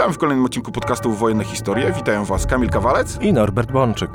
Witam 0.00 0.12
w 0.12 0.18
kolejnym 0.18 0.44
odcinku 0.44 0.72
podcastu 0.72 1.12
Wojenne 1.12 1.44
Historie. 1.44 1.92
Witają 1.92 2.24
Was 2.24 2.46
Kamil 2.46 2.70
Kawalec 2.70 3.18
i 3.20 3.32
Norbert 3.32 3.72
Bączyk. 3.72 4.10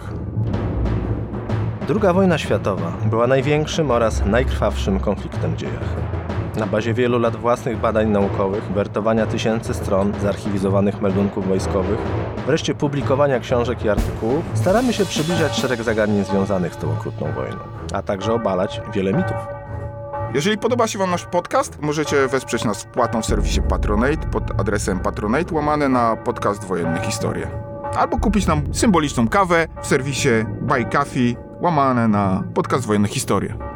Druga 1.87 2.13
wojna 2.13 2.37
światowa 2.37 2.91
była 3.05 3.27
największym 3.27 3.91
oraz 3.91 4.25
najkrwawszym 4.25 4.99
konfliktem 4.99 5.53
w 5.53 5.57
dziejach. 5.57 5.95
Na 6.59 6.65
bazie 6.65 6.93
wielu 6.93 7.19
lat 7.19 7.35
własnych 7.35 7.77
badań 7.77 8.09
naukowych, 8.09 8.63
wertowania 8.63 9.25
tysięcy 9.25 9.73
stron 9.73 10.13
zarchiwizowanych 10.21 11.01
meldunków 11.01 11.47
wojskowych, 11.47 11.99
wreszcie 12.45 12.75
publikowania 12.75 13.39
książek 13.39 13.85
i 13.85 13.89
artykułów, 13.89 14.43
staramy 14.53 14.93
się 14.93 15.05
przybliżać 15.05 15.55
szereg 15.55 15.83
zagadnień 15.83 16.25
związanych 16.25 16.73
z 16.73 16.77
tą 16.77 16.91
okrutną 16.91 17.31
wojną, 17.31 17.59
a 17.93 18.01
także 18.01 18.33
obalać 18.33 18.81
wiele 18.93 19.13
mitów. 19.13 19.64
Jeżeli 20.35 20.57
podoba 20.57 20.87
się 20.87 20.99
Wam 20.99 21.11
nasz 21.11 21.25
podcast, 21.25 21.81
możecie 21.81 22.27
wesprzeć 22.27 22.63
nas 22.63 22.83
wpłatą 22.83 23.21
w 23.21 23.25
serwisie 23.25 23.61
Patronate 23.61 24.27
pod 24.27 24.59
adresem 24.59 24.99
patronate 24.99 25.55
łamane 25.55 25.89
na 25.89 26.15
podcast 26.15 26.63
Wojenne 26.63 27.01
Historie. 27.01 27.47
Albo 27.97 28.17
kupić 28.17 28.47
nam 28.47 28.73
symboliczną 28.73 29.27
kawę 29.27 29.67
w 29.81 29.87
serwisie 29.87 30.29
Buy 30.61 30.85
Coffee 30.85 31.35
łamane 31.61 32.07
na 32.07 32.43
podcast 32.53 32.85
Wojenne 32.85 33.07
Historie. 33.07 33.74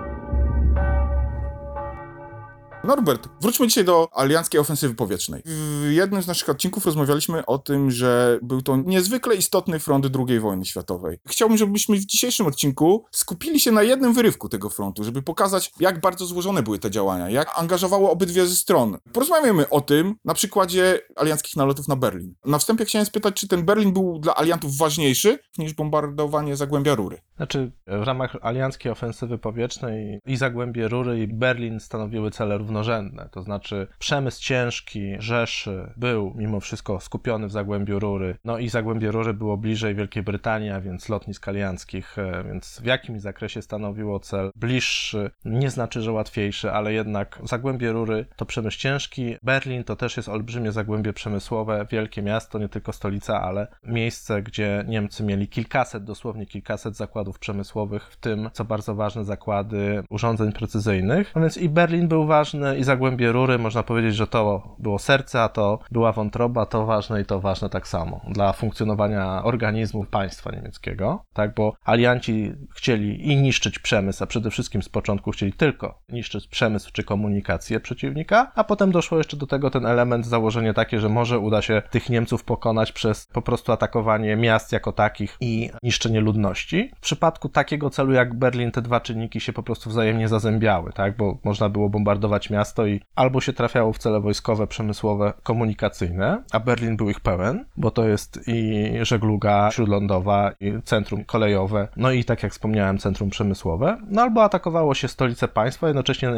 Norbert, 2.90 3.30
wróćmy 3.42 3.68
dzisiaj 3.68 3.86
do 3.86 4.08
alianckiej 4.14 4.62
ofensywy 4.62 4.96
powietrznej. 4.96 5.42
W 5.46 5.92
jednym 5.92 6.22
z 6.22 6.28
naszych 6.28 6.50
odcinków 6.50 6.86
rozmawialiśmy 6.86 7.46
o 7.46 7.58
tym, 7.58 7.92
że 7.92 8.40
był 8.42 8.62
to 8.62 8.78
niezwykle 8.78 9.36
istotny 9.36 9.80
front 9.80 10.06
II 10.30 10.40
wojny 10.40 10.66
światowej. 10.66 11.18
Chciałbym, 11.28 11.58
żebyśmy 11.58 11.98
w 11.98 12.06
dzisiejszym 12.06 12.48
odcinku 12.48 13.06
skupili 13.12 13.60
się 13.60 13.72
na 13.72 13.84
jednym 13.84 14.14
wyrywku 14.14 14.50
tego 14.50 14.70
frontu, 14.70 15.04
żeby 15.04 15.22
pokazać, 15.22 15.72
jak 15.80 16.02
bardzo 16.02 16.26
złożone 16.26 16.64
były 16.64 16.80
te 16.80 16.92
działania, 16.92 17.30
jak 17.30 17.60
angażowało 17.60 18.12
obydwie 18.12 18.48
ze 18.48 18.56
stron. 18.56 18.98
Porozmawiamy 19.14 19.70
o 19.70 19.82
tym 19.82 20.16
na 20.26 20.34
przykładzie 20.34 21.00
alianckich 21.16 21.56
nalotów 21.56 21.88
na 21.88 21.96
Berlin. 21.96 22.36
Na 22.46 22.58
wstępie 22.58 22.86
chciałem 22.86 23.06
spytać, 23.06 23.36
czy 23.36 23.48
ten 23.48 23.66
Berlin 23.66 23.94
był 23.94 24.20
dla 24.20 24.36
aliantów 24.36 24.78
ważniejszy 24.78 25.40
niż 25.58 25.74
bombardowanie 25.74 26.56
Zagłębia 26.56 26.96
Rury? 26.96 27.18
Znaczy, 27.38 27.72
w 27.88 28.04
ramach 28.04 28.36
alianckiej 28.42 28.92
ofensywy 28.92 29.38
powietrznej 29.38 30.20
i 30.26 30.38
Zagłębie 30.38 30.88
Rury 30.88 31.20
i 31.20 31.28
Berlin 31.28 31.80
stanowiły 31.80 32.32
cele 32.32 32.58
równorzędne. 32.80 33.30
To 33.32 33.44
znaczy 33.44 33.88
przemysł 34.00 34.42
ciężki 34.42 35.16
Rzeszy 35.20 35.94
był 35.98 36.34
mimo 36.36 36.60
wszystko 36.60 37.00
skupiony 37.00 37.48
w 37.48 37.52
Zagłębiu 37.52 38.00
Rury. 38.00 38.38
No 38.46 38.58
i 38.58 38.70
Zagłębie 38.70 39.12
Rury 39.12 39.34
było 39.34 39.58
bliżej 39.58 39.96
Wielkiej 39.96 40.24
Brytanii, 40.24 40.70
a 40.70 40.82
więc 40.82 41.10
lotnisk 41.10 41.48
alianckich, 41.48 42.20
e, 42.20 42.44
więc 42.44 42.80
w 42.82 42.86
jakimś 42.86 43.22
zakresie 43.22 43.62
stanowiło 43.62 44.20
cel 44.20 44.52
bliższy. 44.56 45.32
Nie 45.46 45.70
znaczy, 45.70 46.02
że 46.02 46.12
łatwiejszy, 46.12 46.72
ale 46.72 46.94
jednak 46.94 47.40
Zagłębie 47.44 47.92
Rury 47.92 48.26
to 48.36 48.46
przemysł 48.46 48.78
ciężki. 48.80 49.36
Berlin 49.44 49.84
to 49.84 49.96
też 49.96 50.18
jest 50.18 50.30
olbrzymie 50.30 50.72
zagłębie 50.72 51.14
przemysłowe, 51.14 51.86
wielkie 51.92 52.22
miasto, 52.22 52.60
nie 52.60 52.70
tylko 52.70 52.94
stolica, 52.94 53.42
ale 53.42 53.68
miejsce, 53.84 54.42
gdzie 54.42 54.86
Niemcy 54.88 55.24
mieli 55.24 55.48
kilkaset, 55.48 56.04
dosłownie 56.04 56.46
kilkaset 56.46 56.96
zakładów 56.96 57.40
przemysłowych, 57.40 58.10
w 58.12 58.18
tym, 58.18 58.50
co 58.54 58.66
bardzo 58.66 58.96
ważne, 58.96 59.26
zakłady 59.26 60.04
urządzeń 60.10 60.52
precyzyjnych. 60.52 61.32
No 61.36 61.42
więc 61.42 61.58
i 61.58 61.70
Berlin 61.70 62.08
był 62.08 62.26
ważny, 62.26 62.59
i 62.78 62.84
Zagłębie 62.84 63.32
Rury, 63.32 63.60
można 63.60 63.84
powiedzieć, 63.84 64.16
że 64.16 64.28
to 64.28 64.76
było 64.80 65.00
serce, 65.00 65.42
a 65.44 65.50
to 65.50 65.80
była 65.92 66.12
wątroba, 66.12 66.66
to 66.66 66.86
ważne 66.86 67.22
i 67.22 67.26
to 67.26 67.40
ważne 67.40 67.70
tak 67.70 67.88
samo 67.88 68.22
dla 68.30 68.54
funkcjonowania 68.54 69.44
organizmu 69.44 70.06
państwa 70.06 70.52
niemieckiego, 70.52 71.26
tak, 71.34 71.56
bo 71.56 71.74
alianci 71.86 72.54
chcieli 72.76 73.32
i 73.32 73.36
niszczyć 73.36 73.80
przemysł, 73.80 74.24
a 74.24 74.28
przede 74.28 74.52
wszystkim 74.52 74.84
z 74.84 74.90
początku 74.90 75.32
chcieli 75.32 75.54
tylko 75.54 76.00
niszczyć 76.10 76.48
przemysł 76.48 76.92
czy 76.94 77.04
komunikację 77.04 77.80
przeciwnika, 77.80 78.52
a 78.56 78.64
potem 78.64 78.92
doszło 78.92 79.18
jeszcze 79.18 79.38
do 79.38 79.48
tego 79.48 79.70
ten 79.70 79.86
element, 79.86 80.26
założenie 80.26 80.74
takie, 80.74 81.00
że 81.00 81.10
może 81.10 81.40
uda 81.40 81.62
się 81.62 81.82
tych 81.92 82.10
Niemców 82.10 82.44
pokonać 82.44 82.92
przez 82.92 83.28
po 83.34 83.42
prostu 83.42 83.72
atakowanie 83.72 84.36
miast 84.36 84.72
jako 84.72 84.92
takich 84.92 85.38
i 85.40 85.70
niszczenie 85.84 86.22
ludności. 86.22 86.92
W 86.96 87.00
przypadku 87.00 87.50
takiego 87.50 87.90
celu 87.90 88.14
jak 88.14 88.34
Berlin 88.34 88.72
te 88.72 88.82
dwa 88.82 89.00
czynniki 89.00 89.40
się 89.40 89.54
po 89.54 89.64
prostu 89.64 89.90
wzajemnie 89.90 90.28
zazębiały, 90.28 90.94
tak, 90.94 91.18
bo 91.18 91.38
można 91.44 91.70
było 91.70 91.90
bombardować 91.90 92.49
miasto 92.50 92.88
i 92.88 93.02
albo 93.16 93.42
się 93.42 93.54
trafiało 93.54 93.94
w 93.94 93.98
cele 93.98 94.20
wojskowe, 94.20 94.68
przemysłowe, 94.68 95.34
komunikacyjne, 95.44 96.44
a 96.52 96.60
Berlin 96.60 96.98
był 96.98 97.10
ich 97.10 97.20
pełen, 97.20 97.66
bo 97.78 97.92
to 97.92 98.08
jest 98.08 98.40
i 98.48 98.90
żegluga 99.02 99.72
śródlądowa, 99.72 100.52
i 100.60 100.82
centrum 100.84 101.26
kolejowe, 101.26 101.88
no 101.96 102.12
i 102.12 102.24
tak 102.24 102.44
jak 102.44 102.52
wspomniałem, 102.52 102.98
centrum 102.98 103.30
przemysłowe, 103.30 103.98
no 104.10 104.22
albo 104.22 104.44
atakowało 104.44 104.94
się 104.94 105.08
stolice 105.08 105.48
państwa, 105.48 105.88
jednocześnie 105.88 106.32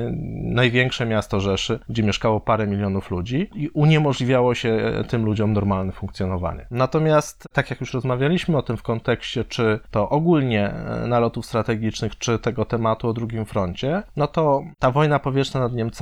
największe 0.44 1.06
miasto 1.06 1.40
Rzeszy, 1.40 1.80
gdzie 1.90 2.04
mieszkało 2.04 2.40
parę 2.40 2.68
milionów 2.68 3.12
ludzi 3.12 3.50
i 3.56 3.70
uniemożliwiało 3.70 4.56
się 4.56 5.04
tym 5.08 5.26
ludziom 5.26 5.54
normalne 5.54 5.92
funkcjonowanie. 5.92 6.68
Natomiast, 6.72 7.48
tak 7.54 7.70
jak 7.70 7.82
już 7.82 7.94
rozmawialiśmy 7.94 8.58
o 8.58 8.62
tym 8.62 8.78
w 8.78 8.84
kontekście, 8.84 9.46
czy 9.46 9.80
to 9.92 10.10
ogólnie 10.10 10.74
nalotów 11.08 11.46
strategicznych, 11.46 12.18
czy 12.18 12.40
tego 12.40 12.66
tematu 12.66 13.08
o 13.08 13.14
drugim 13.14 13.46
froncie, 13.46 14.04
no 14.16 14.28
to 14.28 14.64
ta 14.80 14.92
wojna 14.92 15.20
powietrzna 15.20 15.60
nad 15.60 15.74
Niemcami 15.74 16.01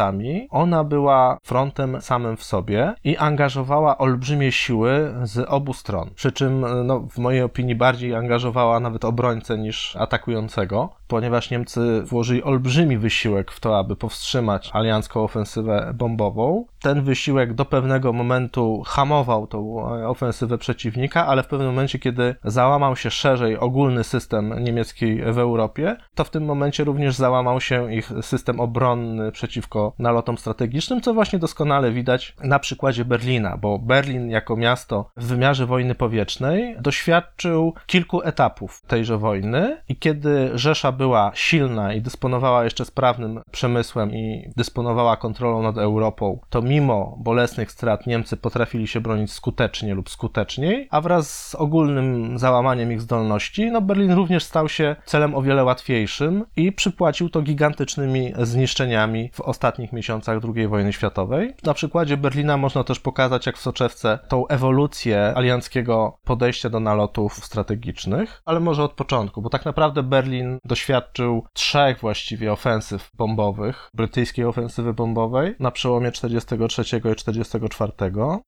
ona 0.49 0.83
była 0.83 1.37
frontem 1.43 2.01
samym 2.01 2.37
w 2.37 2.43
sobie 2.43 2.93
i 3.03 3.17
angażowała 3.17 3.97
olbrzymie 3.97 4.51
siły 4.51 5.13
z 5.23 5.49
obu 5.49 5.73
stron. 5.73 6.09
Przy 6.15 6.31
czym, 6.31 6.65
no, 6.85 6.99
w 6.99 7.17
mojej 7.17 7.41
opinii, 7.41 7.75
bardziej 7.75 8.15
angażowała 8.15 8.79
nawet 8.79 9.05
obrońcę 9.05 9.57
niż 9.57 9.95
atakującego, 9.95 10.89
ponieważ 11.07 11.51
Niemcy 11.51 12.01
włożyli 12.03 12.43
olbrzymi 12.43 12.97
wysiłek 12.97 13.51
w 13.51 13.59
to, 13.59 13.79
aby 13.79 13.95
powstrzymać 13.95 14.69
aliancką 14.73 15.23
ofensywę 15.23 15.93
bombową. 15.95 16.65
Ten 16.81 17.01
wysiłek 17.01 17.53
do 17.53 17.65
pewnego 17.65 18.13
momentu 18.13 18.83
hamował 18.85 19.47
tą 19.47 19.83
ofensywę 20.07 20.57
przeciwnika, 20.57 21.27
ale 21.27 21.43
w 21.43 21.47
pewnym 21.47 21.67
momencie, 21.67 21.99
kiedy 21.99 22.35
załamał 22.43 22.95
się 22.95 23.11
szerzej 23.11 23.57
ogólny 23.57 24.03
system 24.03 24.63
niemiecki 24.63 25.21
w 25.21 25.37
Europie, 25.37 25.95
to 26.15 26.23
w 26.23 26.29
tym 26.29 26.45
momencie 26.45 26.83
również 26.83 27.15
załamał 27.15 27.61
się 27.61 27.93
ich 27.93 28.11
system 28.21 28.59
obronny 28.59 29.31
przeciwko 29.31 29.88
nalotom 29.99 30.37
strategicznym, 30.37 31.01
co 31.01 31.13
właśnie 31.13 31.39
doskonale 31.39 31.91
widać 31.91 32.35
na 32.43 32.59
przykładzie 32.59 33.05
Berlina, 33.05 33.57
bo 33.57 33.79
Berlin 33.79 34.29
jako 34.29 34.57
miasto 34.57 35.11
w 35.17 35.25
wymiarze 35.25 35.65
wojny 35.65 35.95
powietrznej 35.95 36.75
doświadczył 36.79 37.73
kilku 37.87 38.21
etapów 38.21 38.81
tejże 38.87 39.17
wojny 39.17 39.81
i 39.89 39.95
kiedy 39.95 40.51
Rzesza 40.53 40.91
była 40.91 41.31
silna 41.33 41.93
i 41.93 42.01
dysponowała 42.01 42.63
jeszcze 42.63 42.85
sprawnym 42.85 43.41
przemysłem 43.51 44.13
i 44.13 44.51
dysponowała 44.57 45.17
kontrolą 45.17 45.63
nad 45.63 45.77
Europą, 45.77 46.39
to 46.49 46.61
mimo 46.61 47.17
bolesnych 47.19 47.71
strat 47.71 48.07
Niemcy 48.07 48.37
potrafili 48.37 48.87
się 48.87 49.01
bronić 49.01 49.31
skutecznie 49.31 49.95
lub 49.95 50.09
skuteczniej, 50.09 50.87
a 50.91 51.01
wraz 51.01 51.47
z 51.47 51.55
ogólnym 51.55 52.39
załamaniem 52.39 52.91
ich 52.91 53.01
zdolności, 53.01 53.71
no 53.71 53.81
Berlin 53.81 54.11
również 54.11 54.43
stał 54.43 54.69
się 54.69 54.95
celem 55.05 55.35
o 55.35 55.41
wiele 55.41 55.63
łatwiejszym 55.63 56.45
i 56.55 56.71
przypłacił 56.71 57.29
to 57.29 57.41
gigantycznymi 57.41 58.33
zniszczeniami 58.37 59.29
w 59.33 59.41
ostatnich 59.41 59.78
ostatnich 59.79 59.93
miesiącach 59.93 60.39
II 60.55 60.67
wojny 60.67 60.93
światowej. 60.93 61.53
Na 61.63 61.73
przykładzie 61.73 62.17
Berlina 62.17 62.57
można 62.57 62.83
też 62.83 62.99
pokazać, 62.99 63.45
jak 63.45 63.57
w 63.57 63.61
soczewce, 63.61 64.19
tą 64.27 64.47
ewolucję 64.47 65.33
alianckiego 65.35 66.17
podejścia 66.23 66.69
do 66.69 66.79
nalotów 66.79 67.33
strategicznych, 67.33 68.41
ale 68.45 68.59
może 68.59 68.83
od 68.83 68.93
początku, 68.93 69.41
bo 69.41 69.49
tak 69.49 69.65
naprawdę 69.65 70.03
Berlin 70.03 70.57
doświadczył 70.65 71.45
trzech 71.53 71.99
właściwie 71.99 72.51
ofensyw 72.51 73.09
bombowych, 73.17 73.89
brytyjskiej 73.93 74.45
ofensywy 74.45 74.93
bombowej 74.93 75.55
na 75.59 75.71
przełomie 75.71 76.11
43 76.11 76.81
i 77.11 77.15
44. 77.15 77.91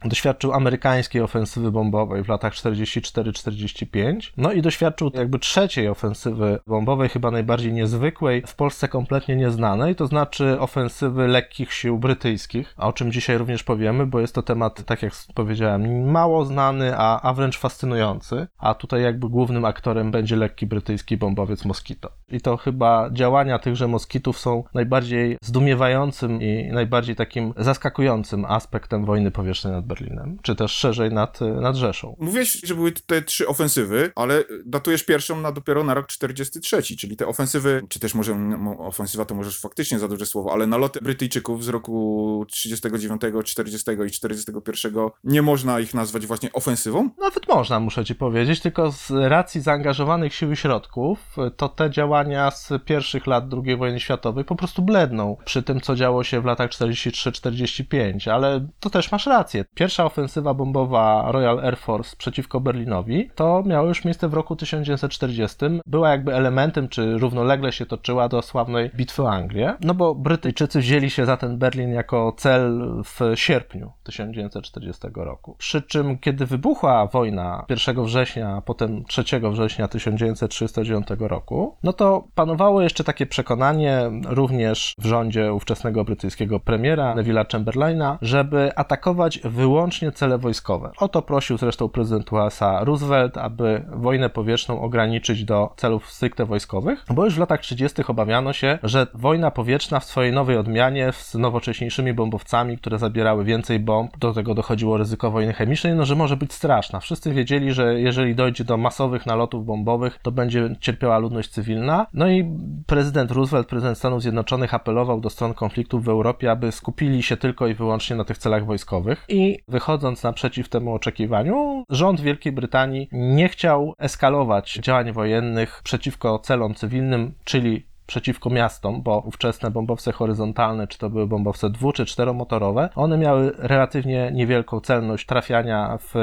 Doświadczył 0.06 0.54
amerykańskiej 0.54 1.22
ofensywy 1.22 1.72
bombowej 1.72 2.24
w 2.24 2.28
latach 2.28 2.54
44-45. 2.54 4.32
No 4.38 4.52
i 4.52 4.62
doświadczył 4.62 5.12
jakby 5.14 5.40
trzeciej 5.40 5.88
ofensywy 5.88 6.60
bombowej, 6.68 7.10
chyba 7.10 7.32
najbardziej 7.32 7.74
niezwykłej, 7.74 8.44
w 8.48 8.56
Polsce 8.56 8.88
kompletnie 8.88 9.36
nieznanej, 9.36 9.96
to 9.96 10.08
znaczy 10.08 10.60
ofensywy 10.60 11.21
lekkich 11.28 11.74
sił 11.74 11.98
brytyjskich, 11.98 12.74
o 12.78 12.94
czym 12.94 13.12
dzisiaj 13.12 13.38
również 13.38 13.64
powiemy, 13.64 14.06
bo 14.06 14.20
jest 14.20 14.36
to 14.36 14.44
temat, 14.44 14.86
tak 14.86 15.02
jak 15.02 15.14
powiedziałem, 15.36 16.12
mało 16.12 16.46
znany, 16.46 16.98
a, 16.98 17.22
a 17.22 17.34
wręcz 17.34 17.58
fascynujący. 17.58 18.48
A 18.58 18.74
tutaj 18.74 19.04
jakby 19.04 19.30
głównym 19.30 19.66
aktorem 19.66 20.12
będzie 20.12 20.36
lekki 20.36 20.68
brytyjski 20.68 21.18
bombowiec 21.18 21.66
Moskito. 21.66 22.12
I 22.32 22.42
to 22.42 22.58
chyba 22.58 23.10
działania 23.14 23.60
tychże 23.60 23.88
moskitów 23.88 24.40
są 24.40 24.64
najbardziej 24.74 25.38
zdumiewającym 25.42 26.42
i 26.42 26.70
najbardziej 26.72 27.16
takim 27.16 27.54
zaskakującym 27.58 28.46
aspektem 28.46 29.06
wojny 29.06 29.32
powietrznej 29.32 29.74
nad 29.74 29.86
Berlinem, 29.86 30.38
czy 30.42 30.56
też 30.56 30.72
szerzej 30.72 31.12
nad, 31.12 31.40
nad 31.42 31.76
Rzeszą. 31.76 32.16
Mówiłeś, 32.20 32.62
że 32.64 32.76
były 32.76 32.92
te 32.92 33.22
trzy 33.22 33.48
ofensywy, 33.48 34.12
ale 34.16 34.44
datujesz 34.66 35.04
pierwszą 35.04 35.42
na 35.42 35.52
dopiero 35.52 35.84
na 35.84 35.94
rok 35.94 36.08
43, 36.08 36.84
czyli 36.84 37.18
te 37.18 37.28
ofensywy, 37.28 37.82
czy 37.90 38.00
też 38.00 38.16
może 38.16 38.56
ofensywa 38.78 39.26
to 39.26 39.36
możesz 39.36 39.60
faktycznie 39.60 40.00
za 40.00 40.08
duże 40.08 40.26
słowo, 40.26 40.54
ale 40.54 40.68
naloty 40.68 41.00
Brytyjczyków 41.02 41.64
z 41.64 41.68
roku 41.68 42.46
39, 42.50 43.22
40 43.46 43.92
i 44.08 44.12
41 44.12 44.94
nie 45.24 45.42
można 45.42 45.80
ich 45.80 45.94
nazwać 45.94 46.28
właśnie 46.28 46.54
ofensywą? 46.54 47.10
Nawet 47.20 47.48
można, 47.48 47.80
muszę 47.80 48.06
ci 48.06 48.16
powiedzieć, 48.16 48.60
tylko 48.60 48.92
z 48.92 49.12
racji 49.12 49.62
zaangażowanych 49.62 50.34
sił 50.34 50.52
i 50.52 50.56
środków, 50.56 51.36
to 51.58 51.70
te 51.70 51.90
działania 51.90 52.21
z 52.52 52.84
pierwszych 52.86 53.28
lat 53.28 53.46
II 53.66 53.76
wojny 53.76 54.00
światowej 54.00 54.46
po 54.46 54.56
prostu 54.56 54.82
bledną 54.82 55.38
przy 55.46 55.64
tym, 55.64 55.82
co 55.82 55.96
działo 55.96 56.24
się 56.24 56.42
w 56.42 56.46
latach 56.46 56.70
43-45, 56.70 58.30
ale 58.32 58.68
to 58.80 58.90
też 58.90 59.12
masz 59.12 59.26
rację. 59.26 59.66
Pierwsza 59.76 60.06
ofensywa 60.06 60.54
bombowa 60.54 61.32
Royal 61.32 61.60
Air 61.60 61.78
Force 61.78 62.16
przeciwko 62.18 62.60
Berlinowi 62.60 63.30
to 63.36 63.64
miało 63.66 63.88
już 63.88 64.06
miejsce 64.06 64.30
w 64.30 64.34
roku 64.34 64.56
1940. 64.56 65.58
Była 65.86 66.10
jakby 66.10 66.36
elementem, 66.36 66.90
czy 66.90 67.18
równolegle 67.18 67.72
się 67.72 67.86
toczyła 67.86 68.30
do 68.30 68.42
sławnej 68.42 68.92
bitwy 68.96 69.24
o 69.24 69.32
Anglię, 69.32 69.74
no 69.82 69.94
bo 69.94 70.16
Brytyjczycy 70.16 70.80
wzięli 70.80 71.10
się 71.10 71.26
za 71.26 71.38
ten 71.38 71.58
Berlin 71.58 71.94
jako 71.94 72.34
cel 72.38 72.82
w 73.04 73.20
sierpniu 73.36 73.92
1940 74.04 75.08
roku. 75.16 75.56
Przy 75.58 75.82
czym, 75.82 76.18
kiedy 76.18 76.46
wybuchła 76.46 77.08
wojna 77.08 77.66
1 77.70 78.04
września, 78.04 78.56
a 78.56 78.62
potem 78.62 79.06
3 79.06 79.24
września 79.52 79.88
1939 79.88 81.08
roku, 81.20 81.78
no 81.84 81.94
to 81.94 82.11
panowało 82.36 82.82
jeszcze 82.82 83.04
takie 83.04 83.26
przekonanie 83.26 84.12
również 84.28 84.96
w 84.98 85.06
rządzie 85.06 85.54
ówczesnego 85.54 86.04
brytyjskiego 86.04 86.60
premiera 86.60 87.16
Neville'a 87.16 87.52
Chamberlaina, 87.52 88.18
żeby 88.22 88.72
atakować 88.76 89.40
wyłącznie 89.44 90.12
cele 90.12 90.38
wojskowe. 90.38 90.92
O 90.98 91.08
to 91.08 91.22
prosił 91.22 91.58
zresztą 91.58 91.90
prezydent 91.90 92.34
USA 92.34 92.84
Roosevelt, 92.84 93.38
aby 93.38 93.86
wojnę 93.92 94.30
powietrzną 94.30 94.82
ograniczyć 94.82 95.46
do 95.46 95.74
celów 95.78 96.12
stricte 96.12 96.46
wojskowych, 96.46 97.06
bo 97.10 97.26
już 97.26 97.36
w 97.36 97.40
latach 97.40 97.60
30. 97.60 98.02
obawiano 98.08 98.54
się, 98.54 98.80
że 98.84 99.08
wojna 99.14 99.52
powietrzna 99.52 100.00
w 100.00 100.06
swojej 100.06 100.34
nowej 100.34 100.58
odmianie 100.58 101.12
z 101.14 101.36
nowocześniejszymi 101.36 102.14
bombowcami, 102.14 102.78
które 102.78 103.00
zabierały 103.00 103.44
więcej 103.44 103.80
bomb, 103.80 104.18
do 104.18 104.34
tego 104.34 104.54
dochodziło 104.54 104.98
ryzyko 104.98 105.32
wojny 105.32 105.54
chemicznej, 105.54 105.94
no 105.94 106.06
że 106.06 106.16
może 106.16 106.38
być 106.38 106.54
straszna. 106.54 107.00
Wszyscy 107.00 107.34
wiedzieli, 107.34 107.74
że 107.74 108.00
jeżeli 108.00 108.36
dojdzie 108.36 108.64
do 108.64 108.78
masowych 108.78 109.26
nalotów 109.26 109.66
bombowych, 109.66 110.20
to 110.22 110.32
będzie 110.32 110.76
cierpiała 110.80 111.18
ludność 111.18 111.50
cywilna. 111.50 112.01
No 112.14 112.30
i 112.30 112.46
prezydent 112.88 113.32
Roosevelt, 113.32 113.68
prezydent 113.68 113.98
Stanów 113.98 114.22
Zjednoczonych 114.22 114.74
apelował 114.74 115.22
do 115.22 115.30
stron 115.30 115.54
konfliktów 115.54 116.06
w 116.06 116.10
Europie, 116.10 116.52
aby 116.52 116.72
skupili 116.72 117.24
się 117.24 117.38
tylko 117.38 117.68
i 117.68 117.74
wyłącznie 117.74 118.16
na 118.16 118.24
tych 118.24 118.38
celach 118.38 118.66
wojskowych. 118.66 119.26
I 119.30 119.60
wychodząc 119.68 120.24
naprzeciw 120.24 120.70
temu 120.70 120.94
oczekiwaniu, 120.94 121.84
rząd 121.90 122.22
Wielkiej 122.22 122.52
Brytanii 122.52 123.10
nie 123.12 123.50
chciał 123.50 123.96
eskalować 123.98 124.74
działań 124.74 125.12
wojennych 125.12 125.82
przeciwko 125.84 126.40
celom 126.40 126.76
cywilnym, 126.76 127.34
czyli 127.44 127.91
przeciwko 128.12 128.50
miastom, 128.50 129.02
bo 129.02 129.24
ówczesne 129.26 129.72
bombowce 129.72 130.12
horyzontalne, 130.12 130.88
czy 130.88 130.98
to 130.98 131.10
były 131.10 131.28
bombowce 131.28 131.70
dwu 131.70 131.92
czy 131.92 132.06
czteromotorowe, 132.06 132.90
one 132.96 133.18
miały 133.18 133.52
relatywnie 133.58 134.32
niewielką 134.34 134.80
celność 134.80 135.26
trafiania 135.26 135.98
w 136.02 136.14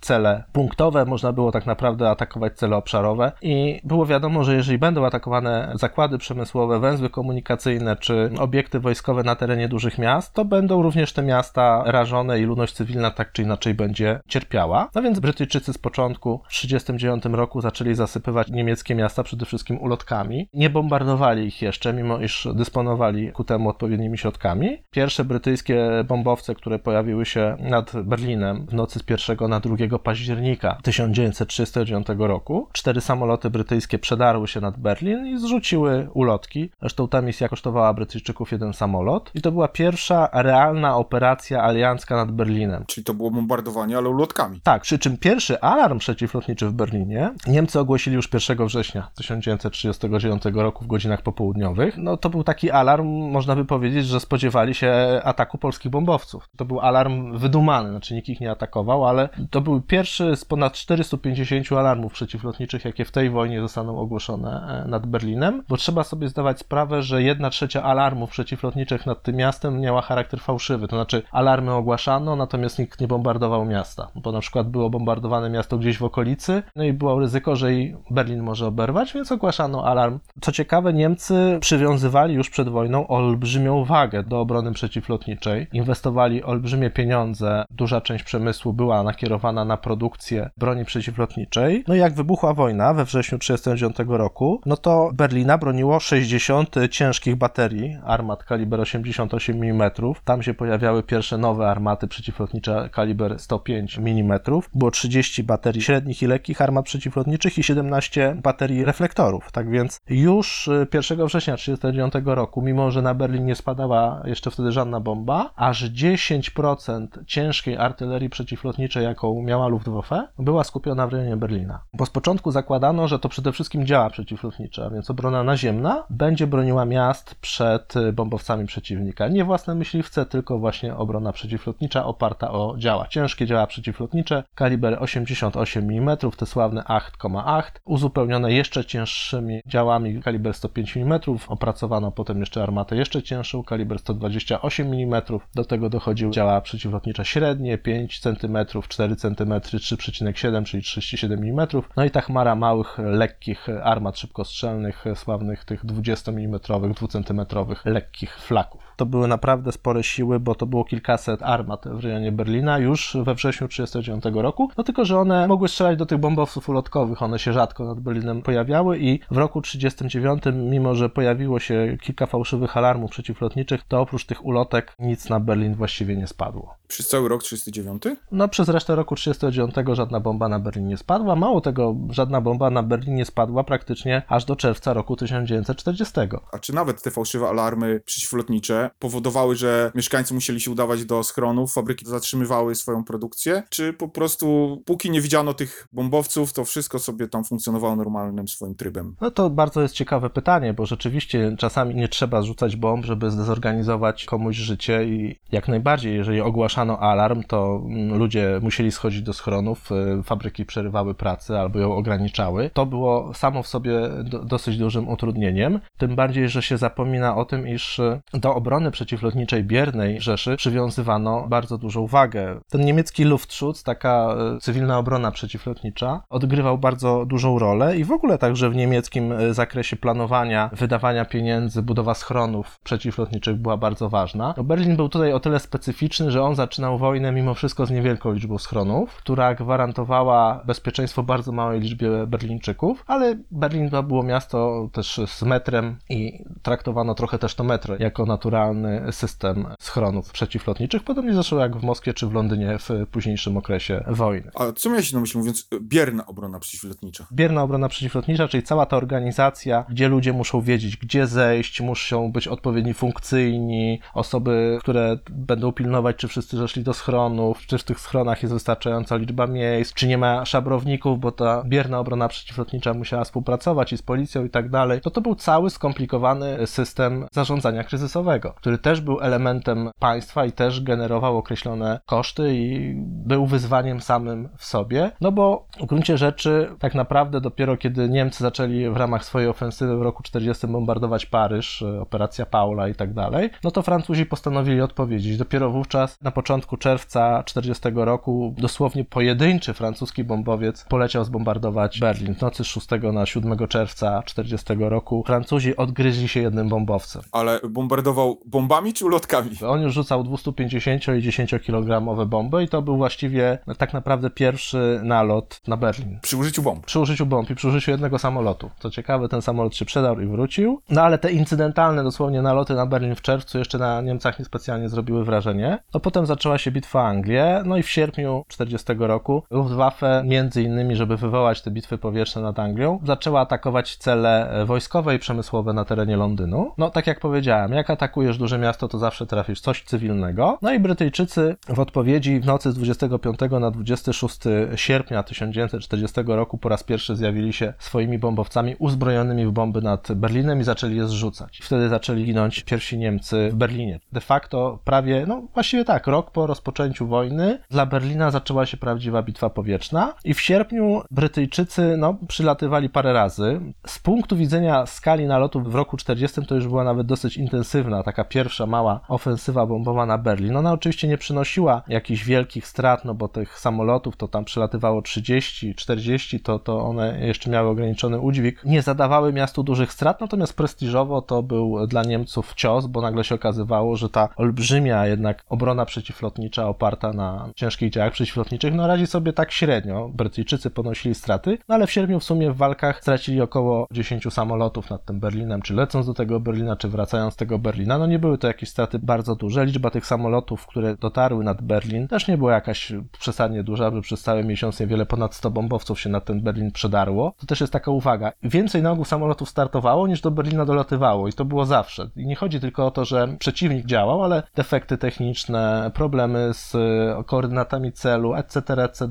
cele 0.00 0.44
punktowe, 0.52 1.04
można 1.04 1.32
było 1.32 1.52
tak 1.52 1.66
naprawdę 1.66 2.10
atakować 2.10 2.58
cele 2.58 2.76
obszarowe 2.76 3.32
i 3.42 3.80
było 3.84 4.06
wiadomo, 4.06 4.44
że 4.44 4.56
jeżeli 4.56 4.78
będą 4.78 5.06
atakowane 5.06 5.72
zakłady 5.74 6.18
przemysłowe, 6.18 6.80
węzły 6.80 7.10
komunikacyjne 7.10 7.96
czy 7.96 8.30
obiekty 8.38 8.80
wojskowe 8.80 9.22
na 9.22 9.36
terenie 9.36 9.68
dużych 9.68 9.98
miast, 9.98 10.34
to 10.34 10.44
będą 10.44 10.82
również 10.82 11.12
te 11.12 11.22
miasta 11.22 11.82
rażone 11.86 12.40
i 12.40 12.42
ludność 12.42 12.74
cywilna 12.74 13.10
tak 13.10 13.32
czy 13.32 13.42
inaczej 13.42 13.74
będzie 13.74 14.20
cierpiała. 14.28 14.88
No 14.94 15.02
więc 15.02 15.20
Brytyjczycy 15.20 15.72
z 15.72 15.78
początku 15.78 16.40
w 16.44 16.48
1939 16.48 17.38
roku 17.38 17.60
zaczęli 17.60 17.94
zasypywać 17.94 18.48
niemieckie 18.50 18.94
miasta 18.94 19.22
przede 19.22 19.46
wszystkim 19.46 19.78
ulotkami. 19.78 20.48
Nie 20.54 20.70
bombardowali 20.70 21.35
ich 21.44 21.62
jeszcze, 21.62 21.92
mimo 21.92 22.18
iż 22.18 22.48
dysponowali 22.54 23.32
ku 23.32 23.44
temu 23.44 23.68
odpowiednimi 23.68 24.18
środkami. 24.18 24.82
Pierwsze 24.90 25.24
brytyjskie 25.24 26.04
bombowce, 26.08 26.54
które 26.54 26.78
pojawiły 26.78 27.26
się 27.26 27.56
nad 27.60 27.92
Berlinem 28.02 28.66
w 28.66 28.74
nocy 28.74 28.98
z 28.98 29.28
1 29.28 29.50
na 29.50 29.60
2 29.60 29.98
października 29.98 30.78
1939 30.82 32.06
roku, 32.18 32.68
cztery 32.72 33.00
samoloty 33.00 33.50
brytyjskie 33.50 33.98
przedarły 33.98 34.48
się 34.48 34.60
nad 34.60 34.78
Berlin 34.78 35.26
i 35.26 35.38
zrzuciły 35.38 36.08
ulotki. 36.14 36.70
Zresztą 36.80 37.08
ta 37.08 37.22
misja 37.22 37.48
kosztowała 37.48 37.94
Brytyjczyków 37.94 38.52
jeden 38.52 38.72
samolot 38.72 39.30
i 39.34 39.40
to 39.40 39.52
była 39.52 39.68
pierwsza 39.68 40.28
realna 40.32 40.96
operacja 40.96 41.62
aliancka 41.62 42.16
nad 42.16 42.30
Berlinem. 42.30 42.84
Czyli 42.86 43.04
to 43.04 43.14
było 43.14 43.30
bombardowanie, 43.30 43.98
ale 43.98 44.08
ulotkami. 44.08 44.60
Tak, 44.60 44.82
przy 44.82 44.98
czym 44.98 45.16
pierwszy 45.18 45.60
alarm 45.60 45.98
przeciwlotniczy 45.98 46.66
w 46.66 46.72
Berlinie 46.72 47.30
Niemcy 47.46 47.80
ogłosili 47.80 48.16
już 48.16 48.28
1 48.32 48.66
września 48.66 49.10
1939 49.14 50.42
roku 50.54 50.84
w 50.84 50.86
godzinach 50.86 51.22
popołudniowych. 51.26 51.96
No 51.98 52.16
to 52.16 52.30
był 52.30 52.44
taki 52.44 52.70
alarm, 52.70 53.06
można 53.08 53.56
by 53.56 53.64
powiedzieć, 53.64 54.06
że 54.06 54.20
spodziewali 54.20 54.74
się 54.74 55.20
ataku 55.24 55.58
polskich 55.58 55.90
bombowców. 55.90 56.48
To 56.56 56.64
był 56.64 56.80
alarm 56.80 57.38
wydumany, 57.38 57.90
znaczy 57.90 58.14
nikt 58.14 58.28
ich 58.28 58.40
nie 58.40 58.50
atakował, 58.50 59.06
ale 59.06 59.28
to 59.50 59.60
był 59.60 59.80
pierwszy 59.80 60.36
z 60.36 60.44
ponad 60.44 60.72
450 60.72 61.72
alarmów 61.72 62.12
przeciwlotniczych, 62.12 62.84
jakie 62.84 63.04
w 63.04 63.10
tej 63.10 63.30
wojnie 63.30 63.60
zostaną 63.60 63.98
ogłoszone 63.98 64.82
e, 64.84 64.88
nad 64.88 65.06
Berlinem, 65.06 65.62
bo 65.68 65.76
trzeba 65.76 66.04
sobie 66.04 66.28
zdawać 66.28 66.58
sprawę, 66.58 67.02
że 67.02 67.22
jedna 67.22 67.50
trzecia 67.50 67.82
alarmów 67.82 68.30
przeciwlotniczych 68.30 69.06
nad 69.06 69.22
tym 69.22 69.36
miastem 69.36 69.80
miała 69.80 70.02
charakter 70.02 70.40
fałszywy, 70.40 70.88
to 70.88 70.96
znaczy 70.96 71.22
alarmy 71.32 71.72
ogłaszano, 71.72 72.36
natomiast 72.36 72.78
nikt 72.78 73.00
nie 73.00 73.08
bombardował 73.08 73.64
miasta, 73.64 74.08
bo 74.14 74.32
na 74.32 74.40
przykład 74.40 74.68
było 74.68 74.90
bombardowane 74.90 75.50
miasto 75.50 75.78
gdzieś 75.78 75.98
w 75.98 76.04
okolicy, 76.04 76.62
no 76.76 76.84
i 76.84 76.92
było 76.92 77.20
ryzyko, 77.20 77.56
że 77.56 77.74
i 77.74 77.96
Berlin 78.10 78.42
może 78.42 78.66
oberwać, 78.66 79.14
więc 79.14 79.32
ogłaszano 79.32 79.84
alarm. 79.84 80.18
Co 80.40 80.52
ciekawe, 80.52 80.92
Niemcy 81.06 81.58
przywiązywali 81.60 82.34
już 82.34 82.50
przed 82.50 82.68
wojną 82.68 83.06
olbrzymią 83.06 83.84
wagę 83.84 84.22
do 84.22 84.40
obrony 84.40 84.72
przeciwlotniczej, 84.72 85.66
inwestowali 85.72 86.42
olbrzymie 86.42 86.90
pieniądze, 86.90 87.64
duża 87.70 88.00
część 88.00 88.24
przemysłu 88.24 88.72
była 88.72 89.02
nakierowana 89.02 89.64
na 89.64 89.76
produkcję 89.76 90.50
broni 90.56 90.84
przeciwlotniczej. 90.84 91.84
No 91.88 91.94
i 91.94 91.98
jak 91.98 92.14
wybuchła 92.14 92.54
wojna 92.54 92.94
we 92.94 93.04
wrześniu 93.04 93.38
1939 93.38 94.18
roku, 94.18 94.60
no 94.66 94.76
to 94.76 95.10
Berlina 95.14 95.58
broniło 95.58 96.00
60 96.00 96.74
ciężkich 96.90 97.36
baterii 97.36 97.98
armat 98.04 98.44
kaliber 98.44 98.80
88 98.80 99.62
mm. 99.62 99.90
Tam 100.24 100.42
się 100.42 100.54
pojawiały 100.54 101.02
pierwsze 101.02 101.38
nowe 101.38 101.70
armaty 101.70 102.08
przeciwlotnicze 102.08 102.88
kaliber 102.92 103.38
105 103.38 103.98
mm. 103.98 104.40
Było 104.74 104.90
30 104.90 105.42
baterii 105.42 105.82
średnich 105.82 106.22
i 106.22 106.26
lekkich 106.26 106.62
armat 106.62 106.84
przeciwlotniczych 106.84 107.58
i 107.58 107.62
17 107.62 108.36
baterii 108.42 108.84
reflektorów. 108.84 109.52
Tak 109.52 109.70
więc 109.70 110.00
już 110.10 110.68
1 110.96 111.26
września 111.26 111.56
1939 111.56 112.36
roku, 112.36 112.62
mimo 112.62 112.90
że 112.90 113.02
na 113.02 113.14
Berlin 113.14 113.46
nie 113.46 113.54
spadała 113.54 114.22
jeszcze 114.24 114.50
wtedy 114.50 114.72
żadna 114.72 115.00
bomba, 115.00 115.50
aż 115.56 115.90
10% 115.90 117.06
ciężkiej 117.26 117.76
artylerii 117.76 118.30
przeciwlotniczej, 118.30 119.04
jaką 119.04 119.42
miała 119.42 119.68
Luftwaffe, 119.68 120.28
była 120.38 120.64
skupiona 120.64 121.06
w 121.06 121.12
rejonie 121.12 121.36
Berlina. 121.36 121.80
Bo 121.92 122.06
z 122.06 122.10
początku 122.10 122.50
zakładano, 122.50 123.08
że 123.08 123.18
to 123.18 123.28
przede 123.28 123.52
wszystkim 123.52 123.86
działa 123.86 124.10
przeciwlotnicze, 124.10 124.84
a 124.86 124.90
więc 124.90 125.10
obrona 125.10 125.42
naziemna 125.44 126.04
będzie 126.10 126.46
broniła 126.46 126.84
miast 126.84 127.34
przed 127.34 127.94
bombowcami 128.12 128.66
przeciwnika. 128.66 129.28
Nie 129.28 129.44
własne 129.44 129.74
myśliwce, 129.74 130.26
tylko 130.26 130.58
właśnie 130.58 130.96
obrona 130.96 131.32
przeciwlotnicza 131.32 132.04
oparta 132.04 132.50
o 132.50 132.74
działa. 132.78 133.08
Ciężkie 133.08 133.46
działa 133.46 133.66
przeciwlotnicze, 133.66 134.44
kaliber 134.54 134.96
88 135.00 135.90
mm, 135.90 136.16
te 136.36 136.46
sławne 136.46 136.82
8,8, 136.82 137.62
uzupełnione 137.84 138.52
jeszcze 138.52 138.84
cięższymi 138.84 139.60
działami 139.66 140.22
kaliber 140.22 140.54
105 140.86 140.96
mm. 140.96 141.20
Opracowano 141.48 142.12
potem 142.12 142.40
jeszcze 142.40 142.62
armatę 142.62 142.96
jeszcze 142.96 143.22
cięższą, 143.22 143.62
kaliber 143.62 143.98
128 143.98 144.92
mm. 144.92 145.22
Do 145.54 145.64
tego 145.64 145.90
dochodziły 145.90 146.32
działa 146.32 146.60
przeciwlotnicze 146.60 147.24
średnie, 147.24 147.78
5 147.78 148.20
cm, 148.20 148.58
4 148.88 149.16
cm, 149.16 149.34
3,7, 149.34 150.64
czyli 150.64 150.82
37 150.82 151.38
mm. 151.42 151.66
No 151.96 152.04
i 152.04 152.10
ta 152.10 152.20
chmara 152.20 152.54
małych, 152.54 152.98
lekkich 152.98 153.66
armat 153.82 154.18
szybkostrzelnych, 154.18 155.04
sławnych 155.14 155.64
tych 155.64 155.86
20 155.86 156.32
mm, 156.32 156.60
2 156.60 157.08
cm 157.08 157.40
lekkich 157.84 158.38
flaków. 158.38 158.85
To 158.96 159.06
były 159.06 159.28
naprawdę 159.28 159.72
spore 159.72 160.02
siły, 160.02 160.40
bo 160.40 160.54
to 160.54 160.66
było 160.66 160.84
kilkaset 160.84 161.42
armat 161.42 161.88
w 161.88 162.04
rejonie 162.04 162.32
Berlina 162.32 162.78
już 162.78 163.16
we 163.24 163.34
wrześniu 163.34 163.68
1939 163.68 164.42
roku. 164.42 164.70
No 164.78 164.84
tylko, 164.84 165.04
że 165.04 165.18
one 165.18 165.46
mogły 165.46 165.68
strzelać 165.68 165.98
do 165.98 166.06
tych 166.06 166.18
bombowców 166.18 166.68
ulotkowych, 166.68 167.22
one 167.22 167.38
się 167.38 167.52
rzadko 167.52 167.84
nad 167.84 168.00
Berlinem 168.00 168.42
pojawiały 168.42 168.98
i 168.98 169.20
w 169.30 169.36
roku 169.36 169.62
1939, 169.62 170.70
mimo 170.70 170.94
że 170.94 171.08
pojawiło 171.08 171.58
się 171.58 171.96
kilka 172.00 172.26
fałszywych 172.26 172.76
alarmów 172.76 173.10
przeciwlotniczych, 173.10 173.82
to 173.88 174.00
oprócz 174.00 174.24
tych 174.24 174.44
ulotek 174.44 174.94
nic 174.98 175.28
na 175.28 175.40
Berlin 175.40 175.74
właściwie 175.74 176.16
nie 176.16 176.26
spadło. 176.26 176.74
Przez 176.88 177.08
cały 177.08 177.28
rok 177.28 177.42
39? 177.42 178.02
No 178.32 178.48
przez 178.48 178.68
resztę 178.68 178.96
roku 178.96 179.14
1939 179.14 179.96
żadna 179.96 180.20
bomba 180.20 180.48
na 180.48 180.58
Berlin 180.58 180.86
nie 180.86 180.96
spadła. 180.96 181.36
Mało 181.36 181.60
tego, 181.60 181.96
żadna 182.10 182.40
bomba 182.40 182.70
na 182.70 182.82
Berlin 182.82 183.14
nie 183.14 183.24
spadła 183.24 183.64
praktycznie 183.64 184.22
aż 184.28 184.44
do 184.44 184.56
czerwca 184.56 184.92
roku 184.92 185.16
1940. 185.16 186.14
A 186.52 186.58
czy 186.58 186.74
nawet 186.74 187.02
te 187.02 187.10
fałszywe 187.10 187.48
alarmy 187.48 188.00
przeciwlotnicze 188.04 188.90
powodowały, 188.98 189.56
że 189.56 189.92
mieszkańcy 189.94 190.34
musieli 190.34 190.60
się 190.60 190.70
udawać 190.70 191.04
do 191.04 191.22
schronów, 191.22 191.72
fabryki 191.72 192.06
zatrzymywały 192.06 192.74
swoją 192.74 193.04
produkcję? 193.04 193.62
Czy 193.70 193.92
po 193.92 194.08
prostu 194.08 194.76
póki 194.86 195.10
nie 195.10 195.20
widziano 195.20 195.54
tych 195.54 195.88
bombowców, 195.92 196.52
to 196.52 196.64
wszystko 196.64 196.98
sobie 196.98 197.28
tam 197.28 197.44
funkcjonowało 197.44 197.96
normalnym 197.96 198.48
swoim 198.48 198.74
trybem? 198.74 199.16
No 199.20 199.30
to 199.30 199.50
bardzo 199.50 199.82
jest 199.82 199.94
ciekawe 199.94 200.30
pytanie, 200.30 200.74
bo 200.74 200.86
rzeczywiście 200.86 201.56
czasami 201.58 201.94
nie 201.94 202.08
trzeba 202.08 202.42
zrzucać 202.42 202.76
bomb, 202.76 203.04
żeby 203.04 203.30
zdezorganizować 203.30 204.24
komuś 204.24 204.56
życie 204.56 205.04
i 205.04 205.36
jak 205.52 205.68
najbardziej, 205.68 206.14
jeżeli 206.14 206.40
ogłasza 206.40 206.75
ogłaszano 206.76 207.10
alarm, 207.10 207.42
to 207.42 207.82
mm, 207.84 208.18
ludzie 208.18 208.60
musieli 208.62 208.92
schodzić 208.92 209.22
do 209.22 209.32
schronów, 209.32 209.90
y, 209.92 210.22
fabryki 210.22 210.64
przerywały 210.64 211.14
pracę 211.14 211.60
albo 211.60 211.78
ją 211.78 211.94
ograniczały. 211.94 212.70
To 212.72 212.86
było 212.86 213.34
samo 213.34 213.62
w 213.62 213.66
sobie 213.66 213.92
do, 214.24 214.38
dosyć 214.38 214.78
dużym 214.78 215.08
utrudnieniem, 215.08 215.80
tym 215.98 216.16
bardziej, 216.16 216.48
że 216.48 216.62
się 216.62 216.78
zapomina 216.78 217.36
o 217.36 217.44
tym, 217.44 217.68
iż 217.68 217.98
y, 217.98 218.20
do 218.34 218.54
obrony 218.54 218.90
przeciwlotniczej 218.90 219.64
biernej 219.64 220.20
Rzeszy 220.20 220.56
przywiązywano 220.56 221.46
bardzo 221.48 221.78
dużą 221.78 222.06
wagę. 222.06 222.60
Ten 222.70 222.84
niemiecki 222.84 223.24
Luftschutz, 223.24 223.82
taka 223.82 224.36
y, 224.56 224.60
cywilna 224.60 224.98
obrona 224.98 225.30
przeciwlotnicza, 225.30 226.22
odgrywał 226.30 226.78
bardzo 226.78 227.24
dużą 227.26 227.58
rolę 227.58 227.96
i 227.96 228.04
w 228.04 228.12
ogóle 228.12 228.38
także 228.38 228.70
w 228.70 228.76
niemieckim 228.76 229.34
zakresie 229.50 229.96
planowania, 229.96 230.70
wydawania 230.72 231.24
pieniędzy, 231.24 231.82
budowa 231.82 232.14
schronów 232.14 232.78
przeciwlotniczych 232.84 233.56
była 233.56 233.76
bardzo 233.76 234.08
ważna. 234.08 234.54
No 234.56 234.64
Berlin 234.64 234.96
był 234.96 235.08
tutaj 235.08 235.32
o 235.32 235.40
tyle 235.40 235.60
specyficzny, 235.60 236.30
że 236.30 236.42
on 236.42 236.54
zaczynał 236.66 236.98
wojnę 236.98 237.32
mimo 237.32 237.54
wszystko 237.54 237.86
z 237.86 237.90
niewielką 237.90 238.32
liczbą 238.32 238.58
schronów, 238.58 239.16
która 239.16 239.54
gwarantowała 239.54 240.62
bezpieczeństwo 240.64 241.22
bardzo 241.22 241.52
małej 241.52 241.80
liczbie 241.80 242.26
Berlińczyków, 242.26 243.04
ale 243.06 243.38
Berlin 243.50 243.90
to 243.90 244.02
było 244.02 244.22
miasto 244.22 244.88
też 244.92 245.20
z 245.26 245.42
metrem 245.42 245.96
i 246.10 246.44
traktowano 246.62 247.14
trochę 247.14 247.38
też 247.38 247.54
to 247.54 247.64
metro 247.64 247.96
jako 247.98 248.26
naturalny 248.26 249.12
system 249.12 249.66
schronów 249.80 250.32
przeciwlotniczych, 250.32 251.02
podobnie 251.02 251.34
zresztą 251.34 251.58
jak 251.58 251.76
w 251.76 251.82
Moskwie 251.82 252.14
czy 252.14 252.26
w 252.26 252.32
Londynie 252.32 252.78
w 252.78 253.06
późniejszym 253.10 253.56
okresie 253.56 254.04
wojny. 254.08 254.50
A 254.54 254.72
co 254.72 254.90
miałeś 254.90 255.12
na 255.12 255.20
myśli 255.20 255.38
mówiąc 255.38 255.68
bierna 255.80 256.26
obrona 256.26 256.58
przeciwlotnicza? 256.58 257.26
Bierna 257.32 257.62
obrona 257.62 257.88
przeciwlotnicza, 257.88 258.48
czyli 258.48 258.62
cała 258.62 258.86
ta 258.86 258.96
organizacja, 258.96 259.84
gdzie 259.88 260.08
ludzie 260.08 260.32
muszą 260.32 260.60
wiedzieć, 260.60 260.96
gdzie 260.96 261.26
zejść, 261.26 261.80
muszą 261.80 262.32
być 262.32 262.48
odpowiedni 262.48 262.94
funkcyjni, 262.94 264.00
osoby, 264.14 264.78
które 264.80 265.18
będą 265.30 265.72
pilnować, 265.72 266.16
czy 266.16 266.28
wszyscy 266.28 266.55
zeszli 266.56 266.82
do 266.82 266.94
schronów, 266.94 267.66
czy 267.66 267.78
w 267.78 267.84
tych 267.84 268.00
schronach 268.00 268.42
jest 268.42 268.54
wystarczająca 268.54 269.16
liczba 269.16 269.46
miejsc, 269.46 269.94
czy 269.94 270.06
nie 270.06 270.18
ma 270.18 270.44
szabrowników, 270.44 271.20
bo 271.20 271.32
ta 271.32 271.62
bierna 271.66 271.98
obrona 271.98 272.28
przeciwlotnicza 272.28 272.94
musiała 272.94 273.24
współpracować 273.24 273.92
i 273.92 273.96
z 273.96 274.02
policją 274.02 274.44
i 274.44 274.50
tak 274.50 274.70
dalej. 274.70 275.00
To 275.00 275.10
to 275.10 275.20
był 275.20 275.34
cały 275.34 275.70
skomplikowany 275.70 276.66
system 276.66 277.26
zarządzania 277.32 277.84
kryzysowego, 277.84 278.54
który 278.56 278.78
też 278.78 279.00
był 279.00 279.20
elementem 279.20 279.90
państwa 279.98 280.46
i 280.46 280.52
też 280.52 280.80
generował 280.80 281.38
określone 281.38 282.00
koszty 282.06 282.54
i 282.56 282.94
był 282.98 283.46
wyzwaniem 283.46 284.00
samym 284.00 284.48
w 284.56 284.64
sobie, 284.64 285.10
no 285.20 285.32
bo 285.32 285.66
w 285.80 285.86
gruncie 285.86 286.18
rzeczy 286.18 286.68
tak 286.78 286.94
naprawdę 286.94 287.40
dopiero 287.40 287.76
kiedy 287.76 288.08
Niemcy 288.08 288.42
zaczęli 288.42 288.88
w 288.88 288.96
ramach 288.96 289.24
swojej 289.24 289.48
ofensywy 289.48 289.96
w 289.96 290.02
roku 290.02 290.22
40 290.22 290.66
bombardować 290.66 291.26
Paryż, 291.26 291.82
e, 291.82 292.00
operacja 292.00 292.46
Paula 292.46 292.88
i 292.88 292.94
tak 292.94 293.14
dalej, 293.14 293.50
no 293.64 293.70
to 293.70 293.82
Francuzi 293.82 294.26
postanowili 294.26 294.80
odpowiedzieć. 294.80 295.36
Dopiero 295.36 295.70
wówczas 295.70 296.22
na 296.22 296.30
początku 296.30 296.45
czerwca 296.78 297.42
40 297.42 297.84
roku 297.94 298.54
dosłownie 298.58 299.04
pojedynczy 299.04 299.74
francuski 299.74 300.24
bombowiec 300.24 300.84
poleciał 300.84 301.24
zbombardować 301.24 302.00
Berlin. 302.00 302.34
W 302.34 302.40
nocy 302.40 302.64
z 302.64 302.66
6 302.66 302.86
na 303.12 303.26
7 303.26 303.68
czerwca 303.68 304.22
40 304.22 304.74
roku 304.78 305.24
Francuzi 305.26 305.76
odgryźli 305.76 306.28
się 306.28 306.40
jednym 306.40 306.68
bombowcem. 306.68 307.22
Ale 307.32 307.60
bombardował 307.68 308.40
bombami 308.46 308.92
czy 308.92 309.04
ulotkami? 309.04 309.50
On 309.68 309.82
już 309.82 309.94
rzucał 309.94 310.24
250 310.24 311.08
i 311.18 311.22
10 311.22 311.54
kilogramowe 311.62 312.26
bomby 312.26 312.62
i 312.62 312.68
to 312.68 312.82
był 312.82 312.96
właściwie 312.96 313.58
tak 313.78 313.92
naprawdę 313.92 314.30
pierwszy 314.30 315.00
nalot 315.02 315.60
na 315.68 315.76
Berlin. 315.76 316.18
Przy 316.22 316.36
użyciu 316.36 316.62
bomb. 316.62 316.86
Przy 316.86 317.00
użyciu 317.00 317.26
bomb 317.26 317.50
i 317.50 317.54
przy 317.54 317.68
użyciu 317.68 317.90
jednego 317.90 318.18
samolotu. 318.18 318.70
Co 318.78 318.90
ciekawe, 318.90 319.28
ten 319.28 319.42
samolot 319.42 319.76
się 319.76 319.84
przedarł 319.84 320.20
i 320.20 320.26
wrócił. 320.26 320.80
No 320.90 321.02
ale 321.02 321.18
te 321.18 321.32
incydentalne 321.32 322.04
dosłownie 322.04 322.42
naloty 322.42 322.74
na 322.74 322.86
Berlin 322.86 323.14
w 323.14 323.22
czerwcu 323.22 323.58
jeszcze 323.58 323.78
na 323.78 324.00
Niemcach 324.00 324.38
niespecjalnie 324.38 324.88
zrobiły 324.88 325.24
wrażenie. 325.24 325.78
No 325.94 326.00
potem 326.00 326.26
zaczęła 326.36 326.58
się 326.58 326.70
bitwa 326.70 327.02
o 327.02 327.06
Anglię, 327.06 327.62
no 327.64 327.76
i 327.76 327.82
w 327.82 327.90
sierpniu 327.90 328.44
40 328.48 328.92
roku 328.98 329.42
Luftwaffe, 329.50 330.22
między 330.26 330.62
innymi, 330.62 330.96
żeby 330.96 331.16
wywołać 331.16 331.62
te 331.62 331.70
bitwy 331.70 331.98
powietrzne 331.98 332.42
nad 332.42 332.58
Anglią, 332.58 333.00
zaczęła 333.04 333.40
atakować 333.40 333.96
cele 333.96 334.50
e, 334.50 334.64
wojskowe 334.64 335.14
i 335.14 335.18
przemysłowe 335.18 335.72
na 335.72 335.84
terenie 335.84 336.16
Londynu. 336.16 336.72
No 336.78 336.90
tak 336.90 337.06
jak 337.06 337.20
powiedziałem, 337.20 337.72
jak 337.72 337.90
atakujesz 337.90 338.38
duże 338.38 338.58
miasto, 338.58 338.88
to 338.88 338.98
zawsze 338.98 339.26
trafisz 339.26 339.60
coś 339.60 339.84
cywilnego. 339.84 340.58
No 340.62 340.72
i 340.72 340.80
Brytyjczycy 340.80 341.56
w 341.68 341.80
odpowiedzi 341.80 342.40
w 342.40 342.46
nocy 342.46 342.72
z 342.72 342.74
25 342.74 343.38
na 343.60 343.70
26 343.70 344.38
sierpnia 344.74 345.22
1940 345.22 346.20
roku 346.26 346.58
po 346.58 346.68
raz 346.68 346.82
pierwszy 346.82 347.16
zjawili 347.16 347.52
się 347.52 347.72
swoimi 347.78 348.18
bombowcami 348.18 348.76
uzbrojonymi 348.78 349.46
w 349.46 349.50
bomby 349.50 349.82
nad 349.82 350.12
Berlinem 350.12 350.60
i 350.60 350.64
zaczęli 350.64 350.96
je 350.96 351.06
zrzucać. 351.06 351.60
Wtedy 351.62 351.88
zaczęli 351.88 352.24
ginąć 352.24 352.64
pierwsi 352.64 352.98
Niemcy 352.98 353.48
w 353.52 353.54
Berlinie. 353.54 354.00
De 354.12 354.20
facto 354.20 354.78
prawie, 354.84 355.24
no 355.28 355.42
właściwie 355.54 355.84
tak, 355.84 356.06
rok 356.06 356.25
po 356.30 356.46
rozpoczęciu 356.46 357.06
wojny 357.06 357.58
dla 357.70 357.86
Berlina 357.86 358.30
zaczęła 358.30 358.66
się 358.66 358.76
prawdziwa 358.76 359.22
bitwa 359.22 359.50
powietrzna 359.50 360.14
i 360.24 360.34
w 360.34 360.40
sierpniu 360.40 361.02
Brytyjczycy 361.10 361.96
no, 361.98 362.16
przylatywali 362.28 362.88
parę 362.88 363.12
razy. 363.12 363.60
Z 363.86 363.98
punktu 363.98 364.36
widzenia 364.36 364.86
skali 364.86 365.26
nalotów 365.26 365.72
w 365.72 365.74
roku 365.74 365.96
40 365.96 366.46
to 366.46 366.54
już 366.54 366.68
była 366.68 366.84
nawet 366.84 367.06
dosyć 367.06 367.36
intensywna, 367.36 368.02
taka 368.02 368.24
pierwsza 368.24 368.66
mała 368.66 369.00
ofensywa 369.08 369.66
bombowa 369.66 370.06
na 370.06 370.18
Berlin. 370.18 370.56
Ona 370.56 370.72
oczywiście 370.72 371.08
nie 371.08 371.18
przynosiła 371.18 371.82
jakichś 371.88 372.24
wielkich 372.24 372.66
strat, 372.66 373.04
no 373.04 373.14
bo 373.14 373.28
tych 373.28 373.58
samolotów 373.58 374.16
to 374.16 374.28
tam 374.28 374.44
przylatywało 374.44 375.02
30, 375.02 375.74
40, 375.74 376.40
to, 376.40 376.58
to 376.58 376.84
one 376.84 377.26
jeszcze 377.26 377.50
miały 377.50 377.68
ograniczony 377.68 378.20
udźwig. 378.20 378.64
Nie 378.64 378.82
zadawały 378.82 379.32
miastu 379.32 379.62
dużych 379.62 379.92
strat, 379.92 380.20
natomiast 380.20 380.56
prestiżowo 380.56 381.22
to 381.22 381.42
był 381.42 381.86
dla 381.86 382.02
Niemców 382.02 382.54
cios, 382.54 382.86
bo 382.86 383.00
nagle 383.00 383.24
się 383.24 383.34
okazywało, 383.34 383.96
że 383.96 384.08
ta 384.08 384.28
olbrzymia 384.36 385.06
jednak 385.06 385.44
obrona 385.48 385.86
przeciwlotnicza 386.16 386.68
oparta 386.68 387.12
na 387.12 387.50
ciężkich 387.56 387.90
działach 387.90 388.12
przeciwlotniczych, 388.12 388.74
no 388.74 388.86
radzi 388.86 389.06
sobie 389.06 389.32
tak 389.32 389.52
średnio. 389.52 390.10
Brytyjczycy 390.14 390.70
ponosili 390.70 391.14
straty, 391.14 391.58
no 391.68 391.74
ale 391.74 391.86
w 391.86 391.92
sierpniu 391.92 392.20
w 392.20 392.24
sumie 392.24 392.52
w 392.52 392.56
walkach 392.56 393.00
stracili 393.00 393.40
około 393.40 393.86
10 393.90 394.32
samolotów 394.32 394.90
nad 394.90 395.04
tym 395.04 395.20
Berlinem, 395.20 395.62
czy 395.62 395.74
lecąc 395.74 396.06
do 396.06 396.14
tego 396.14 396.40
Berlina, 396.40 396.76
czy 396.76 396.88
wracając 396.88 397.34
z 397.34 397.36
tego 397.36 397.58
Berlina. 397.58 397.98
No 397.98 398.06
nie 398.06 398.18
były 398.18 398.38
to 398.38 398.46
jakieś 398.46 398.68
straty 398.68 398.98
bardzo 398.98 399.34
duże. 399.34 399.66
Liczba 399.66 399.90
tych 399.90 400.06
samolotów, 400.06 400.66
które 400.66 400.96
dotarły 400.96 401.44
nad 401.44 401.62
Berlin, 401.62 402.08
też 402.08 402.28
nie 402.28 402.38
była 402.38 402.52
jakaś 402.52 402.92
przesadnie 403.18 403.62
duża, 403.62 403.90
że 403.94 404.00
przez 404.00 404.22
cały 404.22 404.44
miesiąc 404.44 404.80
niewiele 404.80 405.06
ponad 405.06 405.34
100 405.34 405.50
bombowców 405.50 406.00
się 406.00 406.10
na 406.10 406.20
ten 406.20 406.40
Berlin 406.40 406.70
przedarło. 406.70 407.34
To 407.38 407.46
też 407.46 407.60
jest 407.60 407.72
taka 407.72 407.90
uwaga. 407.90 408.32
Więcej 408.42 408.82
na 408.82 408.90
ogół 408.90 409.04
samolotów 409.04 409.48
startowało, 409.48 410.06
niż 410.06 410.20
do 410.20 410.30
Berlina 410.30 410.64
dolatywało 410.64 411.28
i 411.28 411.32
to 411.32 411.44
było 411.44 411.66
zawsze. 411.66 412.10
I 412.16 412.26
nie 412.26 412.36
chodzi 412.36 412.60
tylko 412.60 412.86
o 412.86 412.90
to, 412.90 413.04
że 413.04 413.36
przeciwnik 413.38 413.86
działał, 413.86 414.24
ale 414.24 414.42
defekty 414.54 414.98
techniczne, 414.98 415.90
problemy 415.94 416.05
z 416.52 416.74
e, 416.74 417.24
koordynatami 417.24 417.92
celu, 417.92 418.34
etc., 418.34 418.84
etc., 418.84 419.06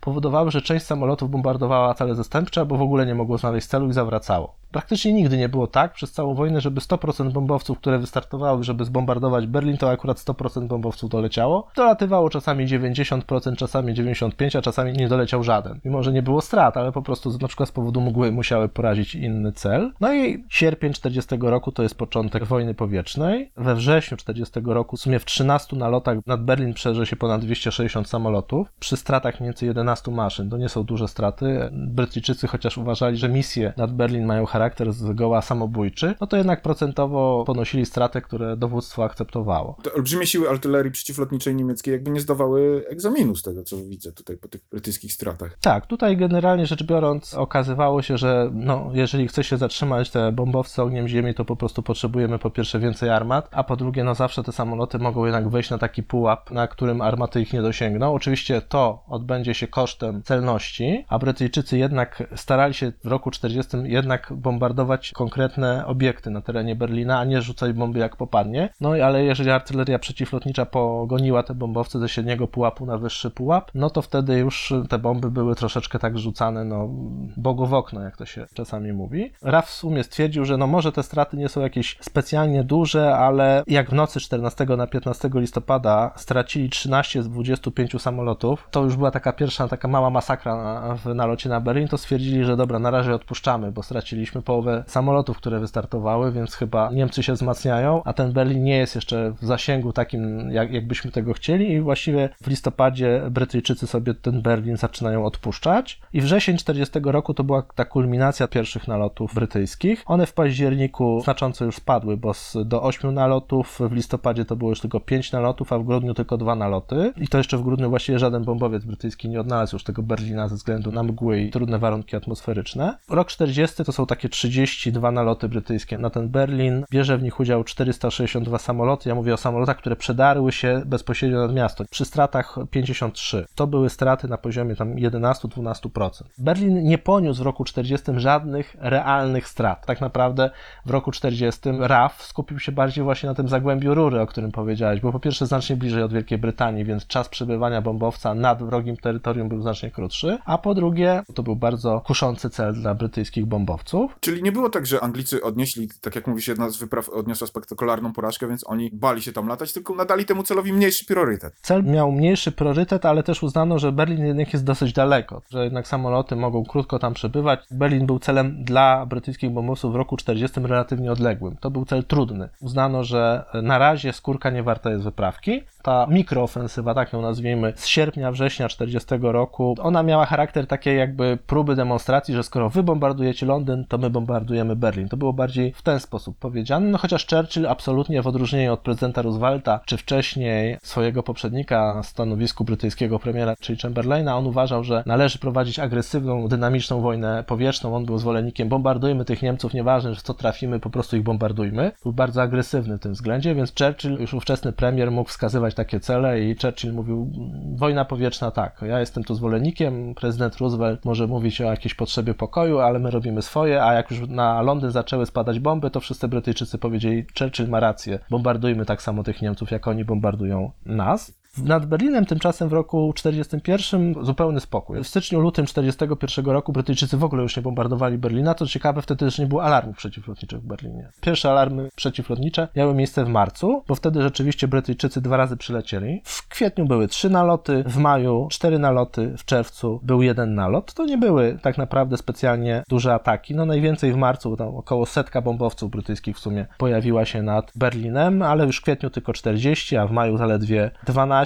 powodowały, 0.00 0.50
że 0.50 0.62
część 0.62 0.86
samolotów 0.86 1.30
bombardowała 1.30 1.94
cele 1.94 2.14
zastępcze, 2.14 2.60
albo 2.60 2.76
w 2.76 2.82
ogóle 2.82 3.06
nie 3.06 3.14
mogło 3.14 3.38
znaleźć 3.38 3.66
celu 3.66 3.88
i 3.88 3.92
zawracało. 3.92 4.59
Praktycznie 4.72 5.12
nigdy 5.12 5.36
nie 5.36 5.48
było 5.48 5.66
tak 5.66 5.92
przez 5.92 6.12
całą 6.12 6.34
wojnę, 6.34 6.60
żeby 6.60 6.80
100% 6.80 7.32
bombowców, 7.32 7.78
które 7.78 7.98
wystartowały, 7.98 8.64
żeby 8.64 8.84
zbombardować 8.84 9.46
Berlin, 9.46 9.76
to 9.76 9.90
akurat 9.90 10.18
100% 10.18 10.66
bombowców 10.66 11.10
doleciało. 11.10 11.68
Dolatywało 11.76 12.30
czasami 12.30 12.66
90%, 12.66 13.56
czasami 13.56 13.94
95%, 13.94 14.58
a 14.58 14.62
czasami 14.62 14.92
nie 14.92 15.08
doleciał 15.08 15.42
żaden. 15.42 15.80
Mimo, 15.84 16.02
że 16.02 16.12
nie 16.12 16.22
było 16.22 16.40
strat, 16.40 16.76
ale 16.76 16.92
po 16.92 17.02
prostu 17.02 17.38
na 17.40 17.48
przykład 17.48 17.68
z 17.68 17.72
powodu 17.72 18.00
mgły 18.00 18.32
musiały 18.32 18.68
porazić 18.68 19.14
inny 19.14 19.52
cel. 19.52 19.92
No 20.00 20.14
i 20.14 20.44
sierpień 20.48 20.92
40 20.92 21.36
roku 21.40 21.72
to 21.72 21.82
jest 21.82 21.98
początek 21.98 22.44
wojny 22.44 22.74
powietrznej. 22.74 23.52
We 23.56 23.74
wrześniu 23.74 24.16
40 24.16 24.60
roku 24.64 24.96
w 24.96 25.00
sumie 25.00 25.18
w 25.18 25.24
13 25.24 25.76
nalotach 25.76 26.26
nad 26.26 26.44
Berlin 26.44 26.74
przeży 26.74 27.06
się 27.06 27.16
ponad 27.16 27.40
260 27.40 28.08
samolotów. 28.08 28.72
Przy 28.80 28.96
stratach 28.96 29.40
mniej 29.40 29.48
więcej 29.48 29.66
11 29.66 30.10
maszyn. 30.10 30.50
To 30.50 30.56
nie 30.56 30.68
są 30.68 30.84
duże 30.84 31.08
straty. 31.08 31.70
Brytyjczycy 31.72 32.46
chociaż 32.46 32.78
uważali, 32.78 33.16
że 33.16 33.28
misje 33.28 33.72
nad 33.76 33.92
Berlin 33.92 34.26
mają 34.26 34.46
charakter 34.46 34.59
zgoła 34.90 35.42
samobójczy, 35.42 36.14
no 36.20 36.26
to 36.26 36.36
jednak 36.36 36.62
procentowo 36.62 37.44
ponosili 37.46 37.86
straty, 37.86 38.20
które 38.20 38.56
dowództwo 38.56 39.04
akceptowało. 39.04 39.76
Te 39.82 39.92
olbrzymie 39.92 40.26
siły 40.26 40.50
artylerii 40.50 40.92
przeciwlotniczej 40.92 41.54
niemieckiej 41.54 41.92
jakby 41.92 42.10
nie 42.10 42.20
zdawały 42.20 42.84
egzaminu 42.88 43.36
z 43.36 43.42
tego, 43.42 43.62
co 43.62 43.76
widzę 43.76 44.12
tutaj 44.12 44.36
po 44.36 44.48
tych 44.48 44.60
brytyjskich 44.70 45.12
stratach. 45.12 45.58
Tak, 45.60 45.86
tutaj 45.86 46.16
generalnie 46.16 46.66
rzecz 46.66 46.84
biorąc 46.84 47.34
okazywało 47.34 48.02
się, 48.02 48.18
że 48.18 48.50
no, 48.54 48.90
jeżeli 48.92 49.28
chce 49.28 49.44
się 49.44 49.56
zatrzymać 49.56 50.10
te 50.10 50.32
bombowce 50.32 50.82
ogniem 50.82 51.08
ziemi, 51.08 51.34
to 51.34 51.44
po 51.44 51.56
prostu 51.56 51.82
potrzebujemy 51.82 52.38
po 52.38 52.50
pierwsze 52.50 52.78
więcej 52.78 53.10
armat, 53.10 53.48
a 53.52 53.64
po 53.64 53.76
drugie 53.76 54.04
no 54.04 54.14
zawsze 54.14 54.42
te 54.42 54.52
samoloty 54.52 54.98
mogą 54.98 55.24
jednak 55.24 55.48
wejść 55.48 55.70
na 55.70 55.78
taki 55.78 56.02
pułap, 56.02 56.50
na 56.50 56.68
którym 56.68 57.00
armaty 57.00 57.40
ich 57.40 57.52
nie 57.52 57.62
dosięgną. 57.62 58.14
Oczywiście 58.14 58.60
to 58.60 59.04
odbędzie 59.08 59.54
się 59.54 59.68
kosztem 59.68 60.22
celności, 60.22 61.04
a 61.08 61.18
Brytyjczycy 61.18 61.78
jednak 61.78 62.22
starali 62.36 62.74
się 62.74 62.92
w 63.04 63.06
roku 63.06 63.30
40 63.30 63.76
jednak 63.84 64.32
bombardować 64.50 65.12
konkretne 65.12 65.86
obiekty 65.86 66.30
na 66.30 66.40
terenie 66.40 66.76
Berlina, 66.76 67.18
a 67.18 67.24
nie 67.24 67.42
rzucać 67.42 67.72
bomby 67.72 67.98
jak 67.98 68.16
popadnie. 68.16 68.68
No 68.80 68.90
ale 68.90 69.24
jeżeli 69.24 69.50
artyleria 69.50 69.98
przeciwlotnicza 69.98 70.66
pogoniła 70.66 71.42
te 71.42 71.54
bombowce 71.54 71.98
ze 71.98 72.08
średniego 72.08 72.48
pułapu 72.48 72.86
na 72.86 72.98
wyższy 72.98 73.30
pułap, 73.30 73.70
no 73.74 73.90
to 73.90 74.02
wtedy 74.02 74.38
już 74.38 74.72
te 74.88 74.98
bomby 74.98 75.30
były 75.30 75.54
troszeczkę 75.54 75.98
tak 75.98 76.18
rzucane, 76.18 76.64
no 76.64 76.88
bogu 77.36 77.66
w 77.66 77.74
okno, 77.74 78.02
jak 78.02 78.16
to 78.16 78.26
się 78.26 78.46
czasami 78.54 78.92
mówi. 78.92 79.32
RAF 79.42 79.66
w 79.66 79.70
sumie 79.70 80.04
stwierdził, 80.04 80.44
że 80.44 80.56
no 80.56 80.66
może 80.66 80.92
te 80.92 81.02
straty 81.02 81.36
nie 81.36 81.48
są 81.48 81.60
jakieś 81.60 81.96
specjalnie 82.00 82.64
duże, 82.64 83.16
ale 83.16 83.62
jak 83.66 83.90
w 83.90 83.92
nocy 83.92 84.20
14 84.20 84.64
na 84.64 84.86
15 84.86 85.30
listopada 85.34 86.12
stracili 86.16 86.70
13 86.70 87.22
z 87.22 87.28
25 87.28 88.02
samolotów, 88.02 88.68
to 88.70 88.84
już 88.84 88.96
była 88.96 89.10
taka 89.10 89.32
pierwsza, 89.32 89.68
taka 89.68 89.88
mała 89.88 90.10
masakra 90.10 90.56
na, 90.56 90.94
w 90.94 91.14
nalocie 91.14 91.48
na 91.48 91.60
Berlin, 91.60 91.88
to 91.88 91.98
stwierdzili, 91.98 92.44
że 92.44 92.56
dobra, 92.56 92.78
na 92.78 92.90
razie 92.90 93.14
odpuszczamy, 93.14 93.72
bo 93.72 93.82
straciliśmy 93.82 94.39
połowę 94.42 94.84
samolotów, 94.86 95.36
które 95.36 95.60
wystartowały, 95.60 96.32
więc 96.32 96.54
chyba 96.54 96.90
Niemcy 96.90 97.22
się 97.22 97.32
wzmacniają, 97.32 98.02
a 98.04 98.12
ten 98.12 98.32
Berlin 98.32 98.64
nie 98.64 98.76
jest 98.76 98.94
jeszcze 98.94 99.32
w 99.40 99.46
zasięgu 99.46 99.92
takim, 99.92 100.50
jak, 100.50 100.72
jakbyśmy 100.72 101.10
tego 101.10 101.32
chcieli 101.32 101.72
i 101.72 101.80
właściwie 101.80 102.28
w 102.42 102.46
listopadzie 102.46 103.22
Brytyjczycy 103.30 103.86
sobie 103.86 104.14
ten 104.14 104.42
Berlin 104.42 104.76
zaczynają 104.76 105.24
odpuszczać 105.24 106.00
i 106.12 106.20
wrzesień 106.20 106.56
40 106.56 107.00
roku 107.04 107.34
to 107.34 107.44
była 107.44 107.62
ta 107.62 107.84
kulminacja 107.84 108.48
pierwszych 108.48 108.88
nalotów 108.88 109.34
brytyjskich. 109.34 110.02
One 110.06 110.26
w 110.26 110.32
październiku 110.32 111.20
znacząco 111.24 111.64
już 111.64 111.76
spadły, 111.76 112.16
bo 112.16 112.32
do 112.64 112.82
8 112.82 113.14
nalotów, 113.14 113.78
w 113.90 113.92
listopadzie 113.92 114.44
to 114.44 114.56
było 114.56 114.70
już 114.70 114.80
tylko 114.80 115.00
5 115.00 115.32
nalotów, 115.32 115.72
a 115.72 115.78
w 115.78 115.84
grudniu 115.84 116.14
tylko 116.14 116.36
dwa 116.36 116.54
naloty 116.54 117.12
i 117.16 117.28
to 117.28 117.38
jeszcze 117.38 117.58
w 117.58 117.62
grudniu 117.62 117.90
właściwie 117.90 118.18
żaden 118.18 118.44
bombowiec 118.44 118.84
brytyjski 118.84 119.28
nie 119.28 119.40
odnalazł 119.40 119.74
już 119.74 119.84
tego 119.84 120.02
Berlina 120.02 120.48
ze 120.48 120.56
względu 120.56 120.92
na 120.92 121.02
mgły 121.02 121.40
i 121.40 121.50
trudne 121.50 121.78
warunki 121.78 122.16
atmosferyczne. 122.16 122.98
Rok 123.08 123.28
40 123.28 123.84
to 123.84 123.92
są 123.92 124.06
takie 124.06 124.28
32 124.30 125.10
naloty 125.10 125.48
brytyjskie 125.48 125.98
na 125.98 126.10
ten 126.10 126.28
Berlin. 126.28 126.84
Bierze 126.90 127.18
w 127.18 127.22
nich 127.22 127.40
udział 127.40 127.64
462 127.64 128.58
samoloty. 128.58 129.08
Ja 129.08 129.14
mówię 129.14 129.34
o 129.34 129.36
samolotach, 129.36 129.76
które 129.76 129.96
przedarły 129.96 130.52
się 130.52 130.82
bezpośrednio 130.86 131.38
nad 131.38 131.54
miasto. 131.54 131.84
Przy 131.90 132.04
stratach 132.04 132.58
53. 132.70 133.46
To 133.54 133.66
były 133.66 133.90
straty 133.90 134.28
na 134.28 134.38
poziomie 134.38 134.76
tam 134.76 134.94
11-12%. 134.94 136.22
Berlin 136.38 136.82
nie 136.82 136.98
poniósł 136.98 137.42
w 137.42 137.46
roku 137.46 137.64
40 137.64 138.06
żadnych 138.16 138.76
realnych 138.78 139.48
strat. 139.48 139.86
Tak 139.86 140.00
naprawdę 140.00 140.50
w 140.86 140.90
roku 140.90 141.10
40 141.10 141.60
RAF 141.78 142.22
skupił 142.22 142.58
się 142.58 142.72
bardziej 142.72 143.04
właśnie 143.04 143.28
na 143.28 143.34
tym 143.34 143.48
zagłębiu 143.48 143.94
rury, 143.94 144.20
o 144.20 144.26
którym 144.26 144.52
powiedziałeś, 144.52 145.00
bo 145.00 145.12
po 145.12 145.20
pierwsze 145.20 145.46
znacznie 145.46 145.76
bliżej 145.76 146.02
od 146.02 146.12
Wielkiej 146.12 146.38
Brytanii, 146.38 146.84
więc 146.84 147.06
czas 147.06 147.28
przebywania 147.28 147.82
bombowca 147.82 148.34
nad 148.34 148.62
wrogim 148.62 148.96
terytorium 148.96 149.48
był 149.48 149.62
znacznie 149.62 149.90
krótszy, 149.90 150.38
a 150.44 150.58
po 150.58 150.74
drugie 150.74 151.22
to 151.34 151.42
był 151.42 151.56
bardzo 151.56 152.00
kuszący 152.00 152.50
cel 152.50 152.74
dla 152.74 152.94
brytyjskich 152.94 153.46
bombowców. 153.46 154.16
Czyli 154.20 154.42
nie 154.42 154.52
było 154.52 154.70
tak, 154.70 154.86
że 154.86 155.00
Anglicy 155.00 155.42
odnieśli, 155.42 155.88
tak 156.00 156.14
jak 156.14 156.26
mówisz, 156.26 156.48
jedna 156.48 156.70
z 156.70 156.76
wypraw 156.76 157.08
odniosła 157.08 157.46
spektakularną 157.46 158.12
porażkę, 158.12 158.48
więc 158.48 158.66
oni 158.66 158.90
bali 158.92 159.22
się 159.22 159.32
tam 159.32 159.48
latać, 159.48 159.72
tylko 159.72 159.94
nadali 159.94 160.24
temu 160.24 160.42
celowi 160.42 160.72
mniejszy 160.72 161.04
priorytet. 161.04 161.54
Cel 161.62 161.84
miał 161.84 162.12
mniejszy 162.12 162.52
priorytet, 162.52 163.06
ale 163.06 163.22
też 163.22 163.42
uznano, 163.42 163.78
że 163.78 163.92
Berlin 163.92 164.26
jednak 164.26 164.52
jest 164.52 164.64
dosyć 164.64 164.92
daleko, 164.92 165.42
że 165.50 165.64
jednak 165.64 165.88
samoloty 165.88 166.36
mogą 166.36 166.64
krótko 166.64 166.98
tam 166.98 167.14
przebywać. 167.14 167.60
Berlin 167.70 168.06
był 168.06 168.18
celem 168.18 168.64
dla 168.64 169.06
brytyjskich 169.06 169.50
bombowców 169.50 169.92
w 169.92 169.96
roku 169.96 170.16
40 170.16 170.60
relatywnie 170.60 171.12
odległym. 171.12 171.56
To 171.60 171.70
był 171.70 171.84
cel 171.84 172.04
trudny. 172.04 172.48
Uznano, 172.60 173.04
że 173.04 173.44
na 173.62 173.78
razie 173.78 174.12
skórka 174.12 174.50
nie 174.50 174.62
warta 174.62 174.90
jest 174.90 175.04
wyprawki. 175.04 175.62
Ta 175.82 176.06
mikroofensywa, 176.06 176.94
tak 176.94 177.12
ją 177.12 177.22
nazwijmy, 177.22 177.72
z 177.76 177.86
sierpnia, 177.86 178.32
września 178.32 178.68
40 178.68 179.08
roku, 179.22 179.74
ona 179.82 180.02
miała 180.02 180.26
charakter 180.26 180.66
takiej 180.66 180.98
jakby 180.98 181.38
próby 181.46 181.76
demonstracji, 181.76 182.34
że 182.34 182.42
skoro 182.42 182.70
wy 182.70 182.82
bombardujecie 182.82 183.46
Londyn, 183.46 183.84
to 183.88 183.98
my 183.98 184.10
bombardujemy 184.10 184.76
Berlin. 184.76 185.08
To 185.08 185.16
było 185.16 185.32
bardziej 185.32 185.72
w 185.72 185.82
ten 185.82 186.00
sposób 186.00 186.38
powiedziane, 186.38 186.86
no 186.86 186.98
chociaż 186.98 187.26
Churchill 187.26 187.66
absolutnie 187.66 188.22
w 188.22 188.26
odróżnieniu 188.26 188.72
od 188.72 188.80
prezydenta 188.80 189.22
Roosevelta, 189.22 189.80
czy 189.86 189.96
wcześniej 189.96 190.78
swojego 190.82 191.22
poprzednika 191.22 191.94
na 191.94 192.02
stanowisku 192.02 192.64
brytyjskiego 192.64 193.18
premiera, 193.18 193.54
czyli 193.60 193.78
Chamberlaina, 193.78 194.36
on 194.36 194.46
uważał, 194.46 194.84
że 194.84 195.02
należy 195.06 195.38
prowadzić 195.38 195.78
agresywną, 195.78 196.48
dynamiczną 196.48 197.00
wojnę 197.00 197.44
powietrzną. 197.46 197.96
On 197.96 198.04
był 198.04 198.18
zwolennikiem 198.18 198.68
bombardujmy 198.68 199.24
tych 199.24 199.42
Niemców, 199.42 199.74
nieważne, 199.74 200.14
że 200.14 200.20
co 200.20 200.34
trafimy, 200.34 200.80
po 200.80 200.90
prostu 200.90 201.16
ich 201.16 201.22
bombardujmy. 201.22 201.92
Był 202.02 202.12
bardzo 202.12 202.42
agresywny 202.42 202.96
w 202.96 203.00
tym 203.00 203.12
względzie, 203.12 203.54
więc 203.54 203.72
Churchill, 203.78 204.20
już 204.20 204.34
ówczesny 204.34 204.72
premier, 204.72 205.10
mógł 205.10 205.30
wskazywać 205.30 205.69
takie 205.74 206.00
cele 206.00 206.40
i 206.40 206.56
Churchill 206.56 206.92
mówił, 206.92 207.30
wojna 207.76 208.04
powietrzna 208.04 208.50
tak, 208.50 208.82
ja 208.82 209.00
jestem 209.00 209.24
tu 209.24 209.34
zwolennikiem, 209.34 210.14
prezydent 210.14 210.56
Roosevelt 210.56 211.04
może 211.04 211.26
mówić 211.26 211.60
o 211.60 211.64
jakiejś 211.64 211.94
potrzebie 211.94 212.34
pokoju, 212.34 212.78
ale 212.78 212.98
my 212.98 213.10
robimy 213.10 213.42
swoje, 213.42 213.84
a 213.84 213.92
jak 213.92 214.10
już 214.10 214.28
na 214.28 214.62
Londyn 214.62 214.90
zaczęły 214.90 215.26
spadać 215.26 215.60
bomby, 215.60 215.90
to 215.90 216.00
wszyscy 216.00 216.28
Brytyjczycy 216.28 216.78
powiedzieli, 216.78 217.26
Churchill 217.38 217.68
ma 217.68 217.80
rację, 217.80 218.18
bombardujmy 218.30 218.84
tak 218.84 219.02
samo 219.02 219.22
tych 219.22 219.42
Niemców, 219.42 219.70
jak 219.70 219.88
oni 219.88 220.04
bombardują 220.04 220.70
nas. 220.86 221.39
Nad 221.58 221.86
Berlinem 221.86 222.26
tymczasem 222.26 222.68
w 222.68 222.72
roku 222.72 223.12
41 223.16 224.14
zupełny 224.24 224.60
spokój. 224.60 225.04
W 225.04 225.08
styczniu, 225.08 225.40
lutym 225.40 225.66
41 225.66 226.44
roku 226.44 226.72
Brytyjczycy 226.72 227.16
w 227.16 227.24
ogóle 227.24 227.42
już 227.42 227.56
nie 227.56 227.62
bombardowali 227.62 228.18
Berlina. 228.18 228.54
To 228.54 228.66
ciekawe, 228.66 229.02
wtedy 229.02 229.24
też 229.24 229.38
nie 229.38 229.46
było 229.46 229.64
alarmów 229.64 229.96
przeciwlotniczych 229.96 230.60
w 230.60 230.66
Berlinie. 230.66 231.08
Pierwsze 231.20 231.50
alarmy 231.50 231.88
przeciwlotnicze 231.96 232.68
miały 232.76 232.94
miejsce 232.94 233.24
w 233.24 233.28
marcu, 233.28 233.84
bo 233.88 233.94
wtedy 233.94 234.22
rzeczywiście 234.22 234.68
Brytyjczycy 234.68 235.20
dwa 235.20 235.36
razy 235.36 235.56
przylecieli. 235.56 236.22
W 236.24 236.48
kwietniu 236.48 236.86
były 236.86 237.08
trzy 237.08 237.30
naloty, 237.30 237.84
w 237.86 237.96
maju 237.96 238.48
cztery 238.50 238.78
naloty, 238.78 239.34
w 239.38 239.44
czerwcu 239.44 240.00
był 240.02 240.22
jeden 240.22 240.54
nalot. 240.54 240.94
To 240.94 241.06
nie 241.06 241.18
były 241.18 241.58
tak 241.62 241.78
naprawdę 241.78 242.16
specjalnie 242.16 242.82
duże 242.88 243.14
ataki. 243.14 243.54
No 243.54 243.66
najwięcej 243.66 244.12
w 244.12 244.16
marcu, 244.16 244.56
tam 244.56 244.76
około 244.76 245.06
setka 245.06 245.42
bombowców 245.42 245.90
brytyjskich 245.90 246.36
w 246.36 246.40
sumie 246.40 246.66
pojawiła 246.78 247.24
się 247.24 247.42
nad 247.42 247.72
Berlinem, 247.74 248.42
ale 248.42 248.66
już 248.66 248.78
w 248.78 248.82
kwietniu 248.82 249.10
tylko 249.10 249.32
40, 249.32 249.96
a 249.96 250.06
w 250.06 250.10
maju 250.10 250.36
zaledwie 250.36 250.90
12 251.06 251.39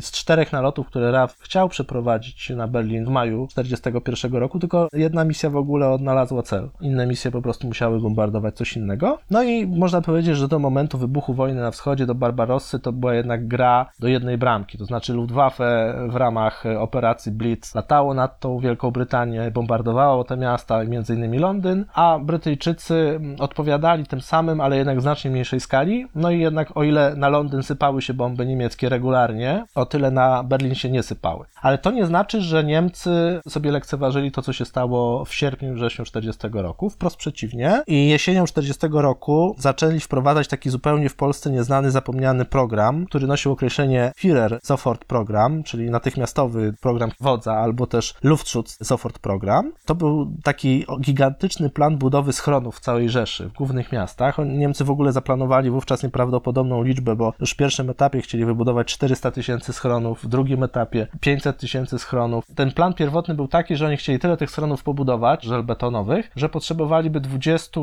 z 0.00 0.12
czterech 0.12 0.52
nalotów, 0.52 0.86
które 0.86 1.10
RAF 1.10 1.36
chciał 1.40 1.68
przeprowadzić 1.68 2.50
na 2.50 2.68
Berlin 2.68 3.04
w 3.04 3.08
maju 3.08 3.46
1941 3.46 4.40
roku, 4.40 4.58
tylko 4.58 4.88
jedna 4.92 5.24
misja 5.24 5.50
w 5.50 5.56
ogóle 5.56 5.90
odnalazła 5.90 6.42
cel. 6.42 6.70
Inne 6.80 7.06
misje 7.06 7.30
po 7.30 7.42
prostu 7.42 7.66
musiały 7.66 8.00
bombardować 8.00 8.56
coś 8.56 8.76
innego. 8.76 9.18
No 9.30 9.42
i 9.42 9.66
można 9.66 10.00
powiedzieć, 10.00 10.36
że 10.36 10.48
do 10.48 10.58
momentu 10.58 10.98
wybuchu 10.98 11.34
wojny 11.34 11.60
na 11.60 11.70
wschodzie, 11.70 12.06
do 12.06 12.14
Barbarossy, 12.14 12.80
to 12.80 12.92
była 12.92 13.14
jednak 13.14 13.48
gra 13.48 13.90
do 13.98 14.08
jednej 14.08 14.38
bramki. 14.38 14.78
To 14.78 14.84
znaczy 14.84 15.12
Luftwaffe 15.12 15.94
w 16.08 16.16
ramach 16.16 16.64
operacji 16.78 17.32
Blitz 17.32 17.74
latało 17.74 18.14
nad 18.14 18.40
tą 18.40 18.58
Wielką 18.58 18.90
Brytanię, 18.90 19.50
bombardowało 19.50 20.24
te 20.24 20.36
miasta, 20.36 20.84
innymi 20.84 21.38
Londyn, 21.38 21.84
a 21.94 22.18
Brytyjczycy 22.18 23.20
odpowiadali 23.38 24.06
tym 24.06 24.20
samym, 24.20 24.60
ale 24.60 24.76
jednak 24.76 24.98
w 24.98 25.02
znacznie 25.02 25.30
mniejszej 25.30 25.60
skali. 25.60 26.06
No 26.14 26.30
i 26.30 26.40
jednak 26.40 26.76
o 26.76 26.82
ile 26.82 27.14
na 27.16 27.28
Londyn 27.28 27.62
sypały 27.62 28.02
się 28.02 28.14
bomby 28.14 28.46
niemieckie 28.46 28.88
regularnie, 28.88 29.29
o 29.74 29.86
tyle 29.86 30.10
na 30.10 30.42
Berlin 30.42 30.74
się 30.74 30.90
nie 30.90 31.02
sypały. 31.02 31.46
Ale 31.62 31.78
to 31.78 31.90
nie 31.90 32.06
znaczy, 32.06 32.40
że 32.40 32.64
Niemcy 32.64 33.40
sobie 33.48 33.70
lekceważyli 33.70 34.32
to, 34.32 34.42
co 34.42 34.52
się 34.52 34.64
stało 34.64 35.24
w 35.24 35.34
sierpniu, 35.34 35.74
wrześniu 35.74 36.04
40 36.04 36.48
roku. 36.52 36.90
Wprost 36.90 37.16
przeciwnie. 37.16 37.82
I 37.86 38.08
jesienią 38.08 38.44
40 38.44 38.86
roku 38.92 39.54
zaczęli 39.58 40.00
wprowadzać 40.00 40.48
taki 40.48 40.70
zupełnie 40.70 41.08
w 41.08 41.16
Polsce 41.16 41.50
nieznany, 41.50 41.90
zapomniany 41.90 42.44
program, 42.44 43.06
który 43.06 43.26
nosił 43.26 43.52
określenie 43.52 44.12
Führer 44.18 44.58
Sofort 44.62 45.04
Program, 45.04 45.62
czyli 45.62 45.90
natychmiastowy 45.90 46.74
program 46.80 47.10
wodza, 47.20 47.54
albo 47.54 47.86
też 47.86 48.14
Luftschutz 48.22 48.84
Sofort 48.84 49.18
Program. 49.18 49.72
To 49.84 49.94
był 49.94 50.32
taki 50.42 50.86
gigantyczny 51.00 51.70
plan 51.70 51.98
budowy 51.98 52.32
schronów 52.32 52.76
w 52.76 52.80
całej 52.80 53.08
Rzeszy, 53.08 53.48
w 53.48 53.52
głównych 53.52 53.92
miastach. 53.92 54.36
Niemcy 54.46 54.84
w 54.84 54.90
ogóle 54.90 55.12
zaplanowali 55.12 55.70
wówczas 55.70 56.02
nieprawdopodobną 56.02 56.82
liczbę, 56.82 57.16
bo 57.16 57.32
już 57.40 57.50
w 57.50 57.56
pierwszym 57.56 57.90
etapie 57.90 58.22
chcieli 58.22 58.44
wybudować 58.44 58.86
400 58.86 59.19
tysięcy 59.30 59.72
schronów, 59.72 60.24
w 60.24 60.28
drugim 60.28 60.62
etapie 60.62 61.06
500 61.20 61.58
tysięcy 61.58 61.98
schronów. 61.98 62.44
Ten 62.54 62.72
plan 62.72 62.94
pierwotny 62.94 63.34
był 63.34 63.48
taki, 63.48 63.76
że 63.76 63.86
oni 63.86 63.96
chcieli 63.96 64.18
tyle 64.18 64.36
tych 64.36 64.50
schronów 64.50 64.82
pobudować, 64.82 65.44
żelbetonowych, 65.44 66.30
że 66.36 66.48
potrzebowaliby 66.48 67.20
20 67.20 67.80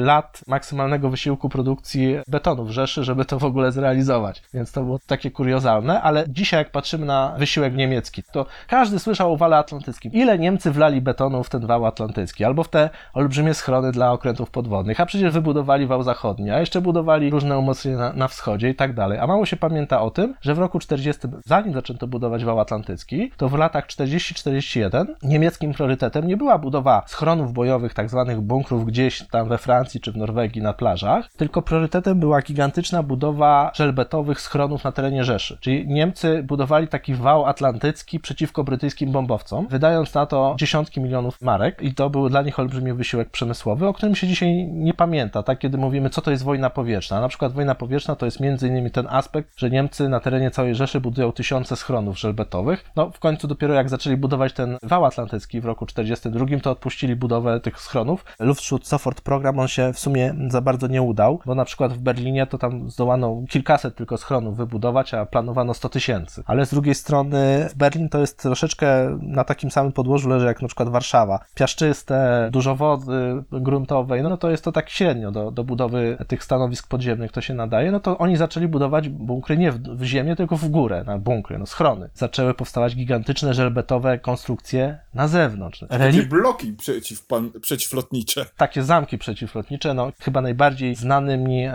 lat 0.00 0.40
maksymalnego 0.46 1.10
wysiłku 1.10 1.48
produkcji 1.48 2.16
betonu 2.28 2.64
w 2.64 2.70
Rzeszy, 2.70 3.04
żeby 3.04 3.24
to 3.24 3.38
w 3.38 3.44
ogóle 3.44 3.72
zrealizować. 3.72 4.42
Więc 4.54 4.72
to 4.72 4.84
było 4.84 4.98
takie 5.06 5.30
kuriozalne, 5.30 6.02
ale 6.02 6.24
dzisiaj 6.28 6.60
jak 6.60 6.70
patrzymy 6.70 7.06
na 7.06 7.34
wysiłek 7.38 7.74
niemiecki, 7.74 8.22
to 8.32 8.46
każdy 8.68 8.98
słyszał 8.98 9.32
o 9.32 9.36
wale 9.36 9.56
atlantyckim. 9.56 10.12
Ile 10.12 10.38
Niemcy 10.38 10.70
wlali 10.70 11.00
betonu 11.00 11.44
w 11.44 11.48
ten 11.48 11.66
wał 11.66 11.86
atlantycki, 11.86 12.44
albo 12.44 12.62
w 12.62 12.68
te 12.68 12.90
olbrzymie 13.14 13.54
schrony 13.54 13.92
dla 13.92 14.12
okrętów 14.12 14.50
podwodnych, 14.50 15.00
a 15.00 15.06
przecież 15.06 15.32
wybudowali 15.32 15.86
wał 15.86 16.02
zachodni, 16.02 16.50
a 16.50 16.60
jeszcze 16.60 16.80
budowali 16.80 17.30
różne 17.30 17.58
umocnienia 17.58 17.98
na, 17.98 18.12
na 18.12 18.28
wschodzie 18.28 18.68
i 18.70 18.74
tak 18.74 18.94
dalej. 18.94 19.18
A 19.18 19.26
mało 19.26 19.46
się 19.46 19.56
pamięta 19.56 20.02
o 20.02 20.10
tym, 20.10 20.34
że 20.40 20.54
w 20.54 20.58
roku 20.58 20.77
roku 20.78 20.84
40, 20.84 21.28
zanim 21.44 21.74
zaczęto 21.74 22.06
budować 22.06 22.44
wał 22.44 22.60
atlantycki, 22.60 23.32
to 23.36 23.48
w 23.48 23.54
latach 23.54 23.86
40-41 23.86 25.04
niemieckim 25.22 25.74
priorytetem 25.74 26.26
nie 26.26 26.36
była 26.36 26.58
budowa 26.58 27.02
schronów 27.06 27.52
bojowych, 27.52 27.94
tak 27.94 28.10
zwanych 28.10 28.40
bunkrów 28.40 28.86
gdzieś 28.86 29.26
tam 29.30 29.48
we 29.48 29.58
Francji 29.58 30.00
czy 30.00 30.12
w 30.12 30.16
Norwegii 30.16 30.62
na 30.62 30.72
plażach, 30.72 31.28
tylko 31.36 31.62
priorytetem 31.62 32.20
była 32.20 32.42
gigantyczna 32.42 33.02
budowa 33.02 33.70
żelbetowych 33.74 34.40
schronów 34.40 34.84
na 34.84 34.92
terenie 34.92 35.24
Rzeszy. 35.24 35.58
Czyli 35.60 35.88
Niemcy 35.88 36.42
budowali 36.42 36.88
taki 36.88 37.14
wał 37.14 37.46
atlantycki 37.46 38.20
przeciwko 38.20 38.64
brytyjskim 38.64 39.12
bombowcom, 39.12 39.66
wydając 39.70 40.14
na 40.14 40.26
to 40.26 40.54
dziesiątki 40.58 41.00
milionów 41.00 41.42
marek 41.42 41.82
i 41.82 41.94
to 41.94 42.10
był 42.10 42.28
dla 42.28 42.42
nich 42.42 42.58
olbrzymi 42.58 42.92
wysiłek 42.92 43.30
przemysłowy, 43.30 43.86
o 43.86 43.92
którym 43.92 44.14
się 44.14 44.26
dzisiaj 44.26 44.66
nie 44.66 44.94
pamięta, 44.94 45.42
tak, 45.42 45.58
kiedy 45.58 45.78
mówimy, 45.78 46.10
co 46.10 46.20
to 46.22 46.30
jest 46.30 46.44
wojna 46.44 46.70
powietrzna. 46.70 47.20
Na 47.20 47.28
przykład 47.28 47.52
wojna 47.52 47.74
powietrzna 47.74 48.16
to 48.16 48.26
jest 48.26 48.40
między 48.40 48.68
innymi 48.68 48.90
ten 48.90 49.06
aspekt, 49.10 49.50
że 49.56 49.70
Niemcy 49.70 50.08
na 50.08 50.20
terenie 50.20 50.50
całej 50.50 50.67
Rzeszy 50.74 51.00
budują 51.00 51.32
tysiące 51.32 51.76
schronów 51.76 52.18
żelbetowych. 52.18 52.90
No, 52.96 53.10
w 53.10 53.18
końcu 53.18 53.48
dopiero 53.48 53.74
jak 53.74 53.88
zaczęli 53.88 54.16
budować 54.16 54.52
ten 54.52 54.78
wał 54.82 55.04
atlantycki 55.04 55.60
w 55.60 55.64
roku 55.64 55.86
42, 55.86 56.46
to 56.62 56.70
odpuścili 56.70 57.16
budowę 57.16 57.60
tych 57.60 57.80
schronów. 57.80 58.24
Luftschutzsofort 58.40 59.20
program, 59.20 59.58
on 59.58 59.68
się 59.68 59.92
w 59.92 59.98
sumie 59.98 60.34
za 60.48 60.60
bardzo 60.60 60.86
nie 60.86 61.02
udał, 61.02 61.40
bo 61.46 61.54
na 61.54 61.64
przykład 61.64 61.92
w 61.92 61.98
Berlinie 61.98 62.46
to 62.46 62.58
tam 62.58 62.90
zdołano 62.90 63.42
kilkaset 63.48 63.94
tylko 63.94 64.16
schronów 64.16 64.56
wybudować, 64.56 65.14
a 65.14 65.26
planowano 65.26 65.74
100 65.74 65.88
tysięcy. 65.88 66.42
Ale 66.46 66.66
z 66.66 66.70
drugiej 66.70 66.94
strony 66.94 67.68
Berlin 67.76 68.08
to 68.08 68.18
jest 68.18 68.42
troszeczkę 68.42 69.18
na 69.22 69.44
takim 69.44 69.70
samym 69.70 69.92
podłożu 69.92 70.28
leży 70.28 70.46
jak 70.46 70.62
na 70.62 70.68
przykład 70.68 70.88
Warszawa. 70.88 71.40
Piaszczyste, 71.54 72.48
dużo 72.52 72.76
wody 72.76 73.44
gruntowej, 73.52 74.22
no 74.22 74.36
to 74.36 74.50
jest 74.50 74.64
to 74.64 74.72
tak 74.72 74.90
średnio 74.90 75.30
do, 75.30 75.50
do 75.50 75.64
budowy 75.64 76.18
tych 76.28 76.44
stanowisk 76.44 76.88
podziemnych 76.88 77.32
to 77.32 77.40
się 77.40 77.54
nadaje, 77.54 77.92
no 77.92 78.00
to 78.00 78.18
oni 78.18 78.36
zaczęli 78.36 78.68
budować 78.68 79.08
bunkry 79.08 79.58
nie 79.58 79.72
w, 79.72 79.78
w 79.78 80.04
ziemię, 80.04 80.36
tylko 80.36 80.56
w 80.58 80.68
górę, 80.68 81.04
na 81.06 81.18
bunkry, 81.18 81.58
no 81.58 81.66
schrony. 81.66 82.10
Zaczęły 82.14 82.54
powstawać 82.54 82.96
gigantyczne 82.96 83.54
żelbetowe 83.54 84.18
konstrukcje 84.18 84.98
na 85.14 85.28
zewnątrz. 85.28 85.84
Takie 85.88 86.22
bloki 86.22 86.72
przeciwpan, 86.72 87.50
przeciwlotnicze. 87.60 88.46
Takie 88.56 88.82
zamki 88.82 89.18
przeciwlotnicze, 89.18 89.94
no 89.94 90.12
chyba 90.20 90.40
najbardziej 90.40 90.94
znanymi 90.94 91.64
e, 91.64 91.70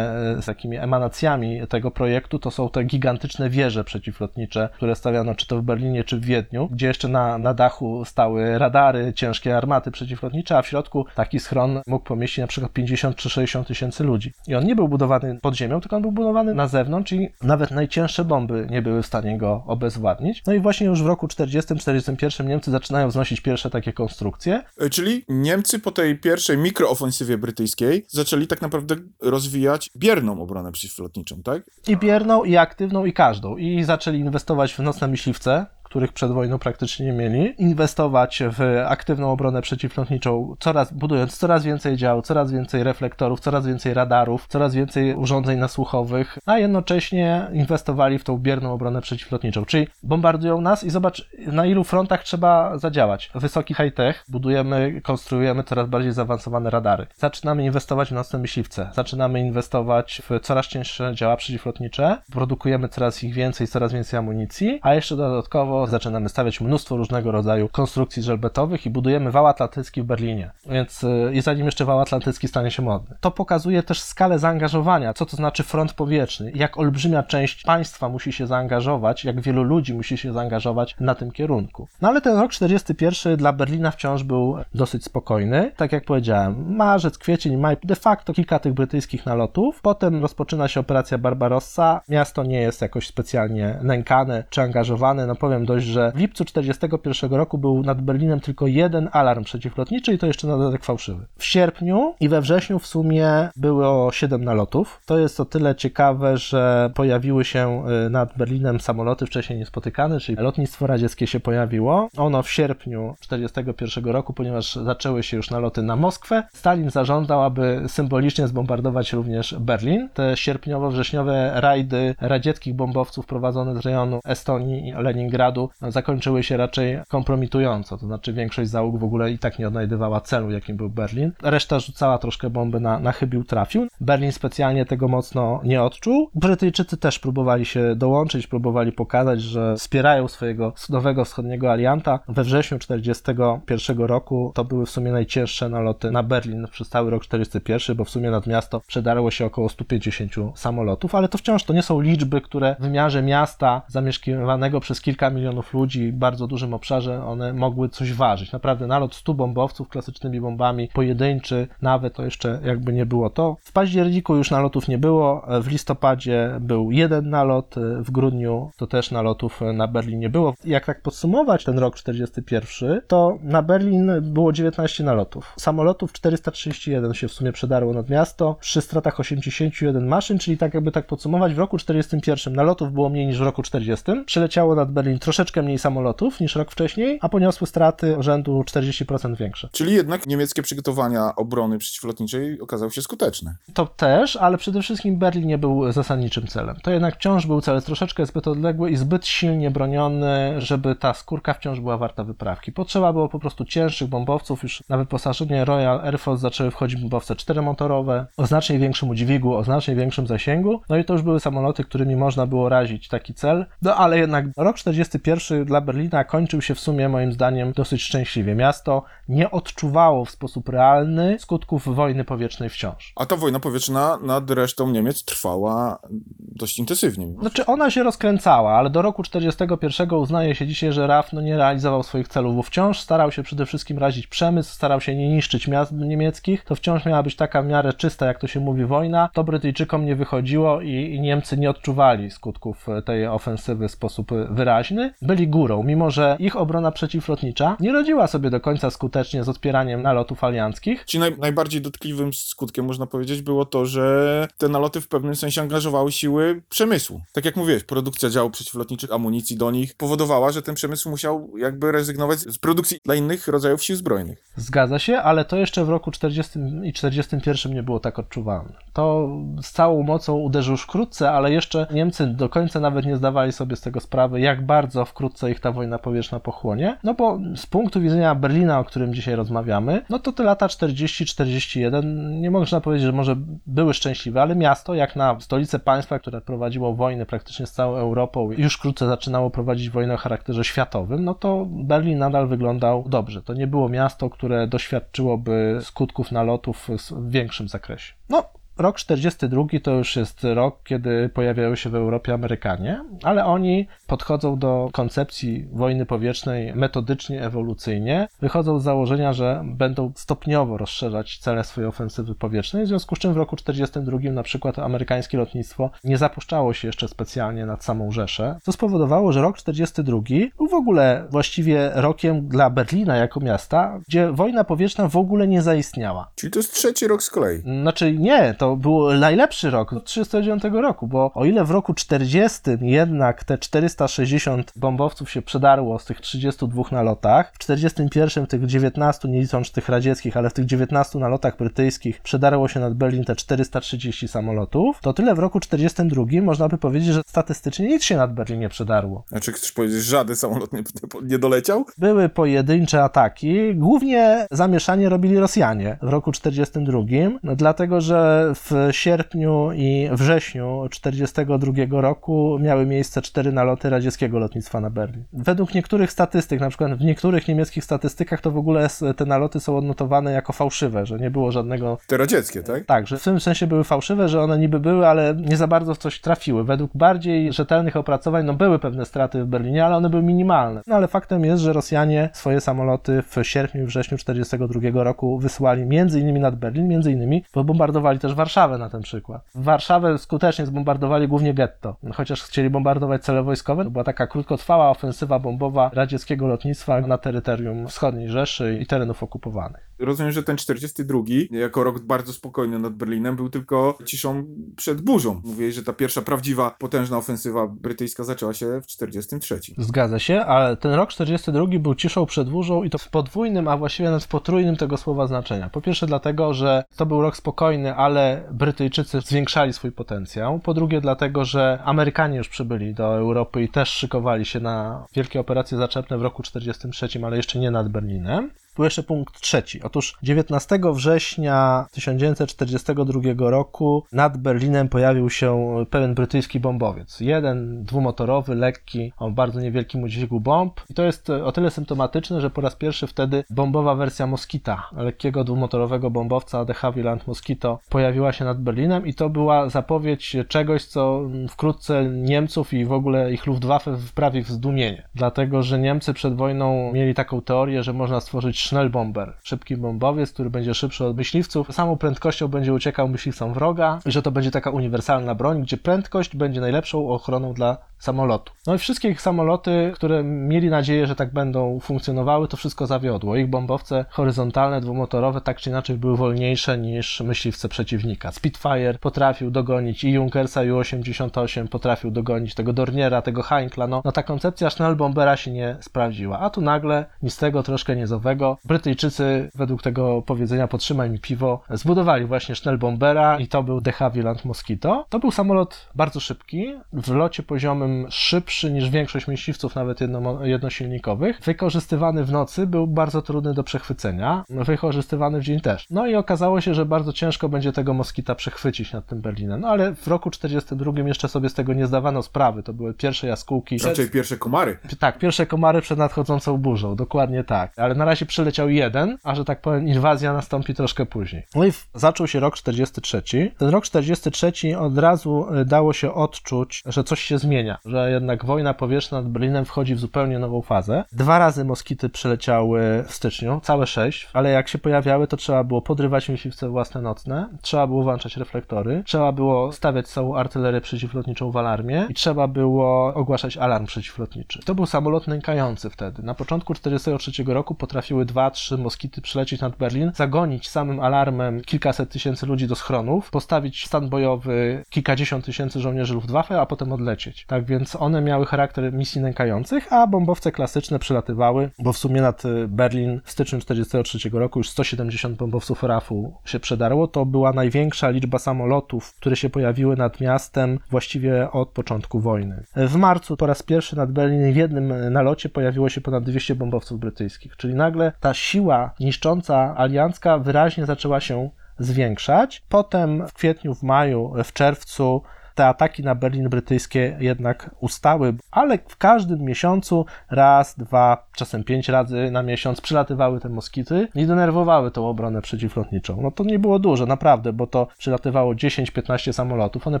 z 0.40 0.46
takimi 0.46 0.76
emanacjami 0.76 1.60
tego 1.68 1.90
projektu 1.90 2.38
to 2.38 2.50
są 2.50 2.68
te 2.68 2.84
gigantyczne 2.84 3.50
wieże 3.50 3.84
przeciwlotnicze, 3.84 4.68
które 4.76 4.96
stawiano 4.96 5.34
czy 5.34 5.46
to 5.46 5.58
w 5.58 5.62
Berlinie, 5.62 6.04
czy 6.04 6.16
w 6.16 6.24
Wiedniu, 6.24 6.68
gdzie 6.72 6.86
jeszcze 6.86 7.08
na, 7.08 7.38
na 7.38 7.54
dachu 7.54 8.04
stały 8.04 8.58
radary, 8.58 9.12
ciężkie 9.12 9.56
armaty 9.56 9.90
przeciwlotnicze, 9.90 10.58
a 10.58 10.62
w 10.62 10.66
środku 10.66 11.06
taki 11.14 11.40
schron 11.40 11.80
mógł 11.86 12.04
pomieścić 12.04 12.38
na 12.38 12.46
przykład 12.46 12.72
50 12.72 13.16
czy 13.16 13.30
60 13.30 13.68
tysięcy 13.68 14.04
ludzi. 14.04 14.32
I 14.48 14.54
on 14.54 14.64
nie 14.64 14.76
był 14.76 14.88
budowany 14.88 15.38
pod 15.42 15.54
ziemią, 15.54 15.80
tylko 15.80 15.96
on 15.96 16.02
był 16.02 16.12
budowany 16.12 16.54
na 16.54 16.68
zewnątrz 16.68 17.12
i 17.12 17.28
nawet 17.42 17.70
najcięższe 17.70 18.24
bomby 18.24 18.43
nie 18.70 18.82
były 18.82 19.02
w 19.02 19.06
stanie 19.06 19.38
go 19.38 19.64
obezwładnić. 19.66 20.42
No 20.46 20.52
i 20.52 20.60
właśnie 20.60 20.86
już 20.86 21.02
w 21.02 21.06
roku 21.06 21.26
40-41 21.26 22.46
Niemcy 22.46 22.70
zaczynają 22.70 23.08
wznosić 23.08 23.40
pierwsze 23.40 23.70
takie 23.70 23.92
konstrukcje. 23.92 24.62
E, 24.78 24.90
Czyli 24.90 25.24
Niemcy 25.28 25.78
po 25.78 25.90
tej 25.90 26.18
pierwszej 26.18 26.58
mikroofensywie 26.58 27.38
brytyjskiej 27.38 28.04
zaczęli 28.08 28.46
tak 28.46 28.62
naprawdę 28.62 28.96
rozwijać 29.22 29.90
bierną 29.96 30.42
obronę 30.42 30.72
przeciwlotniczą, 30.72 31.42
tak? 31.42 31.62
I 31.88 31.96
bierną, 31.96 32.44
i 32.44 32.56
aktywną, 32.56 33.04
i 33.04 33.12
każdą. 33.12 33.56
I 33.56 33.84
zaczęli 33.84 34.18
inwestować 34.18 34.74
w 34.74 34.78
nocne 34.78 35.08
myśliwce, 35.08 35.66
których 35.94 36.12
przed 36.12 36.32
wojną 36.32 36.58
praktycznie 36.58 37.06
nie 37.06 37.12
mieli, 37.12 37.54
inwestować 37.58 38.42
w 38.50 38.84
aktywną 38.86 39.32
obronę 39.32 39.62
przeciwlotniczą, 39.62 40.56
coraz, 40.60 40.92
budując 40.92 41.38
coraz 41.38 41.64
więcej 41.64 41.96
dział, 41.96 42.22
coraz 42.22 42.52
więcej 42.52 42.84
reflektorów, 42.84 43.40
coraz 43.40 43.66
więcej 43.66 43.94
radarów, 43.94 44.46
coraz 44.48 44.74
więcej 44.74 45.14
urządzeń 45.14 45.58
nasłuchowych, 45.58 46.38
a 46.46 46.58
jednocześnie 46.58 47.46
inwestowali 47.52 48.18
w 48.18 48.24
tą 48.24 48.38
bierną 48.38 48.72
obronę 48.72 49.00
przeciwlotniczą. 49.00 49.64
Czyli 49.64 49.86
bombardują 50.02 50.60
nas 50.60 50.84
i 50.84 50.90
zobacz, 50.90 51.30
na 51.46 51.66
ilu 51.66 51.84
frontach 51.84 52.22
trzeba 52.22 52.78
zadziałać. 52.78 53.30
Wysoki 53.34 53.74
high-tech, 53.74 54.24
budujemy, 54.28 55.00
konstruujemy 55.00 55.64
coraz 55.64 55.88
bardziej 55.88 56.12
zaawansowane 56.12 56.70
radary. 56.70 57.06
Zaczynamy 57.16 57.64
inwestować 57.64 58.08
w 58.08 58.12
nocne 58.12 58.38
myśliwce, 58.38 58.90
zaczynamy 58.94 59.40
inwestować 59.40 60.22
w 60.30 60.40
coraz 60.40 60.66
cięższe 60.66 61.14
działa 61.14 61.36
przeciwlotnicze, 61.36 62.22
produkujemy 62.32 62.88
coraz 62.88 63.24
ich 63.24 63.34
więcej, 63.34 63.66
coraz 63.66 63.92
więcej 63.92 64.18
amunicji, 64.18 64.78
a 64.82 64.94
jeszcze 64.94 65.16
dodatkowo 65.16 65.83
zaczynamy 65.86 66.28
stawiać 66.28 66.60
mnóstwo 66.60 66.96
różnego 66.96 67.32
rodzaju 67.32 67.68
konstrukcji 67.68 68.22
żelbetowych 68.22 68.86
i 68.86 68.90
budujemy 68.90 69.30
wał 69.30 69.46
atlantycki 69.46 70.02
w 70.02 70.04
Berlinie. 70.04 70.50
Więc 70.66 71.02
yy, 71.02 71.34
i 71.34 71.40
zanim 71.40 71.66
jeszcze 71.66 71.84
wał 71.84 72.00
atlantycki 72.00 72.48
stanie 72.48 72.70
się 72.70 72.82
modny. 72.82 73.16
To 73.20 73.30
pokazuje 73.30 73.82
też 73.82 74.02
skalę 74.02 74.38
zaangażowania, 74.38 75.14
co 75.14 75.26
to 75.26 75.36
znaczy 75.36 75.62
front 75.62 75.92
powietrzny, 75.92 76.52
jak 76.54 76.78
olbrzymia 76.78 77.22
część 77.22 77.62
państwa 77.62 78.08
musi 78.08 78.32
się 78.32 78.46
zaangażować, 78.46 79.24
jak 79.24 79.40
wielu 79.40 79.62
ludzi 79.62 79.94
musi 79.94 80.16
się 80.18 80.32
zaangażować 80.32 80.96
na 81.00 81.14
tym 81.14 81.30
kierunku. 81.30 81.88
No 82.00 82.08
ale 82.08 82.20
ten 82.20 82.38
rok 82.38 82.52
41 82.52 83.36
dla 83.36 83.52
Berlina 83.52 83.90
wciąż 83.90 84.22
był 84.22 84.56
dosyć 84.74 85.04
spokojny. 85.04 85.72
Tak 85.76 85.92
jak 85.92 86.04
powiedziałem, 86.04 86.76
marzec, 86.76 87.18
kwiecień, 87.18 87.56
maj, 87.56 87.76
de 87.84 87.96
facto 87.96 88.32
kilka 88.32 88.58
tych 88.58 88.72
brytyjskich 88.72 89.26
nalotów. 89.26 89.80
Potem 89.82 90.22
rozpoczyna 90.22 90.68
się 90.68 90.80
operacja 90.80 91.18
Barbarossa. 91.18 92.00
Miasto 92.08 92.44
nie 92.44 92.60
jest 92.60 92.82
jakoś 92.82 93.06
specjalnie 93.06 93.78
nękane 93.82 94.44
czy 94.50 94.62
angażowane. 94.62 95.26
No 95.26 95.34
powiem 95.34 95.66
że 95.80 96.12
w 96.14 96.18
lipcu 96.18 96.44
41 96.44 97.32
roku 97.32 97.58
był 97.58 97.82
nad 97.82 98.02
Berlinem 98.02 98.40
tylko 98.40 98.66
jeden 98.66 99.08
alarm 99.12 99.44
przeciwlotniczy 99.44 100.14
i 100.14 100.18
to 100.18 100.26
jeszcze 100.26 100.46
na 100.46 100.58
dodatek 100.58 100.84
fałszywy. 100.84 101.26
W 101.38 101.44
sierpniu 101.44 102.14
i 102.20 102.28
we 102.28 102.40
wrześniu 102.40 102.78
w 102.78 102.86
sumie 102.86 103.48
było 103.56 104.12
7 104.12 104.44
nalotów. 104.44 105.00
To 105.06 105.18
jest 105.18 105.40
o 105.40 105.44
tyle 105.44 105.74
ciekawe, 105.74 106.36
że 106.36 106.90
pojawiły 106.94 107.44
się 107.44 107.84
y, 108.06 108.10
nad 108.10 108.36
Berlinem 108.36 108.80
samoloty 108.80 109.26
wcześniej 109.26 109.58
niespotykane, 109.58 110.20
czyli 110.20 110.38
lotnictwo 110.38 110.86
radzieckie 110.86 111.26
się 111.26 111.40
pojawiło. 111.40 112.08
Ono 112.16 112.42
w 112.42 112.50
sierpniu 112.50 113.14
41 113.20 114.04
roku, 114.04 114.32
ponieważ 114.32 114.74
zaczęły 114.74 115.22
się 115.22 115.36
już 115.36 115.50
naloty 115.50 115.82
na 115.82 115.96
Moskwę, 115.96 116.42
Stalin 116.52 116.90
zażądał, 116.90 117.42
aby 117.42 117.82
symbolicznie 117.88 118.48
zbombardować 118.48 119.12
również 119.12 119.54
Berlin. 119.60 120.08
Te 120.14 120.36
sierpniowo-wrześniowe 120.36 121.60
rajdy 121.60 122.14
radzieckich 122.20 122.74
bombowców 122.74 123.26
prowadzone 123.26 123.74
z 123.74 123.86
rejonu 123.86 124.20
Estonii 124.24 124.88
i 124.88 124.92
Leningradu 124.92 125.63
no, 125.80 125.90
zakończyły 125.90 126.42
się 126.42 126.56
raczej 126.56 126.98
kompromitująco, 127.08 127.98
to 127.98 128.06
znaczy 128.06 128.32
większość 128.32 128.70
załóg 128.70 128.98
w 128.98 129.04
ogóle 129.04 129.30
i 129.30 129.38
tak 129.38 129.58
nie 129.58 129.68
odnajdywała 129.68 130.20
celu, 130.20 130.50
jakim 130.50 130.76
był 130.76 130.90
Berlin. 130.90 131.32
Reszta 131.42 131.80
rzucała 131.80 132.18
troszkę 132.18 132.50
bomby 132.50 132.80
na, 132.80 132.98
na 132.98 133.12
chybił 133.12 133.44
trafił. 133.44 133.86
Berlin 134.00 134.32
specjalnie 134.32 134.86
tego 134.86 135.08
mocno 135.08 135.60
nie 135.64 135.82
odczuł. 135.82 136.30
Brytyjczycy 136.34 136.96
też 136.96 137.18
próbowali 137.18 137.64
się 137.64 137.94
dołączyć, 137.96 138.46
próbowali 138.46 138.92
pokazać, 138.92 139.42
że 139.42 139.76
wspierają 139.76 140.28
swojego 140.28 140.72
nowego 140.90 141.24
wschodniego 141.24 141.72
alianta. 141.72 142.20
We 142.28 142.44
wrześniu 142.44 142.78
41 142.78 143.98
roku 143.98 144.52
to 144.54 144.64
były 144.64 144.86
w 144.86 144.90
sumie 144.90 145.12
najcięższe 145.12 145.68
naloty 145.68 146.10
na 146.10 146.22
Berlin 146.22 146.66
przez 146.70 146.88
cały 146.88 147.10
rok 147.10 147.24
41, 147.24 147.96
bo 147.96 148.04
w 148.04 148.10
sumie 148.10 148.30
nad 148.30 148.46
miasto 148.46 148.80
przedarło 148.80 149.30
się 149.30 149.46
około 149.46 149.68
150 149.68 150.32
samolotów, 150.54 151.14
ale 151.14 151.28
to 151.28 151.38
wciąż 151.38 151.64
to 151.64 151.72
nie 151.72 151.82
są 151.82 152.00
liczby, 152.00 152.40
które 152.40 152.76
w 152.78 152.82
wymiarze 152.82 153.22
miasta 153.22 153.82
zamieszkiwanego 153.88 154.80
przez 154.80 155.00
kilka 155.00 155.30
milionów 155.30 155.43
ludzi 155.72 156.12
w 156.12 156.14
bardzo 156.14 156.46
dużym 156.46 156.74
obszarze 156.74 157.24
one 157.24 157.52
mogły 157.52 157.88
coś 157.88 158.12
ważyć. 158.12 158.52
Naprawdę 158.52 158.86
nalot 158.86 159.14
100 159.14 159.34
bombowców 159.34 159.88
klasycznymi 159.88 160.40
bombami, 160.40 160.88
pojedynczy, 160.92 161.68
nawet 161.82 162.14
to 162.14 162.24
jeszcze 162.24 162.60
jakby 162.64 162.92
nie 162.92 163.06
było 163.06 163.30
to. 163.30 163.56
W 163.60 163.72
październiku 163.72 164.36
już 164.36 164.50
nalotów 164.50 164.88
nie 164.88 164.98
było, 164.98 165.46
w 165.62 165.70
listopadzie 165.70 166.50
był 166.60 166.90
jeden 166.90 167.30
nalot, 167.30 167.74
w 167.98 168.10
grudniu 168.10 168.70
to 168.76 168.86
też 168.86 169.10
nalotów 169.10 169.60
na 169.74 169.88
Berlin 169.88 170.18
nie 170.18 170.28
było. 170.28 170.54
Jak 170.64 170.86
tak 170.86 171.02
podsumować 171.02 171.64
ten 171.64 171.78
rok 171.78 171.96
41, 171.96 173.00
to 173.06 173.38
na 173.42 173.62
Berlin 173.62 174.12
było 174.22 174.52
19 174.52 175.04
nalotów. 175.04 175.54
Samolotów 175.58 176.12
431 176.12 177.14
się 177.14 177.28
w 177.28 177.32
sumie 177.32 177.52
przedarło 177.52 177.92
nad 177.92 178.10
miasto, 178.10 178.56
przy 178.60 178.80
stratach 178.80 179.20
81 179.20 180.06
maszyn, 180.08 180.38
czyli 180.38 180.58
tak 180.58 180.74
jakby 180.74 180.92
tak 180.92 181.06
podsumować, 181.06 181.54
w 181.54 181.58
roku 181.58 181.78
41 181.78 182.54
nalotów 182.54 182.92
było 182.92 183.08
mniej 183.08 183.26
niż 183.26 183.38
w 183.38 183.42
roku 183.42 183.62
40. 183.62 184.12
Przyleciało 184.26 184.74
nad 184.74 184.92
Berlin 184.92 185.18
troszeczkę 185.34 185.62
mniej 185.62 185.78
samolotów 185.78 186.40
niż 186.40 186.56
rok 186.56 186.70
wcześniej, 186.70 187.18
a 187.22 187.28
poniosły 187.28 187.66
straty 187.66 188.16
rzędu 188.20 188.62
40% 188.62 189.36
większe. 189.36 189.68
Czyli 189.72 189.94
jednak 189.94 190.26
niemieckie 190.26 190.62
przygotowania 190.62 191.36
obrony 191.36 191.78
przeciwlotniczej 191.78 192.60
okazały 192.60 192.90
się 192.90 193.02
skuteczne. 193.02 193.54
To 193.74 193.86
też, 193.86 194.36
ale 194.36 194.58
przede 194.58 194.82
wszystkim 194.82 195.18
Berlin 195.18 195.46
nie 195.46 195.58
był 195.58 195.92
zasadniczym 195.92 196.46
celem. 196.46 196.76
To 196.82 196.90
jednak 196.90 197.14
wciąż 197.14 197.46
był 197.46 197.60
cel 197.60 197.82
troszeczkę 197.82 198.26
zbyt 198.26 198.48
odległy 198.48 198.90
i 198.90 198.96
zbyt 198.96 199.26
silnie 199.26 199.70
broniony, 199.70 200.54
żeby 200.58 200.96
ta 200.96 201.14
skórka 201.14 201.54
wciąż 201.54 201.80
była 201.80 201.98
warta 201.98 202.24
wyprawki. 202.24 202.72
Potrzeba 202.72 203.12
było 203.12 203.28
po 203.28 203.38
prostu 203.38 203.64
cięższych 203.64 204.08
bombowców. 204.08 204.62
Już 204.62 204.82
na 204.88 204.98
wyposażenie 204.98 205.64
Royal 205.64 206.00
Air 206.00 206.18
Force 206.18 206.40
zaczęły 206.40 206.70
wchodzić 206.70 207.00
bombowce 207.00 207.36
czteromotorowe 207.36 208.26
o 208.36 208.46
znacznie 208.46 208.78
większym 208.78 209.08
udźwigu, 209.08 209.54
o 209.54 209.64
znacznie 209.64 209.94
większym 209.94 210.26
zasięgu. 210.26 210.80
No 210.88 210.96
i 210.96 211.04
to 211.04 211.12
już 211.12 211.22
były 211.22 211.40
samoloty, 211.40 211.84
którymi 211.84 212.16
można 212.16 212.46
było 212.46 212.68
razić 212.68 213.08
taki 213.08 213.34
cel. 213.34 213.66
No 213.82 213.96
ale 213.96 214.18
jednak 214.18 214.44
rok 214.56 214.76
41 214.76 215.23
41 215.24 215.64
dla 215.64 215.80
Berlina 215.80 216.24
kończył 216.24 216.62
się 216.62 216.74
w 216.74 216.80
sumie 216.80 217.08
moim 217.08 217.32
zdaniem 217.32 217.72
dosyć 217.72 218.02
szczęśliwie. 218.02 218.54
Miasto 218.54 219.02
nie 219.28 219.50
odczuwało 219.50 220.24
w 220.24 220.30
sposób 220.30 220.68
realny 220.68 221.36
skutków 221.38 221.94
wojny 221.94 222.24
powietrznej 222.24 222.68
wciąż. 222.68 223.12
A 223.16 223.26
ta 223.26 223.36
wojna 223.36 223.60
powietrzna 223.60 224.18
nad 224.22 224.50
resztą 224.50 224.90
Niemiec 224.90 225.24
trwała 225.24 225.98
dość 226.38 226.78
intensywnie. 226.78 227.26
Znaczy 227.40 227.66
ona 227.66 227.90
się 227.90 228.02
rozkręcała, 228.02 228.72
ale 228.72 228.90
do 228.90 229.02
roku 229.02 229.22
41 229.22 230.10
uznaje 230.10 230.54
się 230.54 230.66
dzisiaj, 230.66 230.92
że 230.92 231.06
RAF 231.06 231.32
no, 231.32 231.40
nie 231.40 231.56
realizował 231.56 232.02
swoich 232.02 232.28
celów, 232.28 232.56
bo 232.56 232.62
wciąż 232.62 233.00
starał 233.00 233.32
się 233.32 233.42
przede 233.42 233.66
wszystkim 233.66 233.98
razić 233.98 234.26
przemysł, 234.26 234.74
starał 234.74 235.00
się 235.00 235.14
nie 235.14 235.28
niszczyć 235.28 235.68
miast 235.68 235.92
niemieckich. 235.92 236.64
To 236.64 236.74
wciąż 236.74 237.04
miała 237.04 237.22
być 237.22 237.36
taka 237.36 237.62
w 237.62 237.66
miarę 237.66 237.92
czysta, 237.92 238.26
jak 238.26 238.38
to 238.38 238.46
się 238.46 238.60
mówi, 238.60 238.84
wojna. 238.84 239.30
To 239.32 239.44
Brytyjczykom 239.44 240.06
nie 240.06 240.16
wychodziło 240.16 240.80
i, 240.80 240.90
i 240.90 241.20
Niemcy 241.20 241.56
nie 241.56 241.70
odczuwali 241.70 242.30
skutków 242.30 242.86
tej 243.04 243.26
ofensywy 243.26 243.88
w 243.88 243.92
sposób 243.92 244.30
wyraźny. 244.50 245.13
Byli 245.22 245.48
górą, 245.48 245.82
mimo 245.82 246.10
że 246.10 246.36
ich 246.38 246.56
obrona 246.56 246.92
przeciwlotnicza 246.92 247.76
nie 247.80 247.92
radziła 247.92 248.26
sobie 248.26 248.50
do 248.50 248.60
końca 248.60 248.90
skutecznie 248.90 249.44
z 249.44 249.48
odpieraniem 249.48 250.02
nalotów 250.02 250.44
alianckich. 250.44 251.04
Czyli 251.04 251.20
naj, 251.20 251.38
najbardziej 251.38 251.80
dotkliwym 251.80 252.32
skutkiem, 252.32 252.84
można 252.84 253.06
powiedzieć, 253.06 253.42
było 253.42 253.64
to, 253.64 253.86
że 253.86 254.48
te 254.58 254.68
naloty 254.68 255.00
w 255.00 255.08
pewnym 255.08 255.36
sensie 255.36 255.60
angażowały 255.60 256.12
siły 256.12 256.62
przemysłu. 256.68 257.20
Tak 257.32 257.44
jak 257.44 257.56
mówiłeś, 257.56 257.84
produkcja 257.84 258.30
działów 258.30 258.52
przeciwlotniczych, 258.52 259.12
amunicji 259.12 259.56
do 259.56 259.70
nich 259.70 259.94
powodowała, 259.94 260.52
że 260.52 260.62
ten 260.62 260.74
przemysł 260.74 261.10
musiał 261.10 261.50
jakby 261.58 261.92
rezygnować 261.92 262.38
z 262.38 262.58
produkcji 262.58 262.98
dla 263.04 263.14
innych 263.14 263.48
rodzajów 263.48 263.84
sił 263.84 263.96
zbrojnych. 263.96 264.44
Zgadza 264.56 264.98
się, 264.98 265.16
ale 265.16 265.44
to 265.44 265.56
jeszcze 265.56 265.84
w 265.84 265.88
roku 265.88 266.10
40 266.10 266.58
i 266.82 266.92
41 266.92 267.74
nie 267.74 267.82
było 267.82 268.00
tak 268.00 268.18
odczuwalne. 268.18 268.72
To 268.92 269.28
z 269.62 269.72
całą 269.72 270.02
mocą 270.02 270.34
uderzył 270.34 270.72
już 270.72 270.82
wkrótce, 270.82 271.30
ale 271.30 271.52
jeszcze 271.52 271.86
Niemcy 271.90 272.26
do 272.26 272.48
końca 272.48 272.80
nawet 272.80 273.06
nie 273.06 273.16
zdawali 273.16 273.52
sobie 273.52 273.76
z 273.76 273.80
tego 273.80 274.00
sprawy, 274.00 274.40
jak 274.40 274.66
bardzo 274.66 275.03
wkrótce 275.04 275.50
ich 275.50 275.60
ta 275.60 275.72
wojna 275.72 275.98
powietrzna 275.98 276.40
pochłonie. 276.40 276.96
No 277.04 277.14
bo 277.14 277.38
z 277.56 277.66
punktu 277.66 278.00
widzenia 278.00 278.34
Berlina, 278.34 278.78
o 278.78 278.84
którym 278.84 279.14
dzisiaj 279.14 279.36
rozmawiamy, 279.36 280.02
no 280.10 280.18
to 280.18 280.32
te 280.32 280.42
lata 280.42 280.66
40-41 280.66 282.40
nie 282.40 282.50
można 282.50 282.80
powiedzieć, 282.80 283.06
że 283.06 283.12
może 283.12 283.36
były 283.66 283.94
szczęśliwe, 283.94 284.42
ale 284.42 284.56
miasto, 284.56 284.94
jak 284.94 285.16
na 285.16 285.40
stolicę 285.40 285.78
państwa, 285.78 286.18
które 286.18 286.40
prowadziło 286.40 286.94
wojny 286.94 287.26
praktycznie 287.26 287.66
z 287.66 287.72
całą 287.72 287.96
Europą 287.96 288.52
już 288.52 288.76
wkrótce 288.76 289.06
zaczynało 289.06 289.50
prowadzić 289.50 289.90
wojnę 289.90 290.14
o 290.14 290.16
charakterze 290.16 290.64
światowym, 290.64 291.24
no 291.24 291.34
to 291.34 291.66
Berlin 291.70 292.18
nadal 292.18 292.48
wyglądał 292.48 293.04
dobrze. 293.08 293.42
To 293.42 293.54
nie 293.54 293.66
było 293.66 293.88
miasto, 293.88 294.30
które 294.30 294.66
doświadczyłoby 294.66 295.78
skutków 295.80 296.32
nalotów 296.32 296.88
w 297.10 297.30
większym 297.30 297.68
zakresie. 297.68 298.14
No, 298.28 298.44
Rok 298.78 298.96
42 298.96 299.64
to 299.82 299.90
już 299.90 300.16
jest 300.16 300.44
rok, 300.44 300.78
kiedy 300.84 301.28
pojawiają 301.28 301.74
się 301.74 301.90
w 301.90 301.94
Europie 301.94 302.34
Amerykanie, 302.34 303.04
ale 303.22 303.44
oni 303.44 303.86
podchodzą 304.06 304.58
do 304.58 304.88
koncepcji 304.92 305.66
wojny 305.72 306.06
powietrznej 306.06 306.74
metodycznie, 306.74 307.42
ewolucyjnie. 307.42 308.28
Wychodzą 308.40 308.78
z 308.78 308.82
założenia, 308.82 309.32
że 309.32 309.62
będą 309.64 310.12
stopniowo 310.14 310.78
rozszerzać 310.78 311.38
cele 311.38 311.64
swojej 311.64 311.88
ofensywy 311.88 312.34
powietrznej, 312.34 312.84
w 312.84 312.88
związku 312.88 313.16
z 313.16 313.18
czym 313.18 313.34
w 313.34 313.36
roku 313.36 313.56
42 313.56 314.18
na 314.30 314.42
przykład 314.42 314.78
amerykańskie 314.78 315.38
lotnictwo 315.38 315.90
nie 316.04 316.18
zapuszczało 316.18 316.72
się 316.72 316.88
jeszcze 316.88 317.08
specjalnie 317.08 317.66
nad 317.66 317.84
samą 317.84 318.10
Rzeszę, 318.12 318.58
co 318.62 318.72
spowodowało, 318.72 319.32
że 319.32 319.42
rok 319.42 319.56
42 319.56 320.18
był 320.58 320.68
w 320.68 320.74
ogóle 320.74 321.26
właściwie 321.30 321.90
rokiem 321.94 322.48
dla 322.48 322.70
Berlina 322.70 323.16
jako 323.16 323.40
miasta, 323.40 324.00
gdzie 324.08 324.32
wojna 324.32 324.64
powietrzna 324.64 325.08
w 325.08 325.16
ogóle 325.16 325.48
nie 325.48 325.62
zaistniała. 325.62 326.30
Czyli 326.34 326.50
to 326.50 326.58
jest 326.58 326.72
trzeci 326.72 327.08
rok 327.08 327.22
z 327.22 327.30
kolei. 327.30 327.60
Znaczy 327.60 328.12
nie, 328.12 328.54
to 328.58 328.63
był 328.76 329.12
najlepszy 329.12 329.70
rok 329.70 329.92
od 329.92 330.04
1939 330.04 330.82
roku, 330.82 331.06
bo 331.06 331.30
o 331.34 331.44
ile 331.44 331.64
w 331.64 331.70
roku 331.70 331.94
40 331.94 332.60
jednak 332.80 333.44
te 333.44 333.58
460 333.58 334.72
bombowców 334.76 335.30
się 335.30 335.42
przedarło 335.42 335.98
z 335.98 336.04
tych 336.04 336.20
32 336.20 336.82
nalotach, 336.92 337.52
w 337.54 337.58
41 337.58 338.46
tych 338.46 338.66
19, 338.66 339.28
nie 339.28 339.40
licząc 339.40 339.72
tych 339.72 339.88
radzieckich, 339.88 340.36
ale 340.36 340.50
w 340.50 340.52
tych 340.52 340.64
19 340.64 341.18
nalotach 341.18 341.56
brytyjskich 341.56 342.20
przedarło 342.20 342.68
się 342.68 342.80
nad 342.80 342.94
Berlin 342.94 343.24
te 343.24 343.36
430 343.36 344.28
samolotów, 344.28 344.98
to 345.00 345.12
tyle 345.12 345.34
w 345.34 345.38
roku 345.38 345.60
42 345.60 346.24
można 346.42 346.68
by 346.68 346.78
powiedzieć, 346.78 347.14
że 347.14 347.22
statystycznie 347.26 347.88
nic 347.88 348.04
się 348.04 348.16
nad 348.16 348.34
Berlin 348.34 348.60
nie 348.60 348.68
przedarło. 348.68 349.24
Znaczy 349.28 349.52
chcesz 349.52 349.72
powiedzieć, 349.72 349.98
że 349.98 350.10
żaden 350.10 350.36
samolot 350.36 350.72
nie, 350.72 350.82
nie 351.22 351.38
doleciał? 351.38 351.86
Były 351.98 352.28
pojedyncze 352.28 353.02
ataki, 353.02 353.74
głównie 353.74 354.46
zamieszanie 354.50 355.08
robili 355.08 355.38
Rosjanie 355.38 355.98
w 356.02 356.08
roku 356.08 356.32
42, 356.32 357.00
no, 357.42 357.56
dlatego 357.56 358.00
że 358.00 358.52
w 358.54 358.88
sierpniu 358.90 359.70
i 359.74 360.08
wrześniu 360.12 360.88
1942 360.90 362.00
roku 362.00 362.58
miały 362.60 362.86
miejsce 362.86 363.22
cztery 363.22 363.52
naloty 363.52 363.90
radzieckiego 363.90 364.38
lotnictwa 364.38 364.80
na 364.80 364.90
Berlin. 364.90 365.24
Według 365.32 365.74
niektórych 365.74 366.10
statystyk, 366.10 366.60
na 366.60 366.68
przykład 366.68 366.94
w 366.94 367.00
niektórych 367.00 367.48
niemieckich 367.48 367.84
statystykach, 367.84 368.40
to 368.40 368.50
w 368.50 368.56
ogóle 368.56 368.88
te 369.16 369.26
naloty 369.26 369.60
są 369.60 369.76
odnotowane 369.76 370.32
jako 370.32 370.52
fałszywe, 370.52 371.06
że 371.06 371.18
nie 371.18 371.30
było 371.30 371.52
żadnego. 371.52 371.98
Te 372.06 372.16
radzieckie, 372.16 372.62
tak? 372.62 372.84
Tak, 372.84 373.06
że 373.06 373.18
w 373.18 373.24
tym 373.24 373.40
sensie 373.40 373.66
były 373.66 373.84
fałszywe, 373.84 374.28
że 374.28 374.40
one 374.40 374.58
niby 374.58 374.80
były, 374.80 375.08
ale 375.08 375.34
nie 375.38 375.56
za 375.56 375.66
bardzo 375.66 375.94
w 375.94 375.98
coś 375.98 376.20
trafiły. 376.20 376.64
Według 376.64 376.90
bardziej 376.94 377.52
rzetelnych 377.52 377.96
opracowań, 377.96 378.44
no 378.44 378.54
były 378.54 378.78
pewne 378.78 379.04
straty 379.06 379.44
w 379.44 379.46
Berlinie, 379.46 379.84
ale 379.84 379.96
one 379.96 380.10
były 380.10 380.22
minimalne. 380.22 380.82
No 380.86 380.96
ale 380.96 381.08
faktem 381.08 381.44
jest, 381.44 381.62
że 381.62 381.72
Rosjanie 381.72 382.30
swoje 382.32 382.60
samoloty 382.60 383.22
w 383.22 383.36
sierpniu 383.42 383.82
i 383.82 383.86
wrześniu 383.86 384.18
1942 384.18 385.04
roku 385.04 385.38
wysłali 385.38 385.86
między 385.86 386.20
innymi 386.20 386.40
nad 386.40 386.56
Berlin, 386.56 386.88
między 386.88 387.12
innymi, 387.12 387.44
bo 387.54 387.64
bombardowali 387.64 388.18
też 388.18 388.34
Warszawę 388.34 388.43
na 388.78 388.90
ten 388.90 389.02
przykład. 389.02 389.42
Warszawę 389.54 390.18
skutecznie 390.18 390.66
zbombardowali 390.66 391.28
głównie 391.28 391.54
getto, 391.54 391.96
chociaż 392.14 392.42
chcieli 392.42 392.70
bombardować 392.70 393.24
cele 393.24 393.42
wojskowe. 393.42 393.84
To 393.84 393.90
była 393.90 394.04
taka 394.04 394.26
krótkotrwała 394.26 394.90
ofensywa 394.90 395.38
bombowa 395.38 395.90
radzieckiego 395.92 396.46
lotnictwa 396.46 397.00
na 397.00 397.18
terytorium 397.18 397.88
wschodniej 397.88 398.28
Rzeszy 398.28 398.78
i 398.82 398.86
terenów 398.86 399.22
okupowanych. 399.22 399.90
Rozumiem, 399.98 400.32
że 400.32 400.42
ten 400.42 400.56
42 400.56 401.18
jako 401.50 401.84
rok 401.84 402.00
bardzo 402.00 402.32
spokojny 402.32 402.78
nad 402.78 402.92
Berlinem 402.92 403.36
był 403.36 403.48
tylko 403.48 403.98
ciszą 404.04 404.44
przed 404.76 405.00
burzą. 405.00 405.40
Mówiłeś, 405.44 405.74
że 405.74 405.82
ta 405.82 405.92
pierwsza 405.92 406.22
prawdziwa, 406.22 406.70
potężna 406.70 407.16
ofensywa 407.16 407.66
brytyjska 407.66 408.24
zaczęła 408.24 408.54
się 408.54 408.80
w 408.80 408.86
43. 408.86 409.60
Zgadza 409.78 410.18
się, 410.18 410.40
ale 410.40 410.76
ten 410.76 410.92
rok 410.92 411.10
42 411.10 411.66
był 411.78 411.94
ciszą 411.94 412.26
przed 412.26 412.50
burzą 412.50 412.82
i 412.82 412.90
to 412.90 412.98
w 412.98 413.08
podwójnym, 413.08 413.68
a 413.68 413.76
właściwie 413.76 414.08
nawet 414.08 414.24
w 414.24 414.28
potrójnym 414.28 414.76
tego 414.76 414.96
słowa 414.96 415.26
znaczenia. 415.26 415.70
Po 415.70 415.80
pierwsze 415.80 416.06
dlatego, 416.06 416.54
że 416.54 416.84
to 416.96 417.06
był 417.06 417.22
rok 417.22 417.36
spokojny, 417.36 417.94
ale 417.94 418.48
Brytyjczycy 418.52 419.20
zwiększali 419.20 419.72
swój 419.72 419.92
potencjał. 419.92 420.58
Po 420.58 420.74
drugie 420.74 421.00
dlatego, 421.00 421.44
że 421.44 421.78
Amerykanie 421.84 422.38
już 422.38 422.48
przybyli 422.48 422.94
do 422.94 423.16
Europy 423.16 423.62
i 423.62 423.68
też 423.68 423.88
szykowali 423.88 424.44
się 424.44 424.60
na 424.60 425.06
wielkie 425.14 425.40
operacje 425.40 425.78
zaczepne 425.78 426.18
w 426.18 426.22
roku 426.22 426.42
43, 426.42 427.08
ale 427.24 427.36
jeszcze 427.36 427.58
nie 427.58 427.70
nad 427.70 427.88
Berlinem. 427.88 428.50
Był 428.76 428.84
jeszcze 428.84 429.02
punkt 429.02 429.40
trzeci. 429.40 429.82
Otóż 429.82 430.14
19 430.22 430.78
września 430.92 431.86
1942 431.92 433.50
roku 433.50 434.04
nad 434.12 434.36
Berlinem 434.36 434.88
pojawił 434.88 435.30
się 435.30 435.74
pewien 435.90 436.14
brytyjski 436.14 436.60
bombowiec. 436.60 437.20
Jeden 437.20 437.84
dwumotorowy, 437.84 438.54
lekki, 438.54 439.12
o 439.18 439.30
bardzo 439.30 439.60
niewielkim 439.60 440.02
udźwigu 440.02 440.40
bomb. 440.40 440.80
I 440.90 440.94
to 440.94 441.04
jest 441.04 441.30
o 441.30 441.52
tyle 441.52 441.70
symptomatyczne, 441.70 442.40
że 442.40 442.50
po 442.50 442.60
raz 442.60 442.76
pierwszy 442.76 443.06
wtedy 443.06 443.44
bombowa 443.50 443.94
wersja 443.94 444.26
Moskita, 444.26 444.90
lekkiego 444.96 445.44
dwumotorowego 445.44 446.10
bombowca 446.10 446.64
de 446.64 446.74
Havilland 446.74 447.26
Mosquito, 447.26 447.78
pojawiła 447.88 448.32
się 448.32 448.44
nad 448.44 448.60
Berlinem 448.60 449.06
i 449.06 449.14
to 449.14 449.28
była 449.28 449.68
zapowiedź 449.68 450.36
czegoś, 450.48 450.84
co 450.84 451.22
wkrótce 451.50 452.04
Niemców 452.04 452.72
i 452.72 452.84
w 452.84 452.92
ogóle 452.92 453.32
ich 453.32 453.46
Luftwaffe 453.46 453.96
wprawi 453.96 454.42
w 454.42 454.48
zdumienie. 454.48 455.08
Dlatego, 455.14 455.62
że 455.62 455.78
Niemcy 455.78 456.14
przed 456.14 456.36
wojną 456.36 456.92
mieli 456.92 457.14
taką 457.14 457.42
teorię, 457.42 457.82
że 457.82 457.92
można 457.92 458.20
stworzyć 458.20 458.63
Schnellbomber, 458.64 459.32
szybki 459.42 459.76
bombowiec, 459.76 460.32
który 460.32 460.50
będzie 460.50 460.74
szybszy 460.74 461.04
od 461.04 461.16
myśliwców, 461.16 461.74
samą 461.74 461.96
prędkością 461.96 462.48
będzie 462.48 462.72
uciekał 462.72 463.08
myśliwcom 463.08 463.54
wroga 463.54 463.98
i 464.06 464.10
że 464.10 464.22
to 464.22 464.30
będzie 464.30 464.50
taka 464.50 464.70
uniwersalna 464.70 465.34
broń, 465.34 465.62
gdzie 465.62 465.76
prędkość 465.76 466.36
będzie 466.36 466.60
najlepszą 466.60 467.08
ochroną 467.08 467.52
dla 467.52 467.78
samolotu. 467.98 468.52
No 468.66 468.74
i 468.74 468.78
wszystkie 468.78 469.14
samoloty, 469.14 469.92
które 469.94 470.24
mieli 470.24 470.70
nadzieję, 470.70 471.06
że 471.06 471.16
tak 471.16 471.32
będą 471.32 471.80
funkcjonowały, 471.80 472.48
to 472.48 472.56
wszystko 472.56 472.86
zawiodło. 472.86 473.36
Ich 473.36 473.50
bombowce 473.50 474.04
horyzontalne, 474.10 474.80
dwumotorowe, 474.80 475.40
tak 475.40 475.56
czy 475.56 475.70
inaczej 475.70 475.98
były 475.98 476.16
wolniejsze 476.16 476.78
niż 476.78 477.20
myśliwce 477.20 477.68
przeciwnika. 477.68 478.32
Spitfire 478.32 478.98
potrafił 479.00 479.50
dogonić 479.50 480.04
i 480.04 480.10
Junkersa 480.10 480.62
Ju-88, 480.62 481.68
potrafił 481.68 482.10
dogonić 482.10 482.54
tego 482.54 482.72
Dorniera, 482.72 483.22
tego 483.22 483.42
Heinkla. 483.42 483.86
No, 483.86 484.02
no 484.04 484.12
ta 484.12 484.22
koncepcja 484.22 484.70
Schnellbombera 484.70 485.36
się 485.36 485.50
nie 485.50 485.76
sprawdziła. 485.80 486.38
A 486.38 486.50
tu 486.50 486.60
nagle, 486.60 487.06
nic 487.22 487.38
tego 487.38 487.62
troszkę 487.62 487.96
niezowego, 487.96 488.53
to 488.62 488.68
Brytyjczycy, 488.68 489.50
według 489.54 489.82
tego 489.82 490.22
powiedzenia 490.22 490.68
podtrzymaj 490.68 491.10
mi 491.10 491.18
piwo, 491.18 491.62
zbudowali 491.70 492.26
właśnie 492.26 492.54
Schnellbombera 492.54 493.38
i 493.38 493.48
to 493.48 493.62
był 493.62 493.80
de 493.80 493.92
Havilland 493.92 494.44
Mosquito. 494.44 495.06
To 495.08 495.18
był 495.18 495.30
samolot 495.30 495.88
bardzo 495.94 496.20
szybki, 496.20 496.74
w 496.92 497.10
locie 497.10 497.42
poziomym 497.42 498.06
szybszy 498.10 498.72
niż 498.72 498.90
większość 498.90 499.26
myśliwców, 499.26 499.74
nawet 499.74 500.00
jedno, 500.00 500.44
jednosilnikowych. 500.44 501.40
Wykorzystywany 501.40 502.24
w 502.24 502.32
nocy 502.32 502.66
był 502.66 502.86
bardzo 502.86 503.22
trudny 503.22 503.54
do 503.54 503.64
przechwycenia, 503.64 504.44
wykorzystywany 504.50 505.40
w 505.40 505.42
dzień 505.42 505.60
też. 505.60 505.86
No 505.90 506.06
i 506.06 506.14
okazało 506.14 506.60
się, 506.60 506.74
że 506.74 506.86
bardzo 506.86 507.12
ciężko 507.12 507.48
będzie 507.48 507.72
tego 507.72 507.94
Moskita 507.94 508.34
przechwycić 508.34 508.92
nad 508.92 509.06
tym 509.06 509.20
Berlinem. 509.20 509.60
No 509.60 509.68
ale 509.68 509.94
w 509.94 510.08
roku 510.08 510.30
42 510.30 510.92
jeszcze 511.06 511.28
sobie 511.28 511.48
z 511.48 511.54
tego 511.54 511.74
nie 511.74 511.86
zdawano 511.86 512.22
sprawy. 512.22 512.62
To 512.62 512.72
były 512.72 512.94
pierwsze 512.94 513.26
jaskółki. 513.26 513.78
Raczej 513.84 514.10
pierwsze 514.10 514.36
komary. 514.36 514.78
Tak, 514.98 515.18
pierwsze 515.18 515.46
komary 515.46 515.80
przed 515.80 515.98
nadchodzącą 515.98 516.58
burzą, 516.58 516.96
dokładnie 516.96 517.44
tak. 517.44 517.72
Ale 517.78 517.94
na 517.94 518.04
razie 518.04 518.26
przyleciał 518.44 518.68
jeden, 518.68 519.18
a 519.22 519.34
że 519.34 519.44
tak 519.44 519.60
powiem, 519.60 519.88
inwazja 519.88 520.32
nastąpi 520.32 520.74
troszkę 520.74 521.06
później. 521.06 521.42
No 521.54 521.66
i 521.66 521.72
zaczął 521.94 522.26
się 522.26 522.40
rok 522.40 522.56
43. 522.56 523.22
Ten 523.58 523.68
rok 523.68 523.84
43 523.84 524.52
od 524.78 524.98
razu 524.98 525.46
y, 525.54 525.64
dało 525.64 525.92
się 525.92 526.14
odczuć, 526.14 526.82
że 526.86 527.04
coś 527.04 527.20
się 527.20 527.38
zmienia, 527.38 527.78
że 527.84 528.10
jednak 528.10 528.44
wojna 528.44 528.74
powietrzna 528.74 529.22
nad 529.22 529.30
Berlinem 529.30 529.64
wchodzi 529.64 529.94
w 529.94 529.98
zupełnie 529.98 530.38
nową 530.38 530.62
fazę. 530.62 531.04
Dwa 531.12 531.38
razy 531.38 531.64
moskity 531.64 532.08
przyleciały 532.08 533.04
w 533.06 533.14
styczniu, 533.14 533.60
całe 533.62 533.86
sześć, 533.86 534.28
ale 534.32 534.50
jak 534.50 534.68
się 534.68 534.78
pojawiały, 534.78 535.26
to 535.26 535.36
trzeba 535.36 535.64
było 535.64 535.82
podrywać 535.82 536.28
myśliwce 536.28 536.68
własne 536.68 537.02
nocne, 537.02 537.48
trzeba 537.62 537.86
było 537.86 538.02
włączać 538.02 538.36
reflektory, 538.36 539.02
trzeba 539.06 539.32
było 539.32 539.72
stawiać 539.72 540.08
całą 540.08 540.36
artylerię 540.36 540.80
przeciwlotniczą 540.80 541.50
w 541.50 541.56
alarmie 541.56 542.06
i 542.08 542.14
trzeba 542.14 542.48
było 542.48 543.14
ogłaszać 543.14 543.56
alarm 543.56 543.86
przeciwlotniczy. 543.86 544.60
To 544.64 544.74
był 544.74 544.86
samolot 544.86 545.26
nękający 545.26 545.90
wtedy. 545.90 546.22
Na 546.22 546.34
początku 546.34 546.74
43 546.74 547.44
roku 547.46 547.74
potrafiły 547.74 548.24
dwa, 548.34 548.50
trzy 548.50 548.78
moskity 548.78 549.20
przylecieć 549.20 549.60
nad 549.60 549.76
Berlin, 549.76 550.12
zagonić 550.14 550.68
samym 550.68 551.00
alarmem 551.00 551.60
kilkaset 551.60 552.10
tysięcy 552.10 552.46
ludzi 552.46 552.66
do 552.66 552.74
schronów, 552.74 553.30
postawić 553.30 553.86
stan 553.86 554.08
bojowy 554.08 554.84
kilkadziesiąt 554.90 555.44
tysięcy 555.44 555.80
żołnierzy 555.80 556.14
Luftwaffe, 556.14 556.60
a 556.60 556.66
potem 556.66 556.92
odlecieć. 556.92 557.46
Tak 557.46 557.64
więc 557.64 557.96
one 557.96 558.20
miały 558.20 558.46
charakter 558.46 558.92
misji 558.92 559.20
nękających, 559.20 559.92
a 559.92 560.06
bombowce 560.06 560.52
klasyczne 560.52 560.98
przylatywały, 560.98 561.70
bo 561.78 561.92
w 561.92 561.98
sumie 561.98 562.20
nad 562.20 562.44
y, 562.44 562.68
Berlin 562.68 563.20
w 563.24 563.30
styczniu 563.30 563.60
43 563.60 564.30
roku 564.32 564.60
już 564.60 564.68
170 564.68 565.36
bombowców 565.36 565.82
RAF-u 565.82 566.34
się 566.44 566.60
przedarło. 566.60 567.08
To 567.08 567.26
była 567.26 567.52
największa 567.52 568.10
liczba 568.10 568.38
samolotów, 568.38 569.14
które 569.14 569.36
się 569.36 569.50
pojawiły 569.50 569.96
nad 569.96 570.20
miastem 570.20 570.78
właściwie 570.90 571.50
od 571.50 571.68
początku 571.68 572.20
wojny. 572.20 572.64
W 572.76 572.96
marcu 572.96 573.36
po 573.36 573.46
raz 573.46 573.62
pierwszy 573.62 573.96
nad 573.96 574.12
Berlin 574.12 574.52
w 574.52 574.56
jednym 574.56 575.12
nalocie 575.12 575.48
pojawiło 575.48 575.88
się 575.88 576.00
ponad 576.00 576.24
200 576.24 576.54
bombowców 576.54 577.00
brytyjskich, 577.00 577.56
czyli 577.56 577.74
nagle 577.74 578.12
ta 578.24 578.34
siła 578.34 578.90
niszcząca 579.00 579.74
aliancka 579.76 580.38
wyraźnie 580.38 580.86
zaczęła 580.86 581.20
się 581.20 581.50
zwiększać. 581.78 582.62
Potem 582.68 583.28
w 583.28 583.32
kwietniu, 583.32 583.74
w 583.74 583.82
maju, 583.82 584.32
w 584.44 584.52
czerwcu 584.52 585.22
te 585.54 585.66
ataki 585.66 586.02
na 586.02 586.14
Berlin 586.14 586.48
brytyjskie 586.48 587.16
jednak 587.20 587.70
ustały, 587.80 588.34
ale 588.50 588.78
w 588.88 588.96
każdym 588.96 589.40
miesiącu 589.40 590.06
raz, 590.30 590.78
dwa, 590.78 591.26
czasem 591.36 591.64
pięć 591.64 591.88
razy 591.88 592.30
na 592.30 592.42
miesiąc 592.42 592.80
przylatywały 592.80 593.40
te 593.40 593.48
moskity 593.48 594.08
i 594.14 594.26
denerwowały 594.26 594.90
tą 594.90 595.08
obronę 595.08 595.42
przeciwlotniczą. 595.42 596.22
No 596.22 596.30
to 596.30 596.44
nie 596.44 596.58
było 596.58 596.78
dużo, 596.78 597.06
naprawdę, 597.06 597.52
bo 597.52 597.66
to 597.66 597.88
przylatywało 597.98 598.54
10-15 598.54 599.32
samolotów. 599.32 599.86
One 599.86 600.00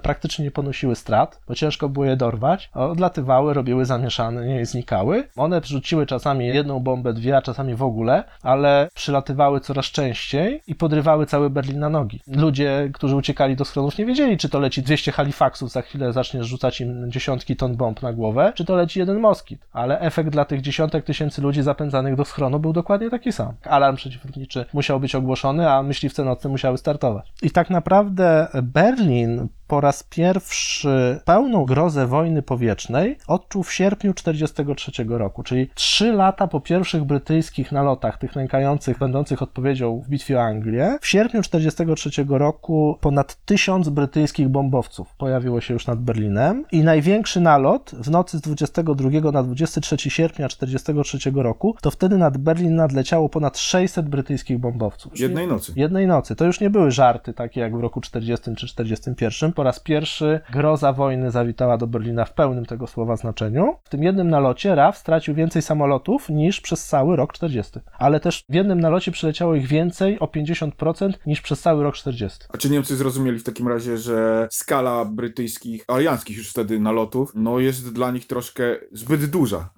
praktycznie 0.00 0.44
nie 0.44 0.50
ponosiły 0.50 0.96
strat, 0.96 1.40
bo 1.48 1.54
ciężko 1.54 1.88
było 1.88 2.04
je 2.04 2.16
dorwać. 2.16 2.70
Odlatywały, 2.74 3.54
robiły 3.54 3.84
zamieszanie 3.84 4.60
i 4.60 4.66
znikały. 4.66 5.28
One 5.36 5.60
rzuciły 5.64 6.06
czasami 6.06 6.46
jedną 6.46 6.80
bombę, 6.80 7.12
dwie, 7.12 7.36
a 7.36 7.42
czasami 7.42 7.74
w 7.74 7.82
ogóle, 7.82 8.24
ale 8.42 8.88
przylatywały 8.94 9.60
coraz 9.60 9.84
częściej 9.84 10.62
i 10.66 10.74
podrywały 10.74 11.26
cały 11.26 11.50
Berlin 11.50 11.78
na 11.78 11.88
nogi. 11.88 12.20
Ludzie, 12.26 12.90
którzy 12.94 13.16
uciekali 13.16 13.56
do 13.56 13.64
schronów, 13.64 13.98
nie 13.98 14.06
wiedzieli, 14.06 14.38
czy 14.38 14.48
to 14.48 14.58
leci 14.58 14.82
200 14.82 15.12
Halifaxów, 15.44 15.70
za 15.70 15.82
chwilę 15.82 16.12
zaczniesz 16.12 16.46
rzucać 16.46 16.80
im 16.80 17.10
dziesiątki 17.12 17.56
ton 17.56 17.76
bomb 17.76 18.02
na 18.02 18.12
głowę, 18.12 18.52
czy 18.54 18.64
to 18.64 18.76
leci 18.76 18.98
jeden 18.98 19.20
moskit. 19.20 19.66
Ale 19.72 20.00
efekt 20.00 20.30
dla 20.30 20.44
tych 20.44 20.60
dziesiątek 20.60 21.04
tysięcy 21.04 21.42
ludzi 21.42 21.62
zapędzanych 21.62 22.16
do 22.16 22.24
schronu 22.24 22.60
był 22.60 22.72
dokładnie 22.72 23.10
taki 23.10 23.32
sam. 23.32 23.52
Alarm 23.64 23.96
przeciwlotniczy 23.96 24.66
musiał 24.72 25.00
być 25.00 25.14
ogłoszony, 25.14 25.70
a 25.70 25.82
myśliwce 25.82 26.24
nocne 26.24 26.50
musiały 26.50 26.78
startować. 26.78 27.32
I 27.42 27.50
tak 27.50 27.70
naprawdę 27.70 28.48
Berlin 28.62 29.48
po 29.66 29.80
raz 29.80 30.02
pierwszy 30.02 31.20
pełną 31.24 31.64
grozę 31.64 32.06
wojny 32.06 32.42
powietrznej 32.42 33.18
odczuł 33.28 33.62
w 33.62 33.72
sierpniu 33.72 34.14
1943 34.14 35.04
roku, 35.18 35.42
czyli 35.42 35.68
trzy 35.74 36.12
lata 36.12 36.46
po 36.46 36.60
pierwszych 36.60 37.04
brytyjskich 37.04 37.72
nalotach, 37.72 38.18
tych 38.18 38.36
nękających, 38.36 38.98
będących 38.98 39.42
odpowiedzią 39.42 40.00
w 40.00 40.08
bitwie 40.08 40.38
o 40.38 40.42
Anglię. 40.42 40.98
W 41.00 41.06
sierpniu 41.06 41.42
1943 41.42 42.24
roku 42.28 42.98
ponad 43.00 43.44
tysiąc 43.44 43.88
brytyjskich 43.88 44.48
bombowców 44.48 45.14
pojawiło 45.18 45.60
się 45.60 45.74
już 45.74 45.86
nad 45.86 45.98
Berlinem 45.98 46.64
i 46.72 46.82
największy 46.82 47.40
nalot 47.40 47.90
w 47.94 48.10
nocy 48.10 48.38
z 48.38 48.40
22 48.40 49.32
na 49.32 49.42
23 49.42 50.10
sierpnia 50.10 50.48
1943 50.48 51.30
roku, 51.34 51.76
to 51.82 51.90
wtedy 51.90 52.18
nad 52.18 52.38
Berlin 52.38 52.76
nadleciało 52.76 53.28
ponad 53.28 53.58
600 53.58 54.08
brytyjskich 54.08 54.58
bombowców. 54.58 55.20
Jednej 55.20 55.46
nocy. 55.46 55.72
Jednej 55.76 56.06
nocy. 56.06 56.36
To 56.36 56.44
już 56.44 56.60
nie 56.60 56.70
były 56.70 56.90
żarty 56.90 57.32
takie 57.32 57.60
jak 57.60 57.76
w 57.76 57.80
roku 57.80 58.00
40 58.00 58.54
czy 58.56 58.66
41. 58.66 59.52
Po 59.54 59.62
raz 59.62 59.80
pierwszy 59.80 60.40
groza 60.52 60.92
wojny 60.92 61.30
zawitała 61.30 61.78
do 61.78 61.86
Berlina 61.86 62.24
w 62.24 62.32
pełnym 62.34 62.66
tego 62.66 62.86
słowa 62.86 63.16
znaczeniu. 63.16 63.76
W 63.84 63.88
tym 63.88 64.02
jednym 64.02 64.30
nalocie 64.30 64.74
RAF 64.74 64.98
stracił 64.98 65.34
więcej 65.34 65.62
samolotów 65.62 66.28
niż 66.28 66.60
przez 66.60 66.86
cały 66.86 67.16
rok 67.16 67.32
40. 67.32 67.80
Ale 67.98 68.20
też 68.20 68.44
w 68.48 68.54
jednym 68.54 68.80
nalocie 68.80 69.12
przyleciało 69.12 69.54
ich 69.54 69.66
więcej 69.66 70.18
o 70.20 70.26
50% 70.26 71.12
niż 71.26 71.40
przez 71.40 71.60
cały 71.60 71.82
rok 71.82 71.94
40. 71.94 72.38
A 72.48 72.58
czy 72.58 72.70
Niemcy 72.70 72.96
zrozumieli 72.96 73.38
w 73.38 73.44
takim 73.44 73.68
razie, 73.68 73.98
że 73.98 74.48
skala 74.50 75.04
brytyjskich, 75.04 75.84
alianckich 75.88 76.36
już 76.36 76.50
wtedy 76.50 76.80
nalotów, 76.80 77.32
no 77.34 77.58
jest 77.58 77.92
dla 77.92 78.10
nich 78.10 78.26
troszkę 78.26 78.64
zbyt 78.92 79.26
duża, 79.26 79.70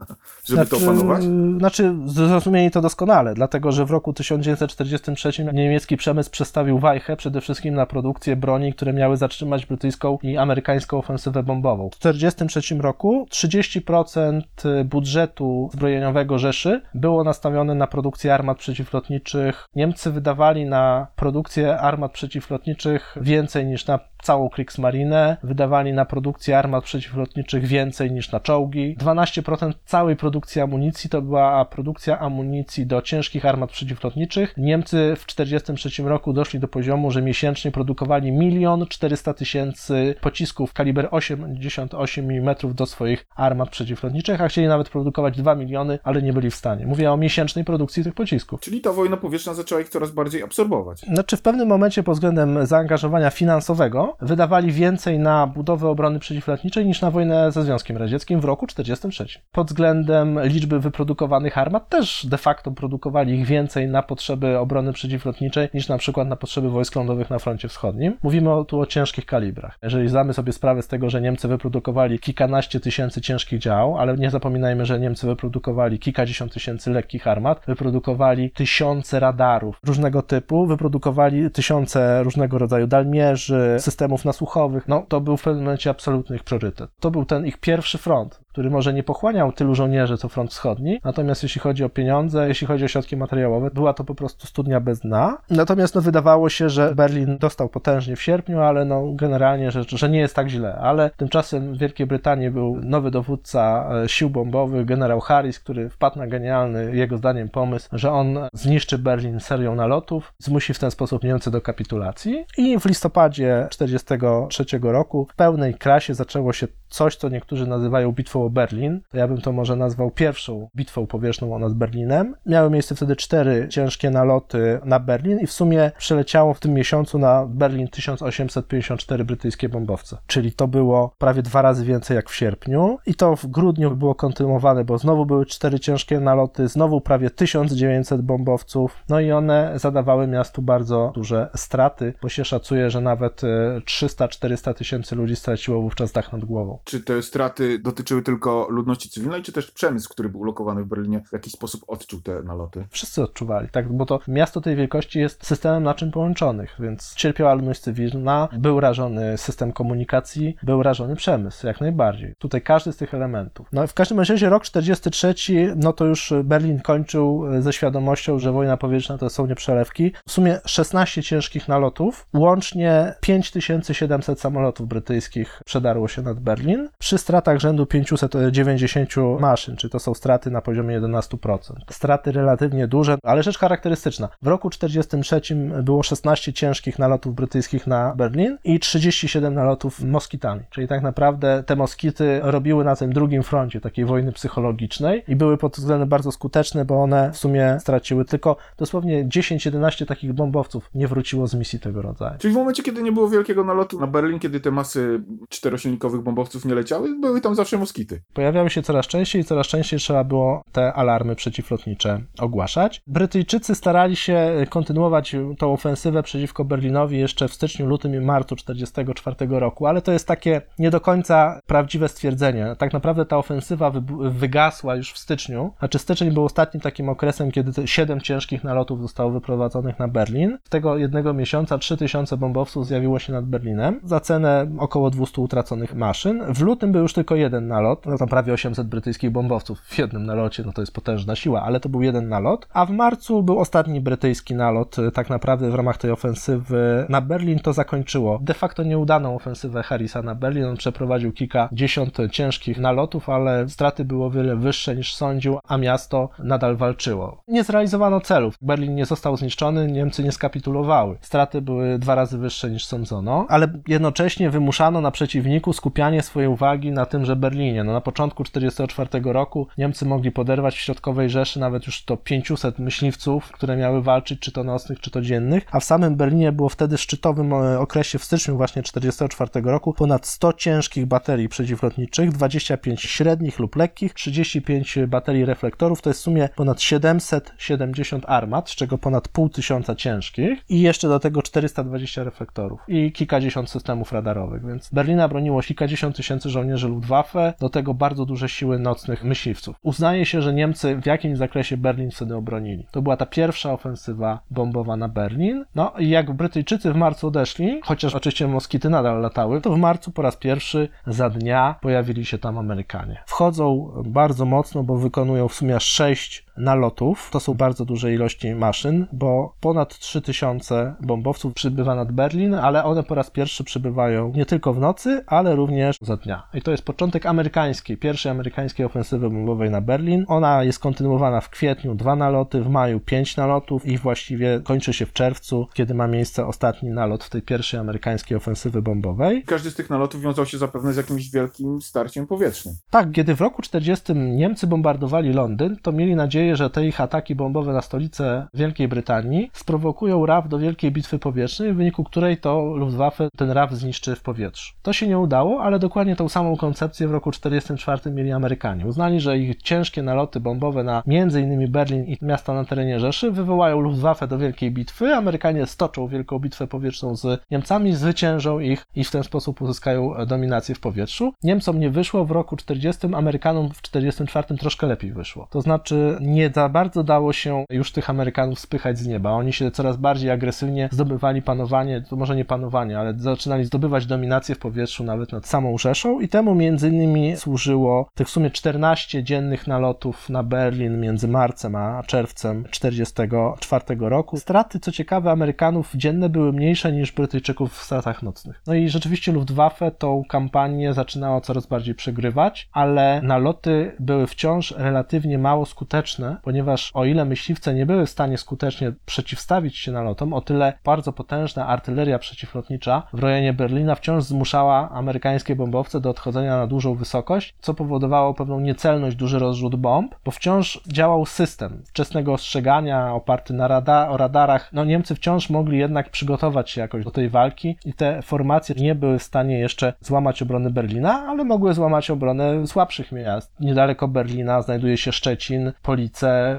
żeby 0.45 0.67
to 0.67 0.77
opanować? 0.77 1.23
Znaczy, 1.59 1.95
zrozumieli 2.07 2.71
to 2.71 2.81
doskonale, 2.81 3.35
dlatego 3.35 3.73
że 3.73 3.85
w 3.85 3.91
roku 3.91 4.13
1943 4.13 5.45
niemiecki 5.53 5.97
przemysł 5.97 6.31
przestawił 6.31 6.79
wajchę 6.79 7.17
przede 7.17 7.41
wszystkim 7.41 7.75
na 7.75 7.87
produkcję 7.87 8.37
broni, 8.37 8.73
które 8.73 8.93
miały 8.93 9.17
zatrzymać 9.17 9.66
brytyjską 9.67 10.19
i 10.23 10.37
amerykańską 10.37 10.99
ofensywę 10.99 11.43
bombową. 11.43 11.91
W 11.91 11.99
1943 11.99 12.75
roku 12.83 13.27
30% 13.31 14.85
budżetu 14.85 15.71
zbrojeniowego 15.73 16.39
Rzeszy 16.39 16.83
było 16.95 17.25
nastawione 17.25 17.75
na 17.75 17.87
produkcję 17.87 18.35
armat 18.35 18.59
przeciwlotniczych. 18.59 19.69
Niemcy 19.75 20.11
wydawali 20.11 20.67
na 20.67 21.07
produkcję 21.17 21.79
armat 21.79 22.13
przeciwlotniczych 22.13 23.19
więcej 23.21 23.67
niż 23.67 23.87
na 23.87 23.99
całą 24.23 24.49
Kriegsmarine, 24.49 25.37
wydawali 25.43 25.93
na 25.93 26.05
produkcję 26.05 26.59
armat 26.59 26.85
przeciwlotniczych 26.85 27.67
więcej 27.67 28.13
niż 28.13 28.33
na 28.33 28.41
czołgi. 28.41 28.97
12% 28.99 29.73
całej 29.85 30.17
produkcji 30.17 30.61
amunicji 30.61 31.11
to 31.11 31.23
była 31.23 31.65
produkcja 31.65 32.19
amunicji 32.19 32.87
do 32.87 33.03
ciężkich 33.03 33.47
armat 33.47 33.71
przeciwlotniczych. 33.71 34.55
Niemcy 34.57 35.15
w 35.17 35.27
1943 35.27 36.03
roku 36.03 36.33
doszli 36.33 36.61
do 36.61 36.69
poziomu, 36.69 37.11
że 37.11 37.23
miesięcznie 37.23 37.71
produkowali 37.71 38.33
1 38.61 38.87
400 38.87 39.35
tysięcy 39.57 40.15
pocisków 40.21 40.73
kaliber 40.73 41.09
88 41.11 42.31
mm 42.31 42.55
do 42.75 42.87
swoich 42.87 43.27
armat 43.37 43.71
przeciwlotniczych, 43.71 44.41
a 44.41 44.49
chcieli 44.49 44.69
nawet 44.69 44.89
produkować 44.89 45.37
2 45.37 45.55
miliony, 45.55 45.99
ale 46.05 46.23
nie 46.23 46.33
byli 46.33 46.51
w 46.51 46.55
stanie. 46.55 46.87
Mówię 46.87 47.13
o 47.13 47.17
miesięcznej 47.17 47.65
produkcji 47.65 48.05
tych 48.05 48.15
pocisków. 48.15 48.61
Czyli 48.61 48.81
ta 48.81 48.93
wojna 48.93 49.17
powietrzna 49.17 49.55
zaczęła 49.55 49.81
ich 49.81 49.89
coraz 49.89 50.11
bardziej 50.11 50.43
absorbować. 50.43 51.01
Znaczy 51.01 51.37
w 51.37 51.43
pewnym 51.43 51.69
momencie 51.69 52.03
pod 52.03 52.15
względem 52.15 52.67
zaangażowania 52.67 53.31
finansowego 53.31 54.17
wydawali 54.21 54.73
więcej 54.73 55.19
na 55.19 55.47
budowę 55.47 55.89
obrony 55.89 56.19
przeciwlotniczej 56.19 56.87
niż 56.87 57.01
na 57.01 57.11
wojnę 57.11 57.53
ze 57.53 57.63
Związkiem 57.63 57.97
Radzieckim 57.97 58.41
w 58.41 58.45
roku 58.45 58.67
1943. 58.67 59.41
Pod 59.53 59.67
względem 59.67 60.41
liczby 60.43 60.81
wyprodukowanych 60.81 61.59
armat 61.59 61.89
też 61.89 62.27
de 62.27 62.39
facto 62.39 62.71
produkowali 62.71 63.35
ich 63.35 63.47
więcej 63.47 63.89
na 63.89 64.03
potrzeby 64.03 64.59
obrony 64.59 64.93
przeciwlotniczej 64.93 65.69
niż 65.75 65.89
na 65.89 65.99
przykład 65.99 66.29
na 66.29 66.37
potrzeby 66.37 66.71
wojsk 66.71 66.97
lądowych 66.97 67.31
na 67.31 67.39
froncie 67.39 67.69
wschodnim. 67.69 68.19
Mówimy 68.23 68.51
tu 68.69 68.81
o 68.81 68.87
ciężkich 68.87 69.27
kalibrach. 69.27 69.46
Jeżeli 69.83 70.09
zdamy 70.09 70.33
sobie 70.33 70.53
sprawę 70.53 70.83
z 70.83 70.89
tego, 70.89 71.11
że 71.11 71.21
Niemcy 71.21 71.49
wyprodukowali 71.49 72.19
kilkanaście 72.19 72.81
tysięcy 72.81 73.21
ciężkich 73.21 73.59
dział, 73.61 73.99
ale 73.99 74.17
nie 74.17 74.31
zapominajmy, 74.31 74.87
że 74.87 75.01
Niemcy 75.01 75.27
wyprodukowali 75.27 75.99
kilkadziesiąt 75.99 76.53
tysięcy 76.53 76.91
lekkich 76.91 77.27
armat, 77.27 77.63
wyprodukowali 77.67 78.51
tysiące 78.51 79.21
radarów 79.21 79.81
różnego 79.87 80.23
typu, 80.23 80.67
wyprodukowali 80.67 81.51
tysiące 81.51 82.23
różnego 82.23 82.59
rodzaju 82.59 82.87
dalmierzy, 82.87 83.77
systemów 83.79 84.25
nasłuchowych, 84.25 84.89
no 84.89 85.05
to 85.09 85.21
był 85.21 85.37
w 85.37 85.43
pewnym 85.43 85.65
momencie 85.65 85.91
absolutny 85.91 86.37
ich 86.37 86.45
priorytet. 86.45 86.91
To 87.01 87.11
był 87.11 87.25
ten 87.25 87.47
ich 87.47 87.59
pierwszy 87.59 87.99
front, 87.99 88.41
który 88.49 88.71
może 88.71 88.93
nie 88.93 89.03
pochłaniał 89.03 89.53
tylu 89.53 89.75
żołnierzy 89.75 90.17
co 90.17 90.29
front 90.29 90.51
wschodni, 90.51 91.01
natomiast 91.05 91.43
jeśli 91.43 91.61
chodzi 91.61 91.85
o 91.85 91.89
pieniądze, 91.89 92.49
jeśli 92.49 92.67
chodzi 92.67 92.85
o 92.85 92.89
środki 92.89 93.17
materiałowe, 93.17 93.71
była 93.71 93.95
to 93.95 94.05
po 94.05 94.15
prostu 94.15 94.47
studnia 94.47 94.81
bez 94.81 95.01
dna. 95.01 95.39
Natomiast 95.51 95.95
no, 95.95 96.01
wydawało 96.01 96.49
się, 96.49 96.69
że 96.69 96.95
Berlin 96.95 97.39
dostał 97.39 97.69
potężnie 97.69 98.17
w 98.17 98.23
sierpniu, 98.23 98.61
ale 98.61 98.85
no, 98.85 99.13
generalnie, 99.13 99.36
że, 99.69 99.85
że 99.89 100.09
nie 100.09 100.19
jest 100.19 100.37
tak 100.37 100.49
źle, 100.49 100.75
ale 100.75 101.11
tymczasem 101.17 101.75
w 101.75 101.79
Wielkiej 101.79 102.07
Brytanii 102.07 102.51
był 102.51 102.81
nowy 102.83 103.11
dowódca 103.11 103.91
e, 104.05 104.09
sił 104.09 104.31
bombowych, 104.31 104.87
generał 104.87 105.21
Harris, 105.21 105.61
który 105.61 105.91
wpadł 105.91 106.19
na 106.19 106.27
genialny, 106.27 106.97
jego 106.97 107.19
zdaniem, 107.19 107.49
pomysł, 107.49 107.89
że 107.93 108.13
on 108.13 108.39
zniszczy 108.53 108.99
Berlin 108.99 109.41
serią 109.41 109.75
nalotów, 109.75 110.33
zmusi 110.39 110.75
w 110.75 110.79
ten 110.79 110.91
sposób 110.91 111.25
Niemcy 111.25 111.51
do 111.51 111.61
kapitulacji 111.61 112.45
i 112.59 112.79
w 112.79 112.85
listopadzie 112.87 113.67
1943 113.71 114.79
roku 114.93 115.27
w 115.31 115.35
pełnej 115.35 115.75
krasie 115.75 116.15
zaczęło 116.15 116.53
się 116.53 116.67
coś, 116.89 117.17
co 117.17 117.29
niektórzy 117.29 117.67
nazywają 117.67 118.13
bitwą 118.13 118.45
o 118.45 118.51
Berlin. 118.51 119.01
Ja 119.13 119.29
bym 119.29 119.41
to 119.41 119.53
może 119.53 119.77
nazwał 119.77 120.11
pierwszą 120.11 120.69
bitwą 120.77 121.07
powietrzną 121.07 121.59
nad 121.59 121.75
Berlinem. 121.75 122.35
Miały 122.47 122.71
miejsce 122.71 122.95
wtedy 122.95 123.17
cztery 123.17 123.67
ciężkie 123.71 124.11
naloty 124.11 124.81
na 124.85 125.01
Berlin 125.01 125.41
i 125.41 125.47
w 125.47 125.53
sumie 125.53 125.91
przeleciało 125.99 126.55
w 126.55 126.61
tym 126.61 126.75
miesiącu 126.75 127.19
na 127.19 127.47
Berlin 127.47 127.89
1854 127.89 129.25
brytyjskie 129.27 129.69
bombowce. 129.69 130.19
Czyli 130.27 130.53
to 130.53 130.69
było 130.69 131.15
prawie 131.19 131.43
dwa 131.43 131.63
razy 131.63 131.85
więcej 131.85 132.15
jak 132.15 132.31
w 132.31 132.35
sierpniu 132.35 132.99
i 133.07 133.15
to 133.15 133.37
w 133.37 133.47
grudniu 133.47 133.97
było 133.97 134.15
kontynuowane, 134.15 134.85
bo 134.85 134.99
znowu 134.99 135.27
były 135.27 135.47
cztery 135.47 135.81
ciężkie 135.81 136.21
naloty, 136.21 136.69
znowu 136.69 137.01
prawie 137.01 137.31
1900 137.31 138.23
bombowców, 138.23 138.97
no 139.09 139.21
i 139.21 139.33
one 139.33 139.73
zadawały 139.77 140.27
miastu 140.27 140.63
bardzo 140.63 141.13
duże 141.15 141.51
straty, 141.55 142.15
bo 142.23 142.29
się 142.29 142.45
szacuje, 142.45 142.91
że 142.91 143.01
nawet 143.01 143.45
e, 143.45 143.81
300-400 143.81 144.75
tysięcy 144.75 145.17
ludzi 145.17 145.37
straciło 145.37 145.83
wówczas 145.83 146.13
dach 146.13 146.33
nad 146.33 146.45
głową. 146.45 146.79
Czy 146.85 147.01
te 147.01 147.23
straty 147.23 147.79
dotyczyły 147.79 148.23
tylko 148.23 148.67
ludności 148.71 149.11
cywilnej, 149.11 149.43
czy 149.43 149.53
też 149.53 149.71
przemysł, 149.71 150.09
który 150.09 150.29
był 150.29 150.41
ulokowany 150.41 150.83
w 150.83 150.87
Berlinie, 150.87 151.21
w 151.29 151.33
jakiś 151.33 151.53
sposób 151.53 151.85
odczuł 151.87 152.21
te 152.21 152.43
naloty? 152.43 152.87
Wszyscy 152.91 153.23
odczuwali, 153.23 153.69
tak, 153.69 153.93
bo 153.93 154.07
to 154.07 154.21
miasto 154.29 154.61
tej 154.61 154.77
wielkości 154.77 155.21
jest 155.21 155.47
systemem 155.47 155.83
naczyń 155.83 156.13
połączonych, 156.13 156.77
więc 156.79 157.15
cierpiała 157.15 157.55
ludność 157.55 157.81
cywilna, 157.81 158.49
był 158.59 158.81
rażony 158.81 159.16
system 159.37 159.73
komunikacji, 159.73 160.57
był 160.63 160.83
rażony 160.83 161.17
przemysł, 161.17 161.67
jak 161.67 161.81
najbardziej. 161.81 162.35
Tutaj 162.39 162.63
każdy 162.63 162.93
z 162.93 162.97
tych 162.97 163.15
elementów. 163.15 163.69
No 163.73 163.87
w 163.87 163.95
każdym 163.95 164.19
razie 164.19 164.49
rok 164.49 164.65
43, 164.65 165.35
no 165.77 165.93
to 165.93 166.05
już 166.05 166.33
Berlin 166.45 166.81
kończył 166.81 167.45
ze 167.61 167.73
świadomością, 167.73 168.39
że 168.39 168.53
wojna 168.53 168.77
powietrzna 168.77 169.19
to 169.19 169.31
są 169.31 169.47
nieprzelewki. 169.47 170.13
W 170.29 170.33
sumie 170.33 170.61
16 170.65 171.23
ciężkich 171.23 171.69
nalotów, 171.69 172.27
łącznie 172.35 173.15
5700 173.21 174.41
samolotów 174.41 174.89
brytyjskich 174.89 175.63
przedarło 175.65 176.09
się 176.09 176.23
nad 176.23 176.41
Berlin, 176.41 176.89
przy 176.99 177.19
stratach 177.19 177.61
rzędu 177.61 177.87
590 177.87 179.11
maszyn, 179.41 179.77
czy 179.77 179.89
to 179.89 179.99
są 179.99 180.15
straty 180.15 180.51
na 180.51 180.61
poziomie 180.61 181.01
11%. 181.01 181.59
Straty 181.91 182.33
relatywnie 182.33 182.89
duże, 182.89 183.19
ale 183.23 183.43
rzecz 183.43 183.59
charakterystyczna. 183.59 184.29
W 184.43 184.47
roku 184.47 184.71
43 184.71 185.41
było 185.83 186.03
16 186.03 186.53
ciężkich 186.53 186.99
nalotów 186.99 187.35
brytyjskich 187.35 187.87
na 187.87 188.15
Berlin 188.15 188.59
i 188.65 188.81
37 189.11 189.55
nalotów 189.55 190.01
moskitami. 190.01 190.63
Czyli 190.71 190.89
tak 190.89 191.03
naprawdę 191.03 191.63
te 191.67 191.77
moskity 191.77 192.41
robiły 192.43 192.85
na 192.85 192.97
tym 192.97 193.13
drugim 193.13 193.43
froncie 193.43 193.81
takiej 193.81 194.05
wojny 194.05 194.33
psychologicznej 194.33 195.25
i 195.29 195.37
były 195.37 195.57
pod 195.57 195.77
względem 195.77 196.09
bardzo 196.09 196.33
skuteczne, 196.33 196.85
bo 196.85 197.03
one 197.03 197.33
w 197.33 197.37
sumie 197.37 197.77
straciły 197.81 198.25
tylko 198.25 198.57
dosłownie 198.79 199.25
10-11 199.25 200.07
takich 200.07 200.33
bombowców 200.33 200.91
nie 200.95 201.09
wróciło 201.09 201.47
z 201.47 201.55
misji 201.55 201.81
tego 201.81 202.03
rodzaju. 202.03 202.39
Czyli 202.39 202.55
w 202.55 202.57
momencie, 202.57 202.83
kiedy 202.83 203.03
nie 203.03 203.13
było 203.13 203.29
wielkiego 203.29 203.65
nalotu 203.65 204.01
na 204.01 204.07
Berlin, 204.07 204.39
kiedy 204.39 204.61
te 204.61 204.71
masy 204.71 205.23
czterosilnikowych 205.49 206.21
bombowców 206.21 206.65
nie 206.65 206.75
leciały, 206.75 207.21
były 207.21 207.41
tam 207.41 207.55
zawsze 207.55 207.79
moskity. 207.79 208.23
Pojawiały 208.35 208.71
się 208.71 208.83
coraz 208.83 209.07
częściej 209.07 209.43
i 209.43 209.45
coraz 209.45 209.67
częściej 209.67 209.99
trzeba 209.99 210.25
było 210.25 210.63
te 210.73 210.93
alarmy 210.93 211.37
przeciwlotnicze 211.37 212.21
ogłaszać. 212.39 213.03
Brytyjczycy 213.07 213.75
starali 213.75 214.17
się 214.17 214.67
kontynuować 214.71 215.37
tą 215.59 215.73
ofensywę 215.73 216.23
przeciwko 216.23 216.65
Berlinowi 216.65 217.19
jeszcze 217.19 217.49
w 217.49 217.55
styczniu, 217.55 217.87
lutym 217.87 218.15
i 218.15 218.21
marcu 218.21 218.57
1944 218.93 219.61
roku, 219.61 219.87
ale 219.87 220.03
to 220.03 220.13
jest 220.13 220.29
takie 220.29 220.63
nie 220.79 220.91
do 220.91 221.01
końca 221.01 221.61
prawdziwe 221.67 222.09
stwierdzenie. 222.09 222.75
Tak 222.79 222.93
naprawdę 222.93 223.27
ta 223.27 223.37
ofensywa 223.39 223.91
wy- 223.91 224.31
wygasła 224.31 224.95
już 224.97 225.13
w 225.13 225.19
styczniu, 225.19 225.73
znaczy 225.79 225.99
styczeń 225.99 226.31
był 226.31 226.45
ostatnim 226.45 226.81
takim 226.81 227.09
okresem, 227.09 227.51
kiedy 227.51 227.87
siedem 227.87 228.21
ciężkich 228.21 228.65
nalotów 228.65 229.03
zostało 229.03 229.31
wyprowadzonych 229.31 229.99
na 229.99 230.09
Berlin. 230.09 230.59
Z 230.65 230.69
tego 230.71 230.97
jednego 230.97 231.33
miesiąca 231.35 231.79
3000 231.79 232.37
bombowców 232.37 232.87
zjawiło 232.87 233.19
się 233.19 233.33
nad 233.33 233.45
Berlinem 233.45 234.01
za 234.05 234.21
cenę 234.21 234.67
około 234.79 235.11
200 235.11 235.41
utraconych 235.41 235.95
maszyn. 235.95 236.43
W 236.55 236.61
lutym 236.63 236.93
był 236.93 237.03
już 237.03 237.13
tylko 237.13 237.35
jeden 237.37 237.69
nalot, 237.69 238.07
no 238.07 238.19
tam 238.19 238.29
prawie 238.29 238.53
800 238.53 238.89
brytyjskich 238.89 239.31
bombowców 239.31 239.81
w 239.81 239.99
jednym 239.99 240.27
nalocie, 240.27 240.63
no 240.67 240.73
to 240.73 240.83
jest 240.83 240.95
potężna 240.95 241.37
siła, 241.37 241.63
ale 241.63 241.81
to 241.81 241.89
był 241.89 242.03
jeden 242.03 242.29
nalot. 242.29 242.69
A 242.73 242.87
w 242.87 242.91
marcu 242.91 243.43
był 243.43 243.59
ostatni 243.59 244.01
brytyjski 244.01 244.55
nalot, 244.55 244.97
tak 245.15 245.31
naprawdę 245.31 245.71
w 245.71 245.75
ramach 245.75 245.99
tej 245.99 246.11
ofensywy 246.11 247.07
na 247.09 247.21
Berlin 247.21 247.59
to 247.59 247.73
zakończyło 247.73 248.39
de 248.43 248.55
facto 248.55 248.76
nieudaną 248.83 249.35
ofensywę 249.37 249.83
Harrisa 249.83 250.23
na 250.23 250.35
Berlin. 250.35 250.65
On 250.65 250.77
przeprowadził 250.77 251.33
kilkadziesiąt 251.33 252.17
ciężkich 252.31 252.79
nalotów, 252.79 253.29
ale 253.29 253.69
straty 253.69 254.05
były 254.05 254.25
o 254.25 254.31
wiele 254.31 254.57
wyższe 254.57 254.97
niż 254.97 255.15
sądził, 255.15 255.59
a 255.69 255.77
miasto 255.77 256.29
nadal 256.39 256.77
walczyło. 256.77 257.43
Nie 257.49 257.65
zrealizowano 257.65 258.21
celów. 258.21 258.55
Berlin 258.63 258.95
nie 258.95 259.07
został 259.07 259.37
zniszczony, 259.37 259.93
Niemcy 259.93 260.25
nie 260.25 260.33
skapitulowały. 260.33 261.19
Straty 261.21 261.63
były 261.63 261.99
dwa 261.99 262.15
razy 262.15 262.39
wyższe 262.39 262.71
niż 262.71 262.85
sądzono, 262.85 263.47
ale 263.49 263.69
jednocześnie 263.89 264.51
wymuszano 264.51 265.01
na 265.01 265.11
przeciwniku 265.11 265.73
skupianie 265.73 266.23
swojej 266.23 266.49
uwagi 266.49 266.93
na 266.93 267.07
tymże 267.07 267.37
Berlinie. 267.37 267.85
No, 267.85 267.93
na 267.93 268.01
początku 268.01 268.45
1944 268.45 269.33
roku 269.33 269.69
Niemcy 269.79 270.07
mogli 270.07 270.33
poderwać 270.33 270.77
w 270.77 270.81
środkowej 270.81 271.31
Rzeszy 271.31 271.61
nawet 271.61 271.87
już 271.87 272.05
to 272.05 272.17
500 272.17 272.79
myśliwców, 272.79 273.53
które 273.53 273.77
miały 273.77 274.03
walczyć, 274.03 274.41
czy 274.41 274.53
to 274.53 274.65
nocnych, 274.65 275.01
czy 275.01 275.11
to 275.11 275.21
dziennych, 275.21 275.67
a 275.71 275.81
w 275.81 275.85
samym 275.85 276.17
Berlinie 276.17 276.53
było 276.53 276.69
wtedy 276.69 276.99
szczytowym 276.99 277.53
e, 277.53 277.79
okresie 277.79 278.19
w 278.19 278.25
styczniu 278.25 278.57
właśnie 278.67 278.83
1944 278.83 279.71
roku 279.71 279.93
ponad 279.93 280.27
100 280.27 280.53
ciężkich 280.53 281.07
baterii 281.07 281.49
przeciwlotniczych, 281.49 282.33
25 282.33 283.03
średnich 283.03 283.59
lub 283.59 283.77
lekkich, 283.77 284.15
35 284.15 284.99
baterii 285.09 285.45
reflektorów, 285.45 286.03
to 286.03 286.11
jest 286.11 286.21
w 286.21 286.23
sumie 286.23 286.49
ponad 286.57 286.83
770 286.83 288.25
armat, 288.29 288.71
z 288.71 288.75
czego 288.75 288.99
ponad 288.99 289.29
pół 289.29 289.49
tysiąca 289.49 289.95
ciężkich 289.95 290.65
i 290.69 290.81
jeszcze 290.81 291.09
do 291.09 291.21
tego 291.21 291.43
420 291.43 292.25
reflektorów 292.25 292.81
i 292.89 293.13
kilkadziesiąt 293.13 293.71
systemów 293.71 294.13
radarowych, 294.13 294.67
więc 294.67 294.91
Berlina 294.93 295.29
broniło 295.29 295.63
kilkadziesiąt 295.63 296.17
tysięcy 296.17 296.51
żołnierzy 296.51 296.89
Luftwaffe, 296.89 297.55
do 297.61 297.69
tego 297.69 297.95
bardzo 297.95 298.27
duże 298.27 298.49
siły 298.49 298.79
nocnych 298.79 299.25
myśliwców. 299.25 299.77
Uznaje 299.83 300.27
się, 300.27 300.43
że 300.43 300.55
Niemcy 300.55 300.97
w 300.97 301.07
jakimś 301.07 301.39
zakresie 301.39 301.77
Berlin 301.77 302.11
wtedy 302.11 302.37
obronili. 302.37 302.87
To 302.91 303.03
była 303.03 303.17
ta 303.17 303.27
pierwsza 303.27 303.73
ofensywa 303.73 304.41
bombowa 304.51 304.97
na 304.97 305.09
Berlin. 305.09 305.65
No 305.75 305.93
i 305.99 306.09
jak 306.09 306.33
Brytyjczycy 306.33 306.93
w 306.93 306.97
marcu 306.97 307.27
odeszli, 307.27 307.81
chociaż 307.83 308.15
oczywiście 308.15 308.47
moskity 308.57 308.91
nadal 308.91 309.21
latały, 309.21 309.61
to 309.61 309.71
w 309.71 309.79
marcu 309.79 310.11
po 310.11 310.23
raz 310.23 310.37
pierwszy 310.37 310.89
za 311.07 311.31
dnia 311.31 311.75
pojawili 311.81 312.25
się 312.25 312.39
tam 312.39 312.59
Amerykanie. 312.59 313.23
Wchodzą 313.27 313.93
bardzo 314.05 314.45
mocno, 314.45 314.83
bo 314.83 314.97
wykonują 314.97 315.49
w 315.49 315.55
sumie 315.55 315.77
aż 315.77 315.85
sześć 315.85 316.46
nalotów. 316.59 317.29
To 317.33 317.41
są 317.41 317.55
bardzo 317.55 317.85
duże 317.85 318.15
ilości 318.15 318.55
maszyn, 318.55 319.07
bo 319.13 319.55
ponad 319.61 319.99
3000 319.99 320.95
bombowców 321.01 321.55
przybywa 321.55 321.95
nad 321.95 322.13
Berlin, 322.13 322.55
ale 322.55 322.85
one 322.85 323.03
po 323.03 323.15
raz 323.15 323.31
pierwszy 323.31 323.65
przybywają 323.65 324.33
nie 324.35 324.47
tylko 324.47 324.73
w 324.73 324.81
nocy, 324.81 325.25
ale 325.27 325.57
również 325.57 325.97
za 326.01 326.17
dnia. 326.17 326.43
I 326.55 326.63
to 326.63 326.71
jest 326.71 326.83
początek 326.83 327.27
amerykańskiej, 327.27 327.97
pierwszej 327.97 328.33
amerykańskiej 328.33 328.87
ofensywy 328.87 329.31
bombowej 329.31 329.71
na 329.71 329.81
Berlin. 329.81 330.25
Ona 330.29 330.65
jest 330.65 330.79
kontynuowana 330.79 331.41
w 331.41 331.51
kwietniu, 331.51 331.95
dwa 331.95 332.17
naloty, 332.17 332.63
w 332.63 332.69
maju 332.69 333.01
pięć 333.01 333.37
nalotów 333.37 333.87
i 333.87 333.99
właściwie 333.99 334.61
kończy 334.65 334.93
się 334.93 335.07
w 335.07 335.13
czerwcu, 335.13 335.67
kiedy 335.75 335.95
ma 335.95 336.07
miejsce 336.07 336.47
ostatni 336.47 336.91
nalot 336.91 337.25
w 337.25 337.31
tej 337.31 337.43
pierwszej 337.43 337.81
amerykańskiej 337.81 338.37
ofensywy 338.37 338.83
bombowej. 338.83 339.43
Każdy 339.43 339.71
z 339.71 339.75
tych 339.75 339.91
nalotów 339.91 340.23
wiązał 340.23 340.47
się 340.47 340.59
zapewne 340.59 340.93
z 340.93 340.97
jakimś 340.97 341.31
wielkim 341.31 341.83
starciem 341.83 342.27
powietrznym. 342.27 342.75
Tak, 342.91 343.13
kiedy 343.13 343.35
w 343.35 343.41
roku 343.41 343.63
40 343.63 344.15
Niemcy 344.15 344.67
bombardowali 344.67 345.33
Londyn, 345.33 345.77
to 345.83 345.93
mieli 345.93 346.15
nadzieję, 346.15 346.46
że 346.55 346.71
te 346.71 346.87
ich 346.87 347.01
ataki 347.01 347.35
bombowe 347.35 347.73
na 347.73 347.83
stolicę 347.83 348.47
Wielkiej 348.55 348.89
Brytanii 348.89 349.51
sprowokują 349.53 350.27
RAF 350.27 350.49
do 350.49 350.59
wielkiej 350.59 350.93
bitwy 350.93 351.19
powietrznej, 351.19 351.73
w 351.73 351.77
wyniku 351.77 352.05
której 352.05 352.37
to 352.37 352.63
Luftwaffe 352.77 353.29
ten 353.37 353.51
RAF 353.51 353.73
zniszczy 353.73 354.17
w 354.17 354.23
powietrzu. 354.23 354.75
To 354.83 354.93
się 354.93 355.09
nie 355.09 355.19
udało, 355.19 355.63
ale 355.63 355.79
dokładnie 355.79 356.17
tą 356.17 356.29
samą 356.29 356.57
koncepcję 356.57 357.09
w 357.09 357.11
roku 357.11 357.31
44 357.31 358.11
mieli 358.11 358.33
Amerykanie. 358.33 358.87
Uznali, 358.87 359.21
że 359.21 359.39
ich 359.39 359.63
ciężkie 359.63 360.03
naloty 360.03 360.41
bombowe 360.41 360.85
na 360.85 361.03
m.in. 361.07 361.71
Berlin 361.71 362.05
i 362.05 362.19
miasta 362.23 362.55
na 362.55 362.65
terenie 362.65 363.01
Rzeszy 363.01 363.31
wywołają 363.31 363.81
Luftwaffe 363.81 364.27
do 364.27 364.39
wielkiej 364.39 364.71
bitwy. 364.71 365.15
Amerykanie 365.15 365.67
stoczą 365.67 366.09
wielką 366.09 366.39
bitwę 366.39 366.67
powietrzną 366.67 367.17
z 367.17 367.43
Niemcami, 367.51 367.95
zwyciężą 367.95 368.61
ich 368.61 368.85
i 368.97 369.05
w 369.05 369.11
ten 369.11 369.23
sposób 369.23 369.63
uzyskają 369.63 370.27
dominację 370.27 370.75
w 370.75 370.81
powietrzu. 370.81 371.33
Niemcom 371.43 371.81
nie 371.81 371.91
wyszło 371.91 372.25
w 372.25 372.31
roku 372.31 372.57
40, 372.57 373.07
Amerykanom 373.15 373.71
w 373.71 373.83
44 373.83 374.59
troszkę 374.59 374.87
lepiej 374.87 375.13
wyszło. 375.13 375.49
To 375.51 375.61
znaczy 375.61 376.19
nie 376.37 376.51
za 376.55 376.69
bardzo 376.69 377.05
dało 377.05 377.33
się 377.33 377.65
już 377.71 377.93
tych 377.93 378.11
Amerykanów 378.11 378.61
spychać 378.61 378.99
z 378.99 379.07
nieba. 379.07 379.31
Oni 379.31 379.53
się 379.53 379.71
coraz 379.71 379.97
bardziej 379.97 380.31
agresywnie 380.31 380.89
zdobywali 380.93 381.43
panowanie, 381.43 382.03
to 382.11 382.17
może 382.17 382.37
nie 382.37 382.45
panowanie, 382.45 382.99
ale 382.99 383.15
zaczynali 383.19 383.65
zdobywać 383.65 384.07
dominację 384.07 384.55
w 384.55 384.59
powietrzu 384.59 385.05
nawet 385.05 385.33
nad 385.33 385.47
samą 385.47 385.79
Rzeszą 385.79 386.21
i 386.21 386.29
temu 386.29 386.55
między 386.55 386.89
innymi 386.89 387.37
służyło 387.37 388.09
tych 388.15 388.27
w 388.27 388.31
sumie 388.31 388.51
14 388.51 389.25
dziennych 389.25 389.67
nalotów 389.67 390.31
na 390.31 390.43
Berlin 390.43 391.01
między 391.01 391.29
marcem 391.29 391.77
a 391.77 392.03
czerwcem 392.07 392.65
1944 392.65 393.85
roku. 394.01 394.37
Straty, 394.37 394.81
co 394.81 394.93
ciekawe, 394.93 395.31
Amerykanów 395.31 395.93
dzienne 395.95 396.29
były 396.29 396.53
mniejsze 396.53 396.93
niż 396.93 397.13
Brytyjczyków 397.13 397.73
w 397.73 397.83
stratach 397.83 398.23
nocnych. 398.23 398.63
No 398.67 398.75
i 398.75 398.89
rzeczywiście 398.89 399.33
Luftwaffe 399.33 399.91
tą 399.91 400.23
kampanię 400.29 400.95
zaczynało 400.95 401.41
coraz 401.41 401.67
bardziej 401.67 401.95
przegrywać, 401.95 402.69
ale 402.73 403.21
naloty 403.23 403.93
były 404.01 404.27
wciąż 404.27 404.75
relatywnie 404.77 405.39
mało 405.39 405.67
skuteczne, 405.67 406.26
ponieważ 406.43 406.91
o 406.95 407.05
ile 407.05 407.25
myśliwce 407.25 407.75
nie 407.75 407.87
były 407.87 408.07
w 408.07 408.11
stanie 408.11 408.39
skutecznie 408.39 408.93
przeciwstawić 409.07 409.77
się 409.77 409.93
nalotom, 409.93 410.33
o 410.33 410.41
tyle 410.41 410.73
bardzo 410.85 411.13
potężna 411.13 411.67
artyleria 411.67 412.19
przeciwlotnicza 412.19 413.03
w 413.13 413.19
rejonie 413.19 413.53
Berlina 413.53 413.95
wciąż 413.95 414.25
zmuszała 414.25 414.91
amerykańskie 414.91 415.57
bombowce 415.57 416.01
do 416.01 416.11
odchodzenia 416.11 416.57
na 416.57 416.67
dużą 416.67 416.95
wysokość, 416.95 417.55
co 417.61 417.75
powodowało 417.75 418.35
pewną 418.35 418.61
niecelność, 418.61 419.17
duży 419.17 419.39
rozrzut 419.39 419.77
bomb, 419.77 420.15
bo 420.25 420.31
wciąż 420.31 420.81
działał 420.87 421.27
system 421.27 421.83
wczesnego 421.87 422.33
ostrzegania 422.33 423.15
oparty 423.15 423.55
na 423.55 423.67
o 424.09 424.17
radarach. 424.17 424.73
No 424.73 424.85
Niemcy 424.85 425.15
wciąż 425.15 425.51
mogli 425.51 425.79
jednak 425.79 426.11
przygotować 426.11 426.71
się 426.71 426.81
jakoś 426.81 427.05
do 427.05 427.11
tej 427.11 427.29
walki 427.29 427.77
i 427.85 427.93
te 427.93 428.23
formacje 428.23 428.75
nie 428.79 428.95
były 428.95 429.19
w 429.19 429.23
stanie 429.23 429.59
jeszcze 429.59 429.93
złamać 430.01 430.43
obrony 430.43 430.71
Berlina, 430.71 431.27
ale 431.29 431.45
mogły 431.45 431.75
złamać 431.75 432.11
obronę 432.11 432.67
słabszych 432.67 433.13
miast. 433.13 433.53
Niedaleko 433.61 434.09
Berlina 434.09 434.63
znajduje 434.63 434.97
się 434.97 435.13
Szczecin, 435.13 435.73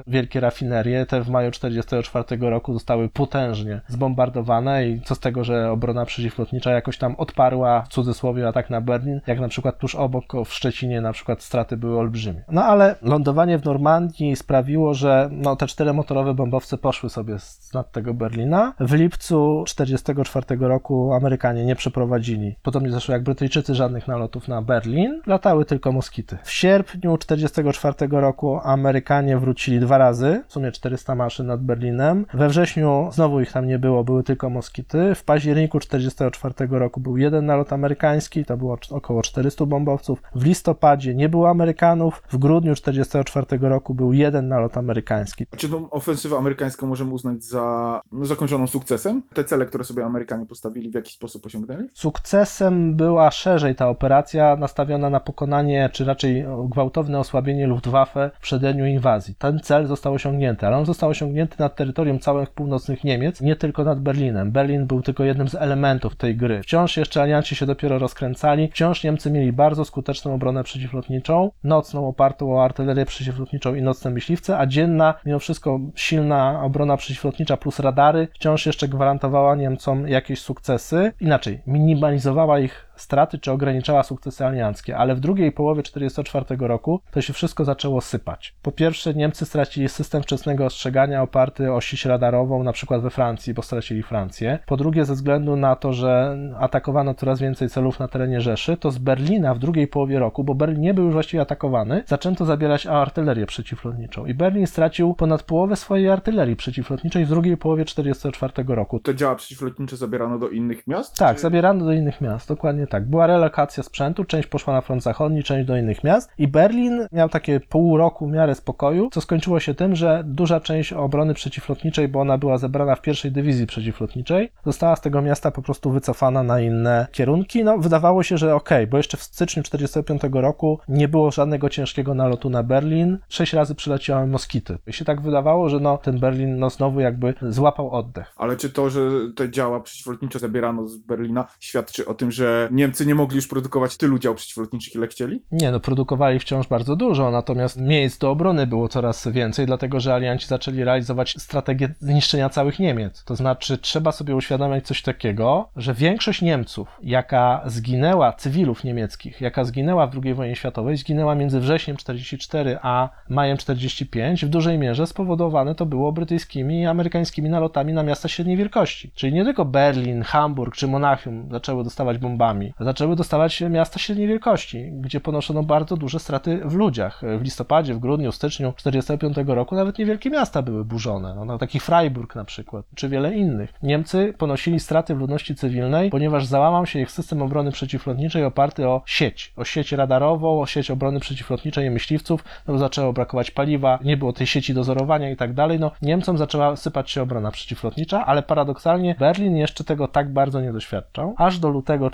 Wielkie 0.08 0.39
rafinerie. 0.39 1.05
Te 1.05 1.22
w 1.22 1.30
maju 1.30 1.51
1944 1.51 2.49
roku 2.49 2.74
zostały 2.74 3.10
potężnie 3.10 3.82
zbombardowane 3.88 4.88
i 4.88 5.01
co 5.01 5.16
z 5.16 5.20
tego, 5.20 5.43
że 5.43 5.72
obrona 5.72 6.05
przeciwlotnicza 6.05 6.72
jakoś 6.72 6.97
tam 6.97 7.16
odparła 7.16 7.82
w 7.82 7.88
cudzysłowie 7.88 8.47
atak 8.47 8.70
na 8.70 8.82
Berlin, 8.82 9.22
jak 9.28 9.39
na 9.39 9.47
przykład 9.47 9.78
tuż 9.78 9.95
obok 9.95 10.24
w 10.45 10.53
Szczecinie 10.53 11.01
na 11.01 11.14
przykład 11.14 11.43
straty 11.43 11.78
były 11.78 11.99
olbrzymie. 11.99 12.43
No 12.51 12.64
ale 12.64 12.95
lądowanie 13.01 13.58
w 13.58 13.66
Normandii 13.66 14.36
sprawiło, 14.36 14.93
że 14.93 15.30
no, 15.32 15.55
te 15.55 15.68
czteromotorowe 15.68 16.34
bombowce 16.34 16.78
poszły 16.78 17.10
sobie 17.10 17.39
z 17.39 17.74
nad 17.74 17.91
tego 17.91 18.14
Berlina. 18.14 18.74
W 18.80 18.93
lipcu 18.93 19.64
1944 19.68 20.68
roku 20.68 21.14
Amerykanie 21.14 21.66
nie 21.66 21.76
przeprowadzili, 21.76 22.55
podobnie 22.64 22.91
zresztą 22.91 23.14
jak 23.14 23.24
Brytyjczycy, 23.24 23.76
żadnych 23.76 24.08
nalotów 24.08 24.47
na 24.47 24.62
Berlin. 24.62 25.22
Latały 25.26 25.66
tylko 25.66 25.91
moskity. 25.91 26.38
W 26.43 26.51
sierpniu 26.51 27.18
1944 27.18 28.22
roku 28.22 28.60
Amerykanie 28.64 29.37
wrócili 29.40 29.80
dwa 29.80 29.98
razy, 29.98 30.44
w 30.48 30.54
sumie 30.54 30.72
400 30.72 31.16
maszyn 31.16 31.48
nad 31.48 31.64
Berlinem. 31.64 32.26
We 32.34 32.50
wrześniu 32.50 33.10
znowu 33.12 33.42
ich 33.42 33.52
tam 33.52 33.68
nie 33.68 33.80
było, 33.80 34.04
były 34.04 34.24
tylko 34.24 34.50
moskity. 34.50 35.16
W 35.16 35.24
październiku 35.24 35.80
1944 35.80 36.80
roku 36.80 37.00
był 37.00 37.18
jeden 37.18 37.46
nalot 37.46 37.74
amerykański, 37.74 38.46
to 38.46 38.58
było 38.58 38.78
około 38.92 39.22
400 39.22 39.66
bombowców. 39.66 40.22
W 40.36 40.46
listopadzie 40.46 41.16
nie 41.16 41.30
było 41.30 41.50
Amerykanów. 41.50 42.24
W 42.30 42.38
grudniu 42.38 42.76
1944 42.76 43.70
roku 43.70 43.94
był 43.94 44.14
jeden 44.14 44.48
nalot 44.48 44.78
amerykański. 44.78 45.46
Czy 45.58 45.70
tą 45.70 45.90
ofensywę 45.90 46.38
amerykańską 46.38 46.88
możemy 46.88 47.14
uznać 47.14 47.44
za 47.44 48.02
no, 48.12 48.26
zakończoną 48.26 48.68
sukcesem? 48.68 49.22
Te 49.34 49.44
cele, 49.44 49.66
które 49.66 49.84
sobie 49.84 50.06
Amerykanie 50.06 50.46
postawili, 50.46 50.92
w 50.92 50.96
jakiś 50.96 51.14
sposób 51.14 51.46
osiągnęli? 51.46 51.88
Sukcesem 51.94 52.96
była 52.96 53.32
szerzej 53.32 53.76
ta 53.76 53.90
operacja 53.90 54.56
nastawiona 54.56 55.10
na 55.10 55.20
pokonanie, 55.20 55.90
czy 55.94 56.06
raczej 56.06 56.46
gwałtowne 56.70 57.20
osłabienie 57.20 57.68
Luftwaffe 57.68 58.32
w 58.34 58.42
przededniu 58.42 58.86
inwazji. 58.86 59.26
Ten 59.36 59.59
cel 59.59 59.86
został 59.88 60.13
osiągnięty, 60.13 60.67
ale 60.67 60.78
on 60.78 60.86
został 60.86 61.09
osiągnięty 61.09 61.55
nad 61.59 61.75
terytorium 61.75 62.19
całych 62.19 62.49
północnych 62.49 63.03
Niemiec, 63.03 63.41
nie 63.41 63.55
tylko 63.55 63.84
nad 63.84 63.99
Berlinem. 63.99 64.51
Berlin 64.51 64.88
był 64.88 65.01
tylko 65.01 65.23
jednym 65.23 65.49
z 65.49 65.55
elementów 65.55 66.15
tej 66.15 66.36
gry. 66.36 66.63
Wciąż 66.63 66.97
jeszcze 66.97 67.21
alianci 67.21 67.55
się 67.55 67.65
dopiero 67.65 67.99
rozkręcali, 67.99 68.69
wciąż 68.71 69.03
Niemcy 69.03 69.32
mieli 69.32 69.53
bardzo 69.53 69.86
skuteczną 69.86 70.34
obronę 70.34 70.63
przeciwlotniczą, 70.63 71.51
nocną 71.63 72.07
opartą 72.07 72.55
o 72.55 72.63
artylerię 72.63 73.05
przeciwlotniczą 73.05 73.75
i 73.75 73.82
nocne 73.82 74.11
myśliwce, 74.11 74.57
a 74.57 74.65
dzienna, 74.65 75.13
mimo 75.25 75.39
wszystko 75.39 75.80
silna 75.95 76.61
obrona 76.63 76.97
przeciwlotnicza 76.97 77.57
plus 77.57 77.80
radary 77.80 78.28
wciąż 78.34 78.65
jeszcze 78.65 78.88
gwarantowała 78.88 79.55
Niemcom 79.55 80.07
jakieś 80.07 80.41
sukcesy. 80.41 81.13
Inaczej, 81.19 81.61
minimalizowała 81.67 82.59
ich 82.59 82.87
straty 82.98 83.39
czy 83.39 83.52
ograniczała 83.52 84.04
sukcesy 84.04 84.45
alianckie, 84.45 84.98
ale 84.98 85.16
w 85.16 85.20
drugiej 85.20 85.52
połowie 85.52 85.84
1944 85.84 86.68
roku 86.68 87.02
to 87.12 87.22
się 87.22 87.34
wszystko 87.34 87.66
zaczęło 87.66 88.02
sypać. 88.02 88.56
Po 88.62 88.72
pierwsze, 88.72 89.14
Niemcy 89.14 89.45
stracili 89.45 89.89
system 89.89 90.24
wczesnego 90.24 90.66
ostrzegania 90.66 91.22
oparty 91.22 91.74
o 91.74 91.82
sieć 91.82 92.06
radarową, 92.06 92.64
na 92.64 92.74
przykład 92.74 93.02
we 93.02 93.10
Francji, 93.10 93.54
bo 93.54 93.62
stracili 93.62 94.04
Francję. 94.04 94.60
Po 94.66 94.78
drugie, 94.78 95.06
ze 95.06 95.14
względu 95.14 95.56
na 95.56 95.76
to, 95.76 95.93
że 95.93 96.38
atakowano 96.60 97.14
coraz 97.14 97.39
więcej 97.39 97.70
celów 97.70 98.00
na 98.00 98.08
terenie 98.08 98.41
Rzeszy, 98.41 98.78
to 98.78 98.91
z 98.91 98.98
Berlina 98.98 99.54
w 99.54 99.60
drugiej 99.60 99.88
połowie 99.88 100.20
roku, 100.20 100.43
bo 100.43 100.56
Berlin 100.56 100.82
nie 100.82 100.93
był 100.93 101.06
już 101.06 101.14
właściwie 101.14 101.41
atakowany, 101.41 102.04
zaczęto 102.06 102.45
zabierać 102.45 102.86
artylerię 102.86 103.45
przeciwlotniczą 103.45 104.26
i 104.26 104.34
Berlin 104.34 104.68
stracił 104.68 105.14
ponad 105.14 105.43
połowę 105.43 105.76
swojej 105.76 106.10
artylerii 106.10 106.56
przeciwlotniczej 106.56 107.26
w 107.26 107.30
drugiej 107.30 107.58
połowie 107.58 107.86
1944 107.86 108.76
roku. 108.76 109.00
Te 109.00 109.16
działa 109.16 109.36
przeciwlotnicze 109.36 109.98
zabierano 109.98 110.39
do 110.39 110.50
innych 110.50 110.88
miast? 110.88 111.18
Tak, 111.18 111.36
czy... 111.36 111.41
zabierano 111.41 111.86
do 111.86 111.91
innych 111.91 112.22
miast, 112.22 112.48
dokładnie 112.48 112.87
tak. 112.88 113.10
Była 113.10 113.28
relokacja 113.28 113.84
sprzętu, 113.84 114.26
część 114.26 114.48
poszła 114.48 114.74
na 114.74 114.82
front 114.82 115.04
zachodni, 115.04 115.44
część 115.44 115.68
do 115.68 115.78
innych 115.78 116.04
miast 116.04 116.32
i 116.38 116.48
Berlin 116.48 117.08
miał 117.12 117.30
takie 117.30 117.60
pół 117.60 117.98
roku 117.98 118.28
w 118.28 118.32
miarę 118.32 118.56
spokoju, 118.56 119.10
co 119.12 119.22
skończyło 119.22 119.60
się 119.60 119.74
tym, 119.74 119.96
że 119.96 120.24
duża 120.26 120.60
część 120.60 120.94
obrony 120.94 121.34
przeciwlotniczej, 121.34 122.08
bo 122.08 122.20
ona 122.20 122.38
była 122.38 122.58
zebrana 122.58 122.96
w 122.96 123.02
pierwszej 123.02 123.32
dywizji 123.32 123.68
przeciwlotniczej, 123.68 124.52
została 124.66 124.96
z 124.96 125.02
tego 125.02 125.22
miasta 125.22 125.52
po 125.52 125.62
prostu 125.62 125.92
wycofana 125.92 126.44
na 126.44 126.62
inne 126.62 127.08
kierunki. 127.12 127.64
No, 127.64 127.78
wydawało 127.78 128.24
się, 128.24 128.38
że 128.38 128.56
okej, 128.56 128.78
okay, 128.78 128.88
bo 128.88 128.98
jeszcze 128.98 129.18
w 129.18 129.24
styczniu 129.24 129.64
1945 129.64 130.44
roku 130.44 130.80
nie 130.88 131.08
było 131.08 131.32
żadnego 131.32 131.70
ciężkiego 131.70 132.14
nalotu 132.14 132.50
na 132.50 132.64
Berlin. 132.64 133.18
Sześć 133.30 133.54
razy 133.54 133.76
przyleciały 133.76 134.28
moskity. 134.28 134.78
I 134.88 134.94
się 134.94 135.06
tak 135.06 135.22
wydawało, 135.22 135.70
że 135.70 135.80
no, 135.80 135.98
ten 135.98 136.20
Berlin 136.20 136.60
no, 136.60 136.70
znowu 136.70 137.00
jakby 137.00 137.34
złapał 137.42 137.92
oddech. 137.92 138.34
Ale 138.38 138.58
czy 138.58 138.70
to, 138.70 138.90
że 138.90 139.02
te 139.36 139.52
działa 139.52 139.80
przeciwlotnicze 139.80 140.40
zabierano 140.40 140.88
z 140.88 140.98
Berlina, 140.98 141.48
świadczy 141.60 142.06
o 142.06 142.14
tym, 142.14 142.32
że 142.32 142.70
Niemcy 142.78 143.05
nie 143.05 143.15
mogli 143.15 143.36
już 143.36 143.47
produkować 143.47 143.97
tylu 143.97 144.19
dział 144.19 144.36
przeciwlotniczych, 144.36 144.95
ile 144.95 145.07
chcieli? 145.07 145.41
Nie, 145.51 145.71
no 145.71 145.80
produkowali 145.80 146.39
wciąż 146.39 146.67
bardzo 146.67 146.95
dużo, 146.95 147.32
natomiast 147.32 147.82
miejsc 147.82 148.17
do 148.17 148.32
obrony 148.32 148.67
było 148.67 148.88
coraz 148.88 149.28
więcej, 149.28 149.65
dlatego 149.65 149.99
że 149.99 150.13
alianci 150.13 150.47
zaczęli 150.47 150.84
realizować 150.84 151.36
strategię 151.38 151.93
zniszczenia 151.99 152.49
całych 152.49 152.80
Niemiec. 152.80 153.23
To 153.23 153.36
znaczy, 153.36 153.78
trzeba 153.78 154.11
sobie 154.11 154.36
uświadamiać 154.36 154.88
coś 154.88 155.01
takiego, 155.01 155.69
że 155.75 155.93
większość 155.93 156.41
Niemców, 156.41 156.88
jaka 157.03 157.63
zginęła, 157.65 158.34
cywilów 158.34 158.84
niemieckich, 158.84 159.41
jaka 159.41 159.63
zginęła 159.63 160.07
w 160.07 160.19
II 160.23 160.34
wojnie 160.34 160.55
światowej, 160.55 160.97
zginęła 160.97 161.36
między 161.36 161.59
wrześniem 161.59 161.97
44 161.97 162.78
a 162.82 163.09
majem 163.30 163.57
45, 163.57 164.45
w 164.45 164.49
dużej 164.49 164.78
mierze 164.78 165.07
spowodowane 165.07 165.75
to 165.75 165.86
było 165.86 166.11
brytyjskimi 166.11 166.82
i 166.82 166.86
amerykańskimi 166.86 167.49
nalotami 167.49 167.93
na 167.93 168.03
miasta 168.03 168.28
średniej 168.28 168.57
wielkości. 168.57 169.11
Czyli 169.15 169.34
nie 169.34 169.45
tylko 169.45 169.65
Berlin, 169.65 170.21
Hamburg 170.21 170.75
czy 170.75 170.88
Monachium 170.88 171.47
zaczęły 171.51 171.84
dostawać 171.84 172.17
bombami, 172.17 172.66
zaczęły 172.80 173.15
dostawać 173.15 173.61
miasta 173.61 173.99
średniej 173.99 174.28
wielkości, 174.28 174.91
gdzie 174.91 175.20
ponoszono 175.20 175.63
bardzo 175.63 175.97
duże 175.97 176.20
straty 176.20 176.61
w 176.65 176.74
ludziach. 176.74 177.22
W 177.39 177.41
listopadzie, 177.41 177.93
w 177.93 177.99
grudniu, 177.99 178.32
w 178.32 178.36
styczniu 178.36 178.74
1945 178.74 179.47
roku 179.55 179.76
nawet 179.76 179.97
niewielkie 179.97 180.30
miasta 180.30 180.61
były 180.61 180.86
burzone, 180.86 181.45
no, 181.45 181.57
taki 181.57 181.80
Freiburg 181.80 182.36
na 182.36 182.45
przykład, 182.45 182.86
czy 182.95 183.09
wiele 183.09 183.36
innych. 183.36 183.74
Niemcy 183.84 184.34
ponosili 184.38 184.80
straty 184.80 185.15
w 185.15 185.20
ludności 185.20 185.55
cywilnej, 185.55 186.09
ponieważ 186.09 186.45
załamał 186.45 186.86
się 186.86 186.99
ich 186.99 187.11
system 187.11 187.41
obrony 187.41 187.72
przeciwlotniczej 187.72 188.43
oparty 188.43 188.88
o 188.88 189.01
sieć, 189.05 189.53
o 189.55 189.63
sieć 189.63 189.91
radarową, 189.91 190.61
o 190.61 190.65
sieć 190.65 190.91
obrony 190.91 191.20
przeciwlotniczej 191.20 191.86
i 191.86 191.89
myśliwców, 191.89 192.43
no 192.68 192.78
zaczęło 192.78 193.13
brakować 193.13 193.51
paliwa, 193.51 193.99
nie 194.03 194.18
było 194.18 194.34
tej 194.34 194.47
sieci 194.47 194.74
dozorowania 194.74 195.30
i 195.30 195.36
tak 195.36 195.53
dalej, 195.53 195.80
no 195.80 195.91
Niemcom 196.01 196.38
zaczęła 196.38 196.76
sypać 196.76 197.11
się 197.11 197.22
obrona 197.22 197.51
przeciwlotnicza, 197.51 198.26
ale 198.26 198.43
paradoksalnie 198.43 199.15
Berlin 199.20 199.57
jeszcze 199.57 199.84
tego 199.84 200.07
tak 200.07 200.34
bardzo 200.34 200.61
nie 200.61 200.74
doświadczał, 200.74 201.36
aż 201.38 201.59
do 201.59 201.70
lutego 201.70 202.05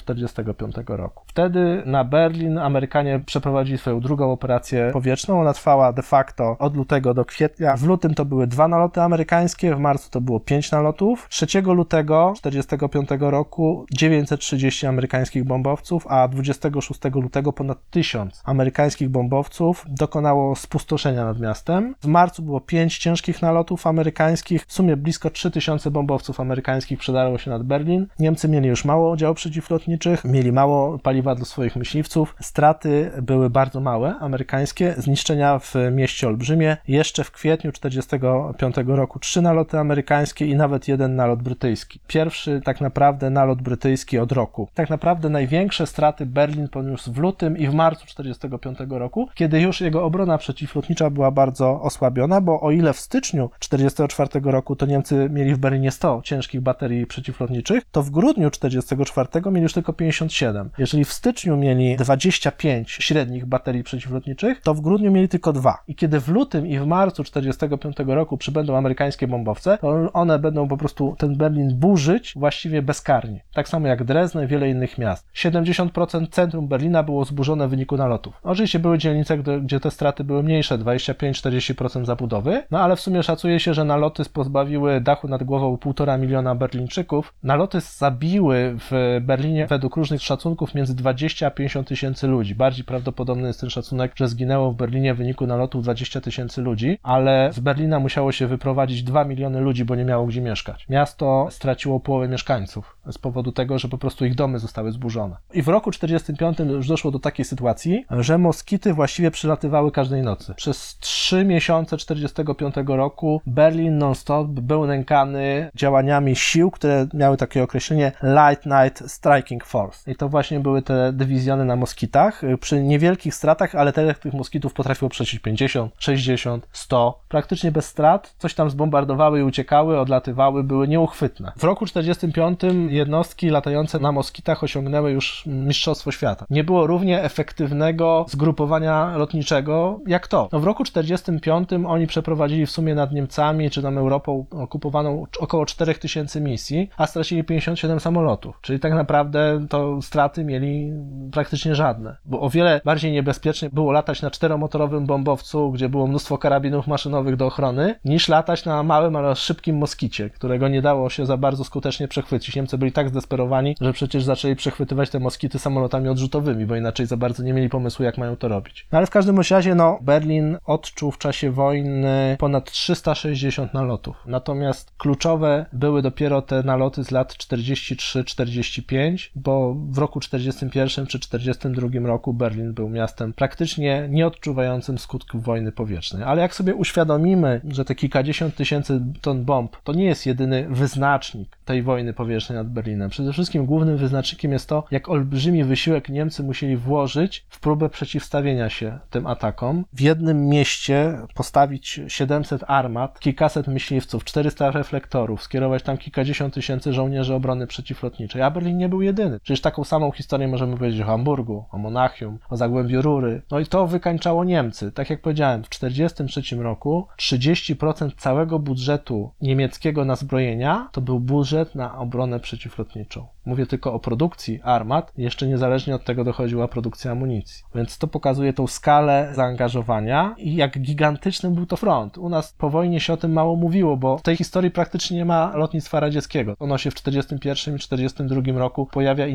1945 0.44 1.00
roku. 1.00 1.24
Wtedy 1.28 1.84
na 1.86 2.04
Berlin 2.04 2.58
Amerykanie 2.58 3.20
przeprowadzili 3.26 3.78
swoją 3.78 4.00
drugą 4.00 4.32
operację 4.32 4.90
powietrzną. 4.94 5.42
Ona 5.42 5.54
trwała 5.54 5.94
de 5.94 6.02
facto 6.02 6.56
od 6.60 6.78
lutego 6.78 7.14
do 7.14 7.26
kwietnia. 7.26 7.78
W 7.78 7.84
lutym 7.84 8.14
to 8.14 8.26
były 8.26 8.48
dwa 8.48 8.68
naloty 8.68 9.02
amerykańskie, 9.02 9.76
w 9.76 9.80
marcu 9.80 10.10
to 10.10 10.22
było 10.22 10.40
pięć 10.40 10.72
nalotów. 10.72 11.28
3 11.30 11.62
lutego 11.62 12.34
1945 12.42 13.10
roku 13.20 13.86
930 13.92 14.88
amerykańskich 14.88 15.44
bombowców, 15.44 16.08
a 16.08 16.28
26 16.28 17.00
lutego 17.16 17.54
ponad 17.54 17.78
1000 17.90 18.42
amerykańskich 18.46 19.10
bombowców 19.10 19.86
dokonało 19.88 20.56
spustoszenia 20.56 21.26
nad 21.26 21.40
miastem. 21.40 21.96
W 22.02 22.08
marcu 22.08 22.42
było 22.42 22.62
pięć 22.62 22.98
ciężkich 22.98 23.42
nalotów 23.42 23.88
amerykańskich. 23.88 24.66
W 24.66 24.74
sumie 24.74 24.98
blisko 24.98 25.30
3000 25.30 25.92
bombowców 25.92 26.40
amerykańskich 26.40 27.00
przedarło 27.00 27.38
się 27.38 27.52
nad 27.52 27.64
Berlin. 27.64 28.08
Niemcy 28.20 28.50
mieli 28.50 28.68
już 28.68 28.86
mało 28.86 29.18
działów 29.18 29.38
przeciwlotniczych, 29.38 30.26
mieli 30.34 30.52
mało 30.52 31.00
paliwa 31.00 31.36
dla 31.36 31.46
swoich 31.46 31.76
myśliwców. 31.76 32.36
Straty 32.42 33.12
były 33.22 33.50
bardzo 33.50 33.80
małe, 33.80 34.16
amerykańskie, 34.20 34.94
zniszczenia 34.98 35.60
w 35.60 35.74
mieście 35.92 36.28
olbrzymie. 36.28 36.78
Jeszcze 36.88 37.24
w 37.24 37.32
kwietniu 37.32 37.72
1945 37.72 38.76
roku 38.88 39.20
trzy 39.20 39.42
naloty 39.42 39.80
amerykańskie 39.80 40.46
i 40.46 40.56
nawet 40.56 40.88
jeden 40.88 41.16
nalot 41.16 41.44
brytyjski. 41.44 42.00
Pierwszy 42.08 42.62
tak 42.66 42.82
naprawdę 42.82 43.30
nalot 43.30 43.62
brytyjski 43.62 44.20
od 44.20 44.32
roku. 44.32 44.68
Tak 44.74 44.90
naprawdę 44.90 45.30
największe 45.30 45.88
straty 45.88 46.26
Berlin 46.26 46.68
poniósł 46.68 47.14
w 47.14 47.18
lutym 47.18 47.58
i 47.58 47.68
w 47.68 47.74
marcu 47.74 48.06
1945 48.06 48.92
roku, 49.00 49.30
kiedy 49.36 49.62
już 49.62 49.82
jego 49.82 50.04
obrona 50.04 50.38
przeciwlotnicza 50.38 51.10
była 51.10 51.32
bardzo 51.32 51.82
osłabiona, 51.82 52.42
bo 52.42 52.62
o 52.62 52.72
ile 52.72 52.94
w 52.94 53.00
styczniu 53.00 53.50
1944 53.60 54.52
roku 54.52 54.76
to 54.76 54.86
Niemcy 54.86 55.30
mieli 55.32 55.56
w 55.56 55.58
Berlinie 55.58 55.92
100 55.92 56.22
ciężkich 56.24 56.62
baterii 56.62 57.06
przeciwlotniczych, 57.06 57.84
to 57.92 58.04
w 58.04 58.10
grudniu 58.10 58.50
1944 58.50 59.52
mieli 59.52 59.64
już 59.64 59.74
tylko 59.74 59.94
57. 60.14 60.70
Jeżeli 60.78 61.06
w 61.06 61.14
styczniu 61.14 61.58
mieli 61.58 61.96
25 61.96 62.92
średnich 62.92 63.46
baterii 63.46 63.84
przeciwlotniczych, 63.84 64.62
to 64.62 64.74
w 64.74 64.82
grudniu 64.82 65.12
mieli 65.12 65.30
tylko 65.30 65.54
dwa. 65.54 65.78
I 65.88 65.96
kiedy 65.96 66.20
w 66.20 66.28
lutym 66.28 66.68
i 66.68 66.80
w 66.80 66.86
marcu 66.86 67.24
1945 67.24 67.98
roku 68.08 68.38
przybędą 68.38 68.78
amerykańskie 68.78 69.28
bombowce, 69.28 69.78
to 69.82 70.14
one 70.14 70.40
będą 70.40 70.68
po 70.68 70.78
prostu 70.78 71.16
ten 71.18 71.38
Berlin 71.38 71.80
burzyć 71.80 72.34
właściwie 72.36 72.82
bezkarnie. 72.82 73.44
Tak 73.54 73.70
samo 73.70 73.88
jak 73.88 74.04
Drezno 74.04 74.44
i 74.44 74.48
wiele 74.48 74.70
innych 74.70 74.98
miast. 74.98 75.28
70% 75.36 76.30
centrum 76.30 76.68
Berlina 76.68 77.04
było 77.04 77.26
zburzone 77.26 77.68
w 77.68 77.70
wyniku 77.70 77.98
nalotów. 77.98 78.34
Oczywiście 78.44 78.80
były 78.80 78.98
dzielnice, 78.98 79.38
gdzie, 79.38 79.62
gdzie 79.62 79.80
te 79.80 79.92
straty 79.92 80.24
były 80.24 80.44
mniejsze, 80.44 80.78
25-40% 80.78 82.06
zabudowy, 82.06 82.64
no 82.72 82.80
ale 82.80 82.96
w 82.96 83.00
sumie 83.00 83.24
szacuje 83.24 83.60
się, 83.60 83.74
że 83.74 83.84
naloty 83.84 84.24
pozbawiły 84.34 85.02
dachu 85.02 85.28
nad 85.28 85.44
głową 85.44 85.76
1,5 85.76 86.20
miliona 86.20 86.56
Berlińczyków. 86.56 87.34
Naloty 87.44 87.80
zabiły 87.80 88.76
w 88.78 89.20
Berlinie 89.22 89.68
według 89.68 89.98
różnych 90.04 90.22
szacunków 90.22 90.76
między 90.76 90.96
20 90.96 91.48
a 91.48 91.52
50 91.52 91.88
tysięcy 91.88 92.28
ludzi. 92.28 92.56
Bardziej 92.56 92.86
prawdopodobny 92.86 93.48
jest 93.48 93.62
ten 93.62 93.70
szacunek, 93.70 94.12
że 94.16 94.28
zginęło 94.28 94.72
w 94.72 94.76
Berlinie 94.76 95.14
w 95.14 95.18
wyniku 95.18 95.48
nalotów 95.48 95.84
20 95.84 96.22
tysięcy 96.22 96.62
ludzi, 96.62 97.00
ale 97.04 97.50
z 97.54 97.60
Berlina 97.60 98.00
musiało 98.00 98.32
się 98.32 98.48
wyprowadzić 98.48 99.04
2 99.04 99.24
miliony 99.26 99.62
ludzi, 99.62 99.86
bo 99.86 99.96
nie 99.96 100.06
miało 100.06 100.26
gdzie 100.26 100.42
mieszkać. 100.42 100.86
Miasto 100.90 101.48
straciło 101.50 102.00
połowę 102.00 102.28
mieszkańców 102.28 102.98
z 103.12 103.18
powodu 103.18 103.52
tego, 103.52 103.80
że 103.80 103.88
po 103.88 103.98
prostu 103.98 104.26
ich 104.26 104.36
domy 104.36 104.60
zostały 104.60 104.92
zburzone. 104.92 105.36
I 105.54 105.62
w 105.62 105.68
roku 105.68 105.92
45 105.92 106.60
już 106.60 106.88
doszło 106.88 107.12
do 107.12 107.20
takiej 107.20 107.46
sytuacji, 107.46 108.06
że 108.12 108.38
moskity 108.38 108.94
właściwie 108.94 109.32
przylatywały 109.32 109.92
każdej 109.92 110.22
nocy. 110.22 110.54
Przez 110.56 110.98
3 111.00 111.46
miesiące 111.46 111.98
45 111.98 112.76
roku 112.88 113.42
Berlin 113.46 113.98
non-stop 113.98 114.48
był 114.48 114.88
nękany 114.88 115.72
działaniami 115.76 116.36
sił, 116.36 116.72
które 116.72 117.08
miały 117.14 117.38
takie 117.38 117.64
określenie 117.64 118.12
Light 118.24 118.66
Night 118.66 119.12
Striking 119.12 119.66
Force. 119.66 119.93
I 120.08 120.16
to 120.16 120.30
właśnie 120.30 120.60
były 120.60 120.82
te 120.82 121.14
dywizjony 121.14 121.66
na 121.66 121.76
moskitach. 121.76 122.42
Przy 122.60 122.84
niewielkich 122.84 123.36
stratach, 123.36 123.76
ale 123.76 123.94
te, 123.94 124.14
tych 124.14 124.34
moskitów 124.34 124.74
potrafiło 124.74 125.10
przejść 125.10 125.40
50, 125.40 125.94
60, 125.98 126.68
100. 126.72 127.20
Praktycznie 127.30 127.72
bez 127.72 127.86
strat. 127.86 128.36
Coś 128.38 128.54
tam 128.54 128.70
zbombardowały 128.70 129.40
i 129.40 129.44
uciekały, 129.44 130.00
odlatywały, 130.00 130.64
były 130.64 130.88
nieuchwytne. 130.88 131.52
W 131.58 131.64
roku 131.64 131.86
45 131.86 132.60
jednostki 132.90 133.50
latające 133.50 134.00
na 134.00 134.12
moskitach 134.12 134.64
osiągnęły 134.64 135.12
już 135.12 135.44
mistrzostwo 135.46 136.12
świata. 136.12 136.46
Nie 136.50 136.64
było 136.64 136.88
równie 136.88 137.24
efektywnego 137.24 138.26
zgrupowania 138.30 139.18
lotniczego 139.18 140.00
jak 140.08 140.28
to. 140.28 140.50
No 140.52 140.60
w 140.60 140.64
roku 140.64 140.84
45 140.84 141.70
oni 141.88 142.08
przeprowadzili 142.08 142.66
w 142.66 142.72
sumie 142.72 142.96
nad 142.96 143.12
Niemcami 143.12 143.70
czy 143.70 143.82
tam 143.82 143.98
Europą 143.98 144.46
okupowaną 144.52 145.26
około 145.40 145.66
4000 145.66 146.42
misji, 146.42 146.90
a 146.98 147.08
stracili 147.08 147.44
57 147.44 148.00
samolotów. 148.00 148.60
Czyli 148.62 148.80
tak 148.80 148.94
naprawdę 148.94 149.66
to 149.70 149.83
straty 150.02 150.44
mieli 150.44 150.94
praktycznie 151.32 151.76
żadne. 151.76 152.18
Bo 152.26 152.42
o 152.42 152.50
wiele 152.50 152.82
bardziej 152.86 153.12
niebezpiecznie 153.12 153.70
było 153.70 153.92
latać 153.92 154.22
na 154.22 154.32
czteromotorowym 154.32 155.06
bombowcu, 155.06 155.72
gdzie 155.72 155.90
było 155.90 156.08
mnóstwo 156.08 156.38
karabinów 156.38 156.88
maszynowych 156.88 157.36
do 157.36 157.46
ochrony, 157.46 157.96
niż 158.06 158.28
latać 158.28 158.66
na 158.66 158.84
małym, 158.84 159.16
ale 159.16 159.36
szybkim 159.36 159.78
moskicie, 159.78 160.30
którego 160.30 160.68
nie 160.68 160.82
dało 160.82 161.10
się 161.10 161.26
za 161.26 161.38
bardzo 161.38 161.64
skutecznie 161.64 162.08
przechwycić. 162.08 162.56
Niemcy 162.56 162.78
byli 162.78 162.92
tak 162.92 163.10
zdesperowani, 163.10 163.76
że 163.82 163.94
przecież 163.94 164.24
zaczęli 164.24 164.56
przechwytywać 164.56 165.10
te 165.10 165.20
moskity 165.20 165.60
samolotami 165.60 166.10
odrzutowymi, 166.10 166.66
bo 166.66 166.76
inaczej 166.76 167.06
za 167.06 167.18
bardzo 167.18 167.44
nie 167.44 167.54
mieli 167.54 167.70
pomysłu, 167.70 168.06
jak 168.06 168.18
mają 168.18 168.36
to 168.36 168.48
robić. 168.48 168.88
No 168.92 168.98
ale 168.98 169.08
w 169.08 169.10
każdym 169.10 169.40
razie, 169.52 169.76
no, 169.76 170.00
Berlin 170.02 170.58
odczuł 170.66 171.12
w 171.12 171.18
czasie 171.18 171.52
wojny 171.52 172.36
ponad 172.40 172.72
360 172.72 173.74
nalotów. 173.74 174.16
Natomiast 174.26 174.94
kluczowe 174.98 175.66
były 175.74 176.02
dopiero 176.02 176.42
te 176.42 176.64
naloty 176.64 177.04
z 177.04 177.12
lat 177.12 177.34
43-45, 177.34 179.30
bo 179.36 179.73
w 179.74 179.98
roku 179.98 180.20
41 180.20 181.06
czy 181.08 181.20
42 181.20 182.08
roku 182.08 182.34
Berlin 182.34 182.74
był 182.74 182.90
miastem 182.90 183.34
praktycznie 183.34 184.08
nieodczuwającym 184.10 184.98
skutków 184.98 185.44
wojny 185.44 185.72
powietrznej. 185.72 186.24
Ale 186.24 186.42
jak 186.42 186.56
sobie 186.56 186.76
uświadomimy, 186.76 187.62
że 187.70 187.86
te 187.86 187.96
kilkadziesiąt 187.96 188.56
tysięcy 188.56 189.02
ton 189.22 189.46
bomb 189.46 189.78
to 189.84 189.94
nie 189.94 190.06
jest 190.06 190.26
jedyny 190.26 190.68
wyznacznik 190.70 191.58
tej 191.66 191.84
wojny 191.84 192.14
powietrznej 192.14 192.58
nad 192.58 192.70
Berlinem. 192.70 193.10
Przede 193.10 193.34
wszystkim 193.34 193.66
głównym 193.66 193.98
wyznacznikiem 193.98 194.52
jest 194.52 194.70
to, 194.70 194.84
jak 194.92 195.10
olbrzymi 195.10 195.64
wysiłek 195.64 196.10
Niemcy 196.10 196.44
musieli 196.44 196.78
włożyć 196.78 197.46
w 197.50 197.60
próbę 197.60 197.90
przeciwstawienia 197.90 198.70
się 198.70 199.00
tym 199.10 199.28
atakom. 199.28 199.86
W 199.94 200.02
jednym 200.02 200.48
mieście 200.48 201.18
postawić 201.34 202.02
700 202.08 202.64
armat, 202.68 203.20
kilkaset 203.20 203.68
myśliwców, 203.68 204.24
400 204.24 204.72
reflektorów, 204.72 205.44
skierować 205.44 205.84
tam 205.84 205.98
kilkadziesiąt 205.98 206.54
tysięcy 206.54 206.94
żołnierzy 206.94 207.34
obrony 207.34 207.68
przeciwlotniczej, 207.68 208.42
a 208.42 208.52
Berlin 208.52 208.78
nie 208.78 208.90
był 208.90 209.02
jedyny. 209.02 209.40
Przecież 209.40 209.62
taką 209.64 209.84
samą 209.84 210.12
historię 210.12 210.48
możemy 210.48 210.78
powiedzieć 210.78 211.02
o 211.02 211.06
Hamburgu, 211.06 211.66
o 211.72 211.78
Monachium, 211.78 212.40
o 212.50 212.58
Zagłębiu 212.58 213.02
Rury. 213.02 213.42
No 213.52 213.60
i 213.60 213.66
to 213.66 213.88
wykańczało 213.88 214.44
Niemcy. 214.44 214.92
Tak 214.92 215.10
jak 215.10 215.22
powiedziałem, 215.22 215.64
w 215.64 215.70
1943 215.70 216.56
roku 216.64 217.08
30% 217.20 218.12
całego 218.18 218.60
budżetu 218.60 219.32
niemieckiego 219.42 220.06
na 220.06 220.16
zbrojenia 220.16 220.90
to 220.92 221.02
był 221.02 221.20
budżet 221.20 221.76
na 221.76 221.98
obronę 221.98 222.40
przeciwlotniczą. 222.40 223.28
Mówię 223.46 223.66
tylko 223.66 223.94
o 223.94 224.00
produkcji 224.00 224.62
armat, 224.64 225.14
jeszcze 225.18 225.48
niezależnie 225.48 225.96
od 225.96 226.04
tego 226.04 226.24
dochodziła 226.24 226.68
produkcja 226.68 227.12
amunicji. 227.12 227.64
Więc 227.76 227.98
to 227.98 228.08
pokazuje 228.08 228.54
tą 228.54 228.68
skalę 228.68 229.32
zaangażowania 229.36 230.36
i 230.38 230.56
jak 230.56 230.80
gigantyczny 230.80 231.52
był 231.52 231.66
to 231.66 231.78
front. 231.78 232.18
U 232.18 232.30
nas 232.30 232.54
po 232.58 232.70
wojnie 232.70 233.00
się 233.00 233.14
o 233.14 233.18
tym 233.18 233.34
mało 233.34 233.56
mówiło, 233.56 233.98
bo 233.98 234.18
w 234.18 234.22
tej 234.22 234.36
historii 234.36 234.72
praktycznie 234.72 235.18
nie 235.18 235.26
ma 235.26 235.56
lotnictwa 235.56 236.00
radzieckiego. 236.00 236.56
Ono 236.60 236.78
się 236.78 236.92
w 236.92 236.94
1941 236.94 237.76
i 237.76 237.80
1942 237.80 238.60
roku 238.60 238.86
pojawia 238.86 239.28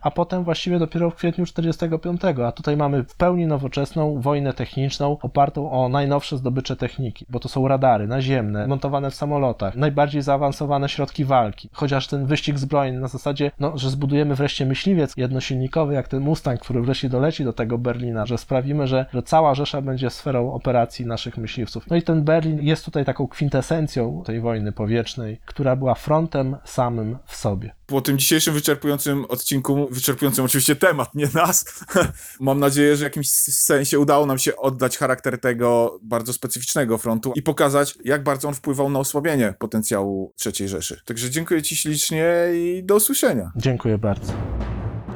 a 0.00 0.10
potem 0.10 0.44
właściwie 0.44 0.78
dopiero 0.78 1.10
w 1.10 1.14
kwietniu 1.14 1.46
1945. 1.46 2.38
A 2.46 2.52
tutaj 2.52 2.76
mamy 2.76 3.04
w 3.04 3.16
pełni 3.16 3.46
nowoczesną 3.46 4.20
wojnę 4.20 4.52
techniczną 4.52 5.18
opartą 5.22 5.70
o 5.70 5.88
najnowsze 5.88 6.36
zdobycze 6.36 6.76
techniki, 6.76 7.26
bo 7.28 7.40
to 7.40 7.48
są 7.48 7.68
radary 7.68 8.06
naziemne, 8.06 8.66
montowane 8.66 9.10
w 9.10 9.14
samolotach, 9.14 9.76
najbardziej 9.76 10.22
zaawansowane 10.22 10.88
środki 10.88 11.24
walki. 11.24 11.70
Chociaż 11.72 12.06
ten 12.06 12.26
wyścig 12.26 12.58
zbrojny 12.58 13.00
na 13.00 13.08
zasadzie, 13.08 13.50
no, 13.60 13.78
że 13.78 13.90
zbudujemy 13.90 14.34
wreszcie 14.34 14.66
myśliwiec 14.66 15.12
jednosilnikowy, 15.16 15.94
jak 15.94 16.08
ten 16.08 16.20
Mustang, 16.20 16.60
który 16.60 16.82
wreszcie 16.82 17.08
doleci 17.08 17.44
do 17.44 17.52
tego 17.52 17.78
Berlina, 17.78 18.26
że 18.26 18.38
sprawimy, 18.38 18.86
że, 18.86 19.06
że 19.12 19.22
cała 19.22 19.54
Rzesza 19.54 19.82
będzie 19.82 20.10
sferą 20.10 20.52
operacji 20.52 21.06
naszych 21.06 21.36
myśliwców. 21.38 21.86
No 21.90 21.96
i 21.96 22.02
ten 22.02 22.22
Berlin 22.24 22.58
jest 22.62 22.84
tutaj 22.84 23.04
taką 23.04 23.26
kwintesencją 23.28 24.22
tej 24.26 24.40
wojny 24.40 24.72
powietrznej, 24.72 25.40
która 25.44 25.76
była 25.76 25.94
frontem 25.94 26.56
samym 26.64 27.18
w 27.24 27.36
sobie. 27.36 27.74
Po 27.86 28.00
tym 28.00 28.18
dzisiejszym 28.18 28.54
wyczerpującym 28.54 29.24
odcinku, 29.24 29.88
wyczerpującym 29.90 30.44
oczywiście 30.44 30.76
temat, 30.76 31.14
nie 31.14 31.28
nas, 31.34 31.84
mam 32.40 32.60
nadzieję, 32.60 32.96
że 32.96 33.00
w 33.00 33.02
jakimś 33.02 33.30
sensie 33.30 33.98
udało 33.98 34.26
nam 34.26 34.38
się 34.38 34.56
oddać 34.56 34.98
charakter 34.98 35.40
tego 35.40 35.98
bardzo 36.02 36.32
specyficznego 36.32 36.98
frontu 36.98 37.32
i 37.36 37.42
pokazać, 37.42 37.98
jak 38.04 38.22
bardzo 38.22 38.48
on 38.48 38.54
wpływał 38.54 38.90
na 38.90 38.98
osłabienie 38.98 39.54
potencjału 39.58 40.32
III 40.46 40.68
Rzeszy. 40.68 41.00
Także 41.04 41.30
dziękuję 41.30 41.62
Ci 41.62 41.76
ślicznie 41.76 42.26
i 42.54 42.82
do 42.84 42.96
usłyszenia. 42.96 43.52
Dziękuję 43.56 43.98
bardzo. 43.98 44.32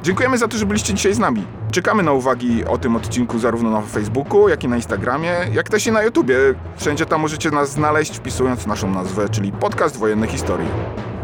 Dziękujemy 0.03 0.37
za 0.37 0.47
to, 0.47 0.57
że 0.57 0.65
byliście 0.65 0.93
dzisiaj 0.93 1.13
z 1.13 1.19
nami. 1.19 1.43
Czekamy 1.71 2.03
na 2.03 2.11
uwagi 2.11 2.65
o 2.65 2.77
tym 2.77 2.95
odcinku 2.95 3.39
zarówno 3.39 3.71
na 3.71 3.81
Facebooku, 3.81 4.49
jak 4.49 4.63
i 4.63 4.67
na 4.67 4.75
Instagramie, 4.75 5.33
jak 5.53 5.69
też 5.69 5.87
i 5.87 5.91
na 5.91 6.03
YouTubie. 6.03 6.35
Wszędzie 6.77 7.05
tam 7.05 7.21
możecie 7.21 7.51
nas 7.51 7.71
znaleźć 7.71 8.17
wpisując 8.17 8.67
naszą 8.67 8.91
nazwę, 8.91 9.29
czyli 9.29 9.51
Podcast 9.51 9.97
Wojenne 9.97 10.27
Historii. 10.27 10.69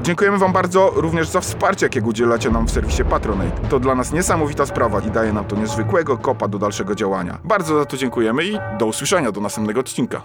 Dziękujemy 0.06 0.38
Wam 0.38 0.54
bardzo 0.54 0.92
również 0.96 1.28
za 1.28 1.42
wsparcie, 1.42 1.86
jakiego 1.86 2.08
udzielacie 2.08 2.50
nam 2.50 2.68
w 2.68 2.72
serwisie 2.72 3.04
Patronate. 3.04 3.68
To 3.70 3.80
dla 3.80 3.96
nas 3.96 4.14
niesamowita 4.14 4.66
sprawa 4.66 5.00
i 5.00 5.12
daje 5.12 5.34
nam 5.34 5.46
to 5.46 5.56
niezwykłego 5.56 6.18
kopa 6.18 6.48
do 6.48 6.60
dalszego 6.60 6.96
działania. 6.96 7.38
Bardzo 7.44 7.80
za 7.80 7.86
to 7.86 7.98
dziękujemy 7.98 8.46
i 8.46 8.58
do 8.80 8.86
usłyszenia 8.86 9.32
do 9.32 9.42
następnego 9.42 9.80
odcinka. 9.80 10.22